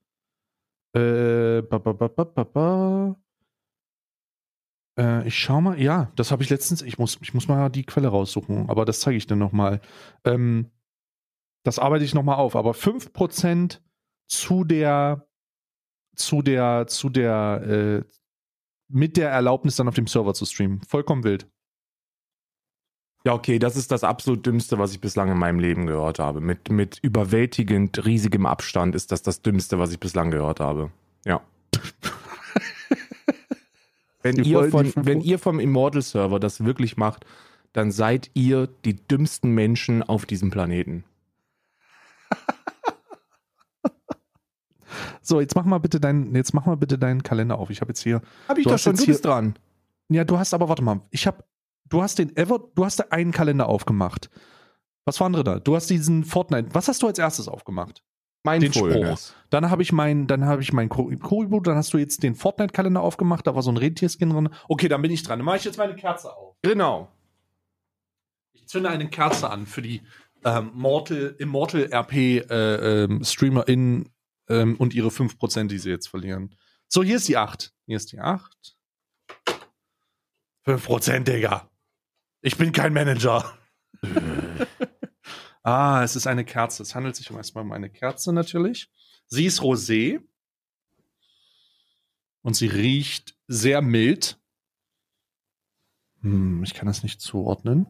[0.94, 3.16] Äh, ba, ba, ba.
[4.98, 7.84] Äh, ich schau mal, ja, das habe ich letztens, ich muss, ich muss mal die
[7.84, 9.80] Quelle raussuchen, aber das zeige ich dir nochmal.
[10.24, 10.70] Ähm,
[11.64, 13.80] das arbeite ich nochmal auf, aber 5%
[14.32, 15.26] zu der,
[16.16, 18.04] zu der, zu der, äh,
[18.88, 20.80] mit der Erlaubnis dann auf dem Server zu streamen.
[20.82, 21.46] Vollkommen wild.
[23.24, 26.40] Ja, okay, das ist das absolut Dümmste, was ich bislang in meinem Leben gehört habe.
[26.40, 30.90] Mit, mit überwältigend riesigem Abstand ist das das Dümmste, was ich bislang gehört habe.
[31.24, 31.42] Ja.
[34.22, 37.26] wenn, ihr von, wenn ihr vom Immortal-Server das wirklich macht,
[37.72, 41.04] dann seid ihr die dümmsten Menschen auf diesem Planeten.
[45.22, 47.70] So, jetzt mach mal bitte deinen, jetzt mach mal bitte deinen Kalender auf.
[47.70, 49.54] Ich habe jetzt hier, Hab ich doch schon, du hier- bist dran.
[50.08, 51.44] ja, du hast aber, warte mal, ich habe,
[51.88, 54.30] du hast den Ever, du hast einen Kalender aufgemacht.
[55.04, 55.58] Was war andere da?
[55.58, 56.68] Du hast diesen Fortnite.
[56.74, 58.02] Was hast du als erstes aufgemacht?
[58.44, 59.18] Den Spruch.
[59.50, 63.00] Dann habe ich mein, dann habe ich mein Kuribo, dann hast du jetzt den Fortnite-Kalender
[63.00, 64.48] aufgemacht, da war so ein Rentierskin drin.
[64.68, 65.38] Okay, dann bin ich dran.
[65.38, 66.56] Dann mache ich jetzt meine Kerze auf.
[66.62, 67.06] Genau.
[68.52, 70.02] Ich zünde eine Kerze an für die
[70.44, 74.08] ähm, Mortal, Immortal RP äh, ähm, StreamerInnen
[74.48, 76.56] ähm, und ihre 5%, die sie jetzt verlieren.
[76.88, 77.72] So, hier ist die 8.
[77.86, 78.76] Hier ist die 8.
[80.66, 81.70] 5%, Digga.
[82.40, 83.58] Ich bin kein Manager.
[85.62, 86.82] ah, es ist eine Kerze.
[86.82, 88.90] Es handelt sich um erstmal um eine Kerze natürlich.
[89.26, 90.20] Sie ist rosé.
[92.42, 94.40] Und sie riecht sehr mild.
[96.20, 97.86] Hm, ich kann das nicht zuordnen.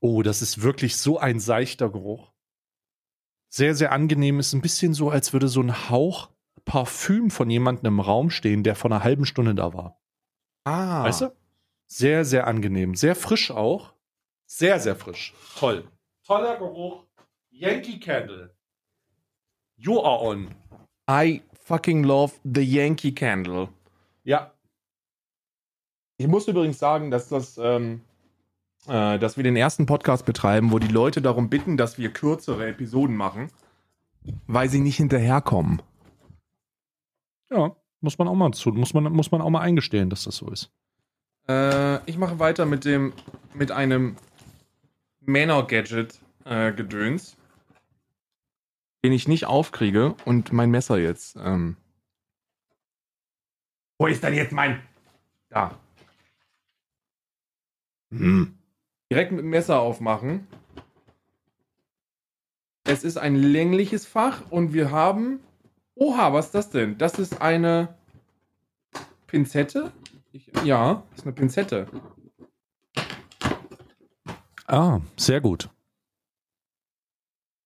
[0.00, 2.32] Oh, das ist wirklich so ein seichter Geruch.
[3.50, 4.38] Sehr, sehr angenehm.
[4.38, 6.30] Ist ein bisschen so, als würde so ein Hauch
[6.64, 10.00] Parfüm von jemandem im Raum stehen, der vor einer halben Stunde da war.
[10.64, 11.04] Ah.
[11.04, 11.36] Weißt du?
[11.86, 12.94] Sehr, sehr angenehm.
[12.94, 13.92] Sehr frisch auch.
[14.46, 15.34] Sehr, sehr frisch.
[15.56, 15.90] Toll.
[16.24, 17.04] Toller Geruch.
[17.50, 18.54] Yankee Candle.
[19.76, 20.54] You are on.
[21.10, 23.68] I fucking love the Yankee Candle.
[24.22, 24.54] Ja.
[26.18, 28.02] Ich muss übrigens sagen, dass das, ähm,
[28.90, 32.66] äh, dass wir den ersten Podcast betreiben, wo die Leute darum bitten, dass wir kürzere
[32.66, 33.50] Episoden machen,
[34.48, 35.80] weil sie nicht hinterherkommen.
[37.50, 37.76] Ja.
[38.00, 40.50] Muss man auch mal zu, muss man, muss man auch mal eingestehen, dass das so
[40.50, 40.72] ist.
[41.48, 43.12] Äh, ich mache weiter mit dem,
[43.54, 44.16] mit einem
[45.20, 47.36] Männer-Gadget-Gedöns,
[49.04, 51.36] den ich nicht aufkriege und mein Messer jetzt.
[51.36, 51.76] Ähm,
[53.98, 54.82] Wo ist denn jetzt mein.
[55.50, 55.78] da.
[58.10, 58.59] Hm.
[59.10, 60.46] Direkt mit dem Messer aufmachen.
[62.84, 65.40] Es ist ein längliches Fach und wir haben.
[65.94, 66.96] Oha, was ist das denn?
[66.96, 67.94] Das ist eine
[69.26, 69.92] Pinzette?
[70.32, 71.88] Ich, ja, das ist eine Pinzette.
[74.66, 75.68] Ah, sehr gut.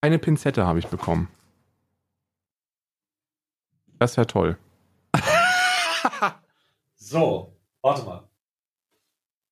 [0.00, 1.28] Eine Pinzette habe ich bekommen.
[3.98, 4.58] Das wäre toll.
[6.96, 8.28] so, warte mal.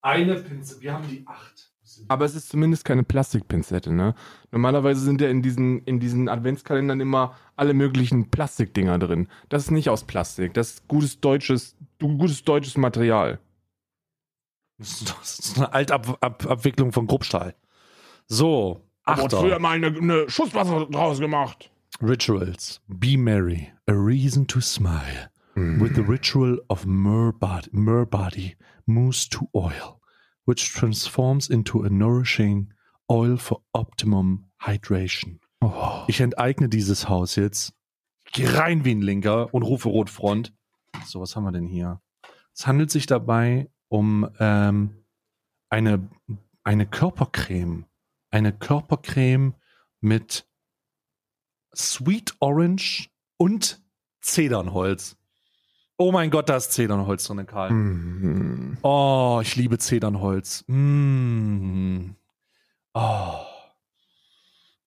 [0.01, 1.71] Eine Pinzette, wir haben die acht.
[2.09, 4.14] Aber es ist zumindest keine Plastikpinzette, ne?
[4.51, 9.28] Normalerweise sind ja in diesen, in diesen Adventskalendern immer alle möglichen Plastikdinger drin.
[9.49, 10.55] Das ist nicht aus Plastik.
[10.55, 13.38] Das ist gutes deutsches, gutes deutsches Material.
[14.78, 17.55] Das ist eine Altabwicklung von Grubstahl.
[18.26, 19.40] So, Aber Achter.
[19.40, 21.70] früher mal eine, eine Schusswasser draus gemacht.
[22.01, 22.80] Rituals.
[22.88, 23.72] Be merry.
[23.86, 25.30] A reason to smile.
[25.55, 30.01] With the ritual of myrrh body, myrrh body moves to oil,
[30.45, 32.72] which transforms into a nourishing
[33.11, 35.40] oil for optimum hydration.
[35.61, 36.05] Oh.
[36.09, 37.74] Ich enteigne dieses Haus jetzt.
[38.32, 40.53] Geh rein wie ein Linker und rufe Rotfront.
[41.05, 42.01] So, was haben wir denn hier?
[42.55, 45.05] Es handelt sich dabei um ähm,
[45.68, 46.09] eine,
[46.64, 47.86] eine Körpercreme.
[48.30, 49.55] Eine Körpercreme
[50.01, 50.49] mit
[51.74, 53.82] Sweet Orange und
[54.20, 55.16] Zedernholz.
[56.03, 57.70] Oh mein Gott, da ist Zedernholz drin, Karl.
[57.70, 58.76] Mm.
[58.82, 60.64] Oh, ich liebe Zedernholz.
[60.66, 62.16] Mm.
[62.92, 63.34] Oh.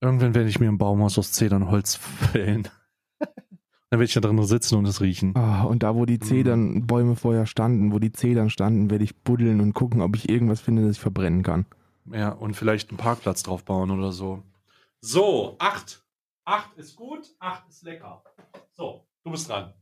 [0.01, 2.67] Irgendwann werde ich mir ein Baumhaus aus Zedernholz fällen.
[3.19, 5.33] Dann werde ich da drin sitzen und es riechen.
[5.37, 9.61] Ah, und da, wo die Zedernbäume vorher standen, wo die Zedern standen, werde ich buddeln
[9.61, 11.65] und gucken, ob ich irgendwas finde, das ich verbrennen kann.
[12.11, 14.43] Ja, und vielleicht einen Parkplatz drauf bauen oder so.
[14.99, 16.03] So, acht.
[16.43, 18.21] Acht ist gut, acht ist lecker.
[18.73, 19.73] So, du bist dran.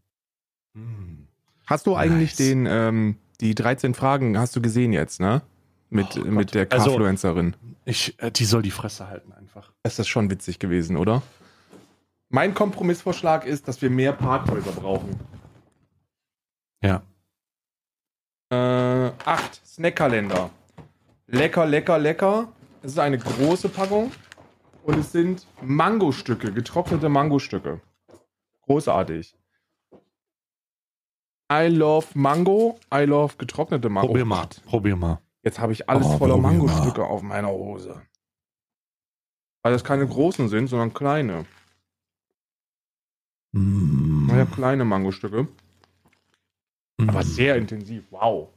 [0.76, 1.28] Hm.
[1.66, 2.38] Hast du eigentlich Nice.
[2.38, 5.42] den, ähm, die 13 Fragen, hast du gesehen jetzt, ne?
[5.90, 7.56] Mit, Oh mit der Also- Carfluencerin.
[7.86, 9.72] Ich, äh, die soll die Fresse halten einfach.
[9.84, 11.22] ist das schon witzig gewesen, oder?
[12.30, 15.20] Mein Kompromissvorschlag ist, dass wir mehr Parkhäuser brauchen.
[16.82, 17.04] Ja.
[18.50, 20.50] Äh, acht Snackkalender.
[21.28, 22.52] Lecker, lecker, lecker.
[22.82, 24.12] Es ist eine große Packung
[24.84, 27.82] und es sind Mangostücke, getrocknete Mangostücke.
[28.64, 29.36] Großartig.
[31.54, 34.08] I love Mango, I love getrocknete Mango.
[34.08, 34.48] Probier mal.
[34.66, 35.22] Probier mal.
[35.44, 36.38] Jetzt habe ich alles Oh, voller.
[36.38, 38.02] Mangostücke auf meiner Hose.
[39.62, 41.46] Weil das keine großen sind, sondern kleine.
[43.52, 44.26] Mm.
[44.30, 45.48] Ich habe kleine Mangostücke.
[46.98, 47.10] Mm.
[47.10, 48.04] Aber sehr intensiv.
[48.10, 48.50] Wow.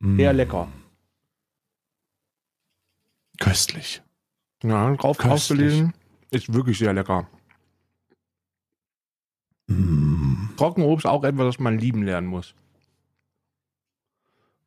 [0.00, 0.16] Mm.
[0.16, 0.68] Sehr lecker.
[3.38, 4.02] Köstlich.
[4.62, 5.32] Ja, drauf Köstlich.
[5.32, 5.94] aufgelesen.
[6.30, 7.28] Ist wirklich sehr lecker.
[9.68, 10.45] Mm.
[10.56, 12.54] Trockenobst auch etwas, das man lieben lernen muss.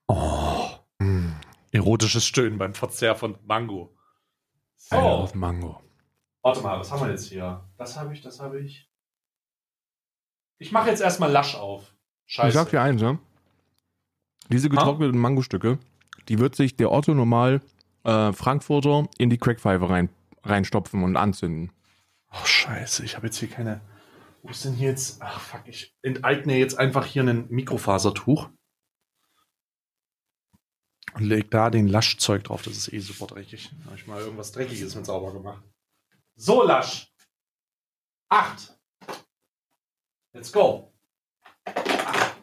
[0.07, 0.69] Oh.
[1.71, 3.95] Erotisches Stöhnen beim Verzehr von Mango.
[4.91, 5.81] I love Mango.
[6.41, 7.63] Warte mal, was haben wir jetzt hier?
[7.77, 8.89] Das habe ich, das habe ich.
[10.57, 11.93] Ich mache jetzt erstmal Lasch auf.
[12.25, 12.47] Scheiße.
[12.47, 13.19] Ich sag dir eins, ne?
[14.49, 15.77] Diese getrockneten Mangostücke,
[16.27, 17.61] die wird sich der Otto normal
[18.03, 20.09] äh, Frankfurter in die Crackpfeife rein,
[20.43, 21.71] reinstopfen und anzünden.
[22.31, 23.81] Oh, scheiße, ich habe jetzt hier keine.
[24.41, 25.21] Wo ist denn hier jetzt?
[25.21, 28.49] Ach, fuck, ich enteigne jetzt einfach hier ein Mikrofasertuch.
[31.15, 32.61] Und leg da den Laschzeug drauf.
[32.61, 33.71] Das ist eh super dreckig.
[33.85, 35.63] Habe ich mal irgendwas Dreckiges mit sauber gemacht.
[36.35, 37.11] So, Lasch.
[38.29, 38.79] Acht.
[40.33, 40.93] Let's go.
[41.65, 42.35] Acht.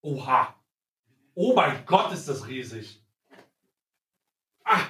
[0.00, 0.64] Oha.
[1.34, 3.04] Oh mein Gott, ist das riesig.
[4.64, 4.86] Ah.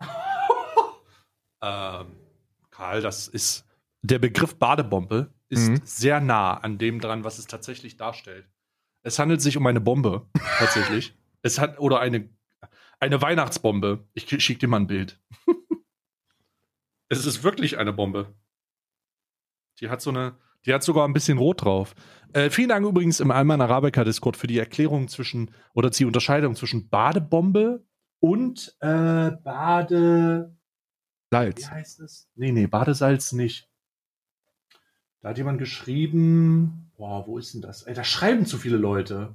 [1.60, 2.16] ähm,
[2.70, 3.67] Karl, das ist.
[4.02, 5.80] Der Begriff Badebombe ist Mhm.
[5.84, 8.48] sehr nah an dem dran, was es tatsächlich darstellt.
[9.02, 10.28] Es handelt sich um eine Bombe,
[10.58, 11.16] tatsächlich.
[11.42, 12.28] es hat, oder eine,
[13.00, 14.06] eine Weihnachtsbombe.
[14.14, 15.20] Ich schicke dir mal ein Bild.
[17.08, 18.34] es ist wirklich eine Bombe.
[19.80, 20.36] Die hat so eine,
[20.66, 21.94] die hat sogar ein bisschen rot drauf.
[22.32, 26.54] Äh, vielen Dank übrigens im Alman Arabica Discord für die Erklärung zwischen, oder die Unterscheidung
[26.56, 27.84] zwischen Badebombe
[28.20, 30.54] und äh, Bade.
[31.30, 31.70] Wie Salz.
[31.70, 32.28] heißt es?
[32.34, 33.70] Nee, nee, Badesalz nicht.
[35.20, 36.90] Da hat jemand geschrieben.
[36.96, 37.82] Boah, wo ist denn das?
[37.82, 39.34] Ey, da schreiben zu viele Leute.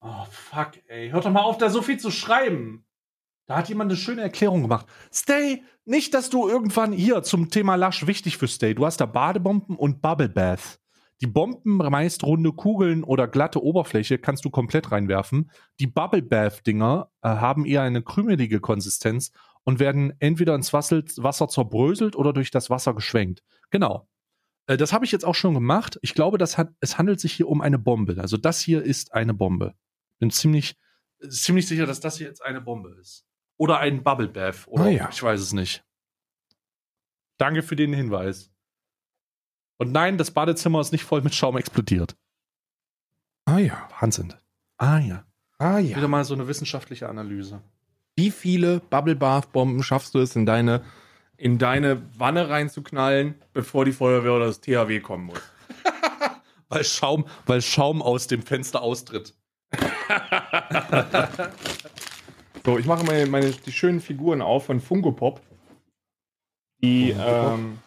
[0.00, 1.10] Oh, fuck, ey.
[1.10, 2.84] Hört doch mal auf, da so viel zu schreiben.
[3.46, 4.86] Da hat jemand eine schöne Erklärung gemacht.
[5.12, 8.74] Stay, nicht, dass du irgendwann hier zum Thema Lasch wichtig für Stay.
[8.74, 10.80] Du hast da Badebomben und Bubble Bath.
[11.20, 15.50] Die Bomben, meist runde Kugeln oder glatte Oberfläche, kannst du komplett reinwerfen.
[15.80, 19.32] Die Bubble Bath Dinger äh, haben eher eine krümelige Konsistenz
[19.64, 23.42] und werden entweder ins Wasser, Wasser zerbröselt oder durch das Wasser geschwenkt.
[23.70, 24.06] Genau.
[24.68, 25.98] Äh, das habe ich jetzt auch schon gemacht.
[26.02, 28.20] Ich glaube, das hat, es handelt sich hier um eine Bombe.
[28.20, 29.74] Also das hier ist eine Bombe.
[30.20, 30.76] Bin ziemlich,
[31.28, 33.24] ziemlich sicher, dass das hier jetzt eine Bombe ist.
[33.56, 34.68] Oder ein Bubble Bath.
[34.68, 35.08] Oder ja.
[35.10, 35.84] ich weiß es nicht.
[37.38, 38.52] Danke für den Hinweis.
[39.78, 42.16] Und nein, das Badezimmer ist nicht voll mit Schaum explodiert.
[43.46, 43.88] Ah ja.
[44.00, 44.34] Wahnsinn.
[44.76, 45.24] Ah ja.
[45.58, 47.62] Ah Wieder mal so eine wissenschaftliche Analyse.
[48.16, 50.84] Wie viele Bubble Bath Bomben schaffst du es in deine,
[51.38, 55.40] in deine Wanne reinzuknallen, bevor die Feuerwehr oder das THW kommen muss?
[56.68, 59.32] Weil Schaum, weil Schaum aus dem Fenster austritt.
[62.68, 65.40] So, ich mache meine, meine die schönen Figuren auf von Funko Pop,
[66.82, 67.78] die ähm,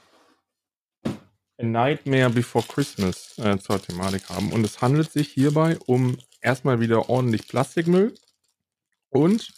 [1.05, 4.51] A Nightmare Before Christmas äh, zur Thematik haben.
[4.51, 8.15] Und es handelt sich hierbei um erstmal wieder ordentlich Plastikmüll
[9.09, 9.53] und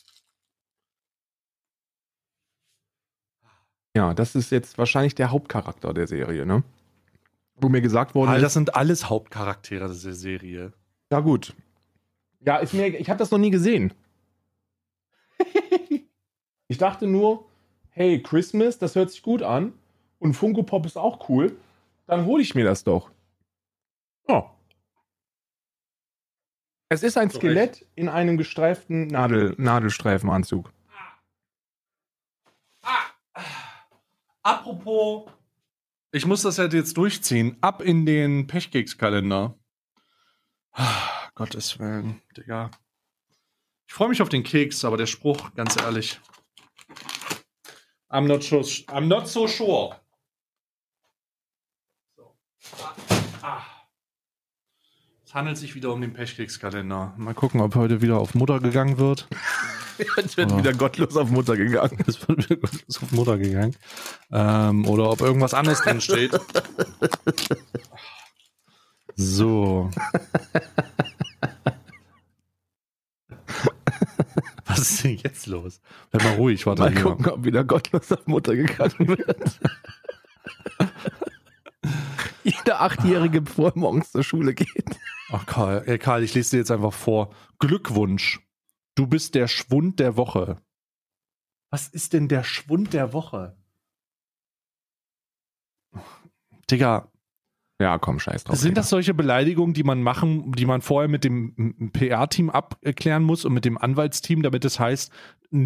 [3.95, 6.63] ja, das ist jetzt wahrscheinlich der Hauptcharakter der Serie, ne?
[7.55, 10.73] Wo mir gesagt ist, das sind alles Hauptcharaktere dieser Serie.
[11.11, 11.53] ja gut.
[12.41, 13.93] Ja, ist mir, ich habe das noch nie gesehen.
[16.67, 17.45] ich dachte nur,
[17.91, 19.73] hey, Christmas, das hört sich gut an
[20.19, 21.55] und Funko Pop ist auch cool,
[22.07, 23.11] dann hole ich mir das doch.
[24.27, 24.51] Ja.
[26.89, 30.72] Es ist ein Zu Skelett in einem gestreiften Nadel, Nadelstreifenanzug.
[34.43, 35.31] Apropos,
[36.11, 37.57] ich muss das halt jetzt durchziehen.
[37.61, 39.57] Ab in den Pechkekskalender.
[40.73, 42.69] Ah, Gottes Willen, Digga.
[43.87, 46.19] Ich freue mich auf den Keks, aber der Spruch, ganz ehrlich.
[48.09, 49.99] I'm not, so, I'm not so sure.
[52.15, 52.35] So.
[53.41, 53.63] Ah.
[55.25, 57.15] Es handelt sich wieder um den Pechkekskalender.
[57.17, 59.27] Mal gucken, ob heute wieder auf Mutter gegangen wird.
[60.17, 60.57] Jetzt wird Oh.
[60.57, 61.97] wieder gottlos auf Mutter gegangen.
[62.07, 62.69] Es wird wieder
[63.01, 63.75] auf Mutter gegangen.
[64.31, 66.31] Ähm, oder ob irgendwas anderes drin steht.
[69.15, 69.91] So.
[74.65, 75.81] Was ist denn jetzt los?
[76.11, 77.01] Bleib mal ruhig, warte Mal hier.
[77.03, 79.59] gucken, ob wieder gottlos auf Mutter gegangen wird.
[82.43, 84.97] Jeder Achtjährige, bevor er morgens zur Schule geht.
[85.31, 87.33] Ach Karl, ey, Karl, ich lese dir jetzt einfach vor.
[87.59, 88.39] Glückwunsch.
[88.95, 90.57] Du bist der Schwund der Woche.
[91.69, 93.57] Was ist denn der Schwund der Woche?
[96.69, 97.09] Digga,
[97.79, 98.57] Ja, komm, scheiß drauf.
[98.57, 103.45] Sind das solche Beleidigungen, die man machen, die man vorher mit dem PR-Team abklären muss
[103.45, 105.11] und mit dem Anwaltsteam, damit es heißt,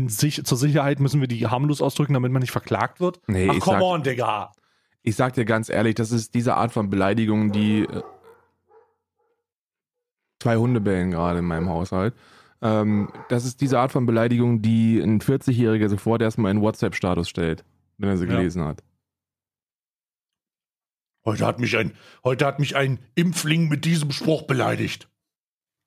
[0.08, 3.20] sich, zur Sicherheit müssen wir die harmlos ausdrücken, damit man nicht verklagt wird?
[3.28, 4.52] Nee, Ach, ich come sag- on, Digga.
[5.04, 8.04] Ich sag dir ganz ehrlich, das ist diese Art von Beleidigung, die äh,
[10.42, 12.14] zwei Hunde bellen gerade in meinem Haushalt.
[12.62, 17.64] Ähm, das ist diese Art von Beleidigung, die ein 40-Jähriger sofort erstmal in WhatsApp-Status stellt,
[17.98, 18.36] wenn er sie Ja.
[18.38, 18.84] gelesen hat.
[21.26, 21.92] Heute hat mich ein,
[22.24, 25.10] heute hat mich ein Impfling mit diesem Spruch beleidigt.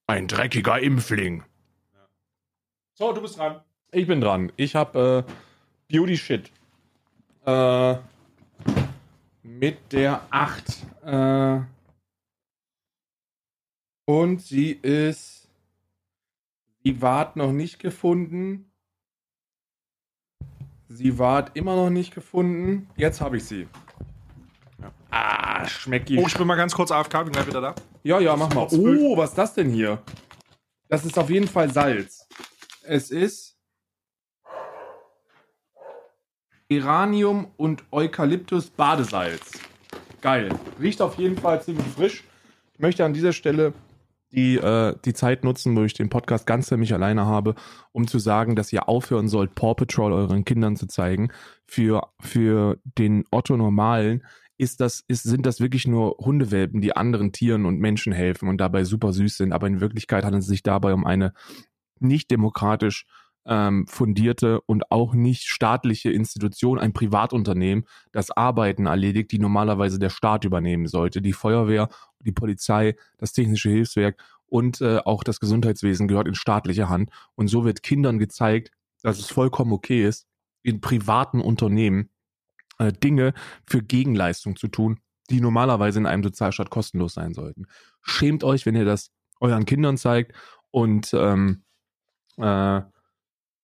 [0.07, 1.43] Ein dreckiger Impfling.
[2.95, 3.61] So, du bist dran.
[3.93, 4.53] Ich bin dran.
[4.57, 5.33] Ich habe äh,
[5.93, 6.51] Beauty Shit.
[7.47, 7.97] Äh,
[9.43, 10.87] mit der 8.
[11.05, 11.61] Äh,
[14.05, 15.40] und sie ist.
[16.83, 18.73] Sie ward noch nicht gefunden.
[20.89, 22.89] Sie ward immer noch nicht gefunden.
[22.97, 23.69] Jetzt habe ich sie.
[25.11, 26.19] Ah, schmecki.
[26.19, 27.75] Oh, ich bin mal ganz kurz AFK, bin gleich wieder da.
[28.03, 28.67] Ja, ja, mach mal.
[28.71, 30.03] Oh, was ist das denn hier?
[30.89, 32.27] Das ist auf jeden Fall Salz.
[32.83, 33.59] Es ist
[36.69, 39.53] Iranium und Eukalyptus Badesalz.
[40.21, 40.49] Geil.
[40.81, 42.25] Riecht auf jeden Fall ziemlich frisch.
[42.73, 43.75] Ich möchte an dieser Stelle
[44.33, 47.55] die, äh, die Zeit nutzen, wo ich den Podcast ganz für mich alleine habe,
[47.93, 51.31] um zu sagen, dass ihr aufhören sollt, Paw Patrol euren Kindern zu zeigen.
[51.67, 54.25] Für, für den Otto Normalen
[54.57, 58.59] ist das, ist, sind das wirklich nur Hundewelpen, die anderen Tieren und Menschen helfen und
[58.59, 59.53] dabei super süß sind.
[59.53, 61.33] Aber in Wirklichkeit handelt es sich dabei um eine
[61.99, 63.07] nicht demokratisch
[63.47, 70.11] ähm, fundierte und auch nicht staatliche Institution, ein Privatunternehmen, das Arbeiten erledigt, die normalerweise der
[70.11, 71.23] Staat übernehmen sollte.
[71.23, 71.89] Die Feuerwehr,
[72.21, 77.11] die Polizei, das technische Hilfswerk und äh, auch das Gesundheitswesen gehört in staatliche Hand.
[77.35, 78.73] Und so wird Kindern gezeigt,
[79.03, 80.27] dass es vollkommen okay ist,
[80.63, 82.11] in privaten Unternehmen
[82.79, 83.33] äh, Dinge
[83.67, 85.01] für Gegenleistung zu tun,
[85.31, 87.67] die normalerweise in einem Sozialstaat kostenlos sein sollten.
[88.03, 90.35] Schämt euch, wenn ihr das euren Kindern zeigt
[90.71, 91.63] und ähm,
[92.37, 92.83] äh,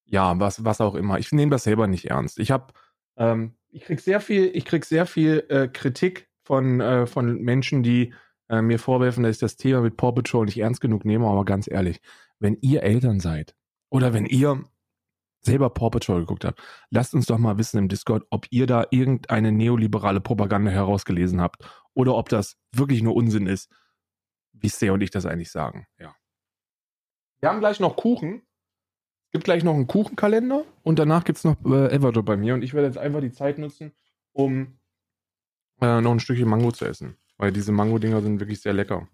[0.07, 1.19] ja, was, was auch immer.
[1.19, 2.39] Ich nehme das selber nicht ernst.
[2.39, 2.73] Ich habe,
[3.17, 7.83] ähm, ich krieg sehr viel, ich krieg sehr viel äh, Kritik von, äh, von Menschen,
[7.83, 8.15] die
[8.49, 11.45] äh, mir vorwerfen, dass ich das Thema mit Paw Patrol nicht ernst genug nehme, aber
[11.45, 12.01] ganz ehrlich,
[12.39, 13.55] wenn ihr Eltern seid
[13.91, 14.63] oder wenn ihr
[15.41, 16.61] selber Paw Patrol geguckt habt,
[16.91, 21.65] lasst uns doch mal wissen im Discord, ob ihr da irgendeine neoliberale Propaganda herausgelesen habt
[21.95, 23.71] oder ob das wirklich nur Unsinn ist,
[24.53, 25.87] wie Sea und ich das eigentlich sagen.
[25.99, 26.15] Ja.
[27.41, 28.43] Wir haben gleich noch Kuchen.
[29.37, 32.63] Gibt gleich noch einen Kuchenkalender und danach gibt es noch äh, Everdot bei mir und
[32.63, 33.93] ich werde jetzt einfach die Zeit nutzen,
[34.33, 34.79] um
[35.83, 37.19] äh, noch ein Stückchen Mango zu essen.
[37.37, 39.07] Weil diese Mango-Dinger sind wirklich sehr lecker.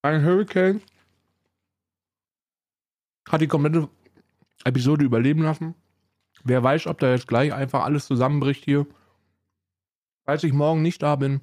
[0.00, 0.80] Ein Hurricane
[3.28, 3.90] hat die komplette
[4.64, 5.74] Episode überleben lassen.
[6.42, 8.86] Wer weiß, ob da jetzt gleich einfach alles zusammenbricht hier.
[10.24, 11.42] Falls ich morgen nicht da bin,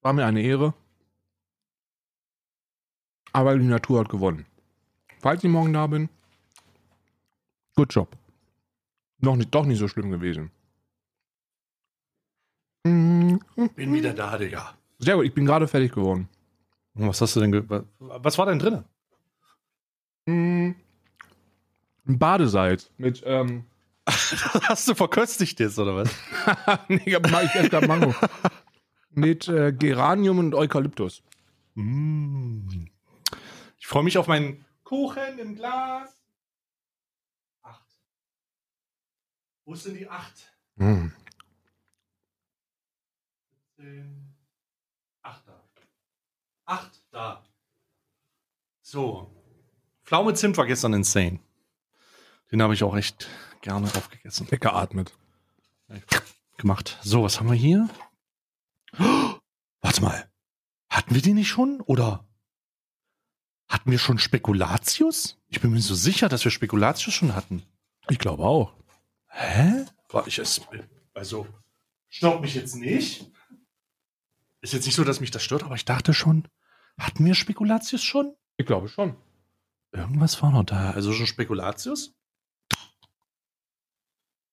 [0.00, 0.72] war mir eine Ehre.
[3.36, 4.46] Aber die Natur hat gewonnen.
[5.20, 6.08] Falls ich morgen da bin,
[7.74, 8.16] good job.
[9.18, 10.50] Noch nicht, doch nicht so schlimm gewesen.
[12.84, 13.40] Mhm.
[13.74, 14.72] Bin wieder da, Digga.
[14.98, 16.30] Sehr gut, ich bin gerade fertig geworden.
[16.94, 17.62] Was hast du denn, ge
[17.98, 18.84] was war denn drin?
[20.24, 20.74] Mhm.
[22.06, 23.64] Ein Badesalz mit, ähm,
[24.06, 26.08] hast du verköstigt jetzt, oder was?
[26.88, 28.14] nee, mach ich erst grad Mango.
[29.10, 31.22] mit äh, Geranium und Eukalyptus.
[31.74, 32.86] Mm.
[33.86, 36.18] Ich freue mich auf meinen Kuchen im Glas.
[37.62, 37.86] Acht.
[39.64, 40.52] Wo ist denn die acht?
[43.76, 44.34] Zehn.
[45.22, 45.62] Acht da.
[46.64, 47.44] Acht da.
[48.82, 49.30] So.
[50.02, 51.38] Pflaume Zimt war gestern insane.
[52.50, 53.28] Den habe ich auch echt
[53.60, 54.50] gerne aufgegessen.
[54.50, 55.16] Weggeatmet.
[56.56, 56.98] Gemacht.
[57.02, 57.88] So, was haben wir hier?
[58.98, 59.38] Oh,
[59.80, 60.28] warte mal.
[60.90, 61.80] Hatten wir die nicht schon?
[61.82, 62.26] Oder
[63.68, 65.38] hatten wir schon Spekulatius?
[65.48, 67.62] Ich bin mir so sicher, dass wir Spekulatius schon hatten.
[68.08, 68.74] Ich glaube auch.
[69.28, 69.86] Hä?
[70.10, 70.60] War ich es.
[71.14, 71.46] Also,
[72.08, 73.30] stört mich jetzt nicht.
[74.60, 76.48] Ist jetzt nicht so, dass mich das stört, aber ich dachte schon,
[76.98, 78.34] hatten wir Spekulatius schon?
[78.56, 79.16] Ich glaube schon.
[79.92, 80.90] Irgendwas war noch da.
[80.90, 82.14] Also schon Spekulatius?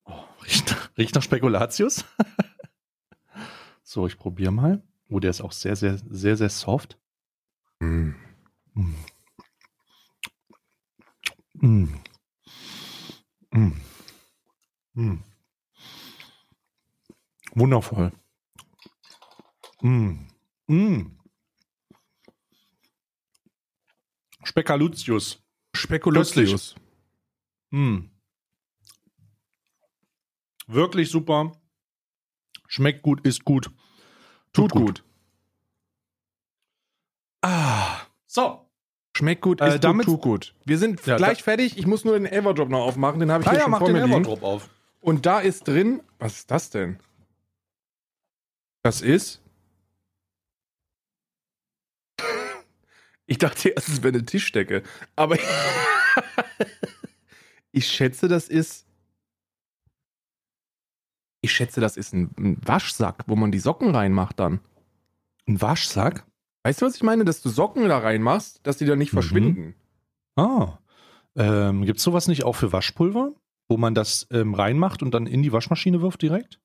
[0.05, 2.05] Oh, riecht, riecht nach Spekulatius?
[3.83, 4.83] so, ich probiere mal.
[5.09, 6.97] Oh, der ist auch sehr, sehr, sehr, sehr soft.
[7.79, 8.11] Mm.
[8.75, 8.95] Mm.
[11.61, 11.99] Mm.
[14.95, 15.23] Mm.
[17.55, 18.11] Wundervoll.
[19.81, 20.27] Mm.
[20.67, 21.17] Mm.
[24.43, 25.39] Speckalutius.
[25.75, 26.75] Spekulatius.
[27.71, 28.09] Mm.
[30.67, 31.51] Wirklich super.
[32.67, 33.69] Schmeckt gut, ist gut.
[34.51, 35.03] Tut gut.
[37.41, 38.01] Ah.
[38.25, 38.62] So.
[39.15, 40.55] Schmeckt gut, Äh, ist gut, damit- tut gut.
[40.65, 41.77] Wir sind Ja, gleich fertig.
[41.77, 43.19] Ich muss nur den Everdrop noch aufmachen.
[43.19, 44.43] Den habe ich Ah hier ja, schon mach vor den mir liegen.
[44.43, 44.69] Auf.
[45.01, 46.99] Und da ist drin, was ist das denn?
[48.81, 49.39] Das ist.
[53.25, 54.83] Ich dachte erst, es wäre eine Tischdecke.
[55.15, 55.37] Aber
[57.71, 58.85] ich schätze, das ist.
[61.41, 64.59] Ich schätze, das ist ein, ein Waschsack, wo man die Socken reinmacht dann.
[65.47, 66.25] Ein Waschsack?
[66.63, 67.25] Weißt du, was ich meine?
[67.25, 69.17] Dass du Socken da reinmachst, dass die dann nicht Mhm.
[69.17, 69.75] verschwinden.
[70.35, 70.77] Ah.
[71.35, 73.33] Ähm, Gibt es sowas nicht auch für Waschpulver?
[73.69, 76.59] Wo man das ähm, reinmacht und dann in die Waschmaschine wirft direkt?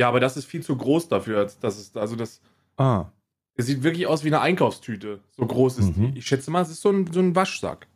[0.00, 1.38] Ja, aber das ist viel zu groß dafür.
[1.38, 2.40] als dass es, also das.
[2.76, 3.06] Ah.
[3.54, 5.20] Es sieht wirklich aus wie eine Einkaufstüte.
[5.36, 6.12] So groß ist Mhm.
[6.12, 6.18] die.
[6.20, 7.86] Ich schätze mal, es ist so ein, so ein Waschsack.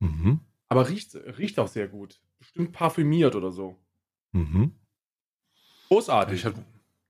[0.00, 0.40] Mhm.
[0.68, 2.20] Aber riecht, riecht auch sehr gut.
[2.38, 3.76] Bestimmt parfümiert oder so.
[4.32, 4.72] Mhm.
[5.88, 6.46] Großartig.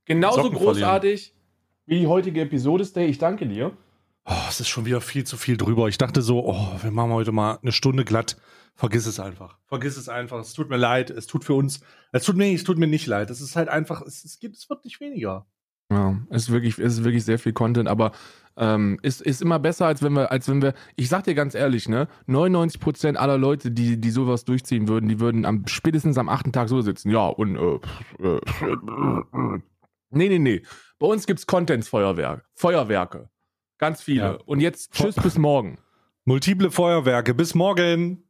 [0.05, 1.33] Genauso großartig
[1.87, 3.07] wie die heutige Episode, Stay.
[3.07, 3.77] Ich danke dir.
[4.25, 5.89] oh, es ist schon wieder viel zu viel drüber.
[5.89, 8.37] Ich dachte so, oh, wir machen heute mal eine Stunde glatt.
[8.75, 9.59] Vergiss es einfach.
[9.67, 10.41] Vergiss es einfach.
[10.41, 11.11] Es tut mir leid.
[11.11, 11.81] Es tut für uns.
[12.13, 13.31] Es tut mir, es tut mir nicht leid.
[13.31, 14.01] Es ist halt einfach.
[14.03, 15.47] Es, es gibt, es wird nicht weniger.
[15.91, 18.13] Ja, es ist wirklich, es ist wirklich sehr viel Content, aber
[18.57, 21.55] ähm, ist, ist immer besser, als wenn wir, als wenn wir, ich sag dir ganz
[21.55, 26.31] ehrlich, ne, 99% aller Leute, die, die sowas durchziehen würden, die würden am spätestens am
[26.31, 27.11] achten Tag so sitzen.
[27.11, 28.41] Ja, und äh, äh,
[30.11, 30.63] nee, nee, nee.
[31.03, 33.29] Bei uns gibt's Contents-Feuerwerk, Feuerwerke.
[33.79, 34.21] Ganz viele.
[34.21, 34.39] Ja.
[34.47, 35.79] Und jetzt tschüss bis morgen.
[36.25, 37.35] Multiple Feuerwerke.
[37.35, 38.23] Bis morgen.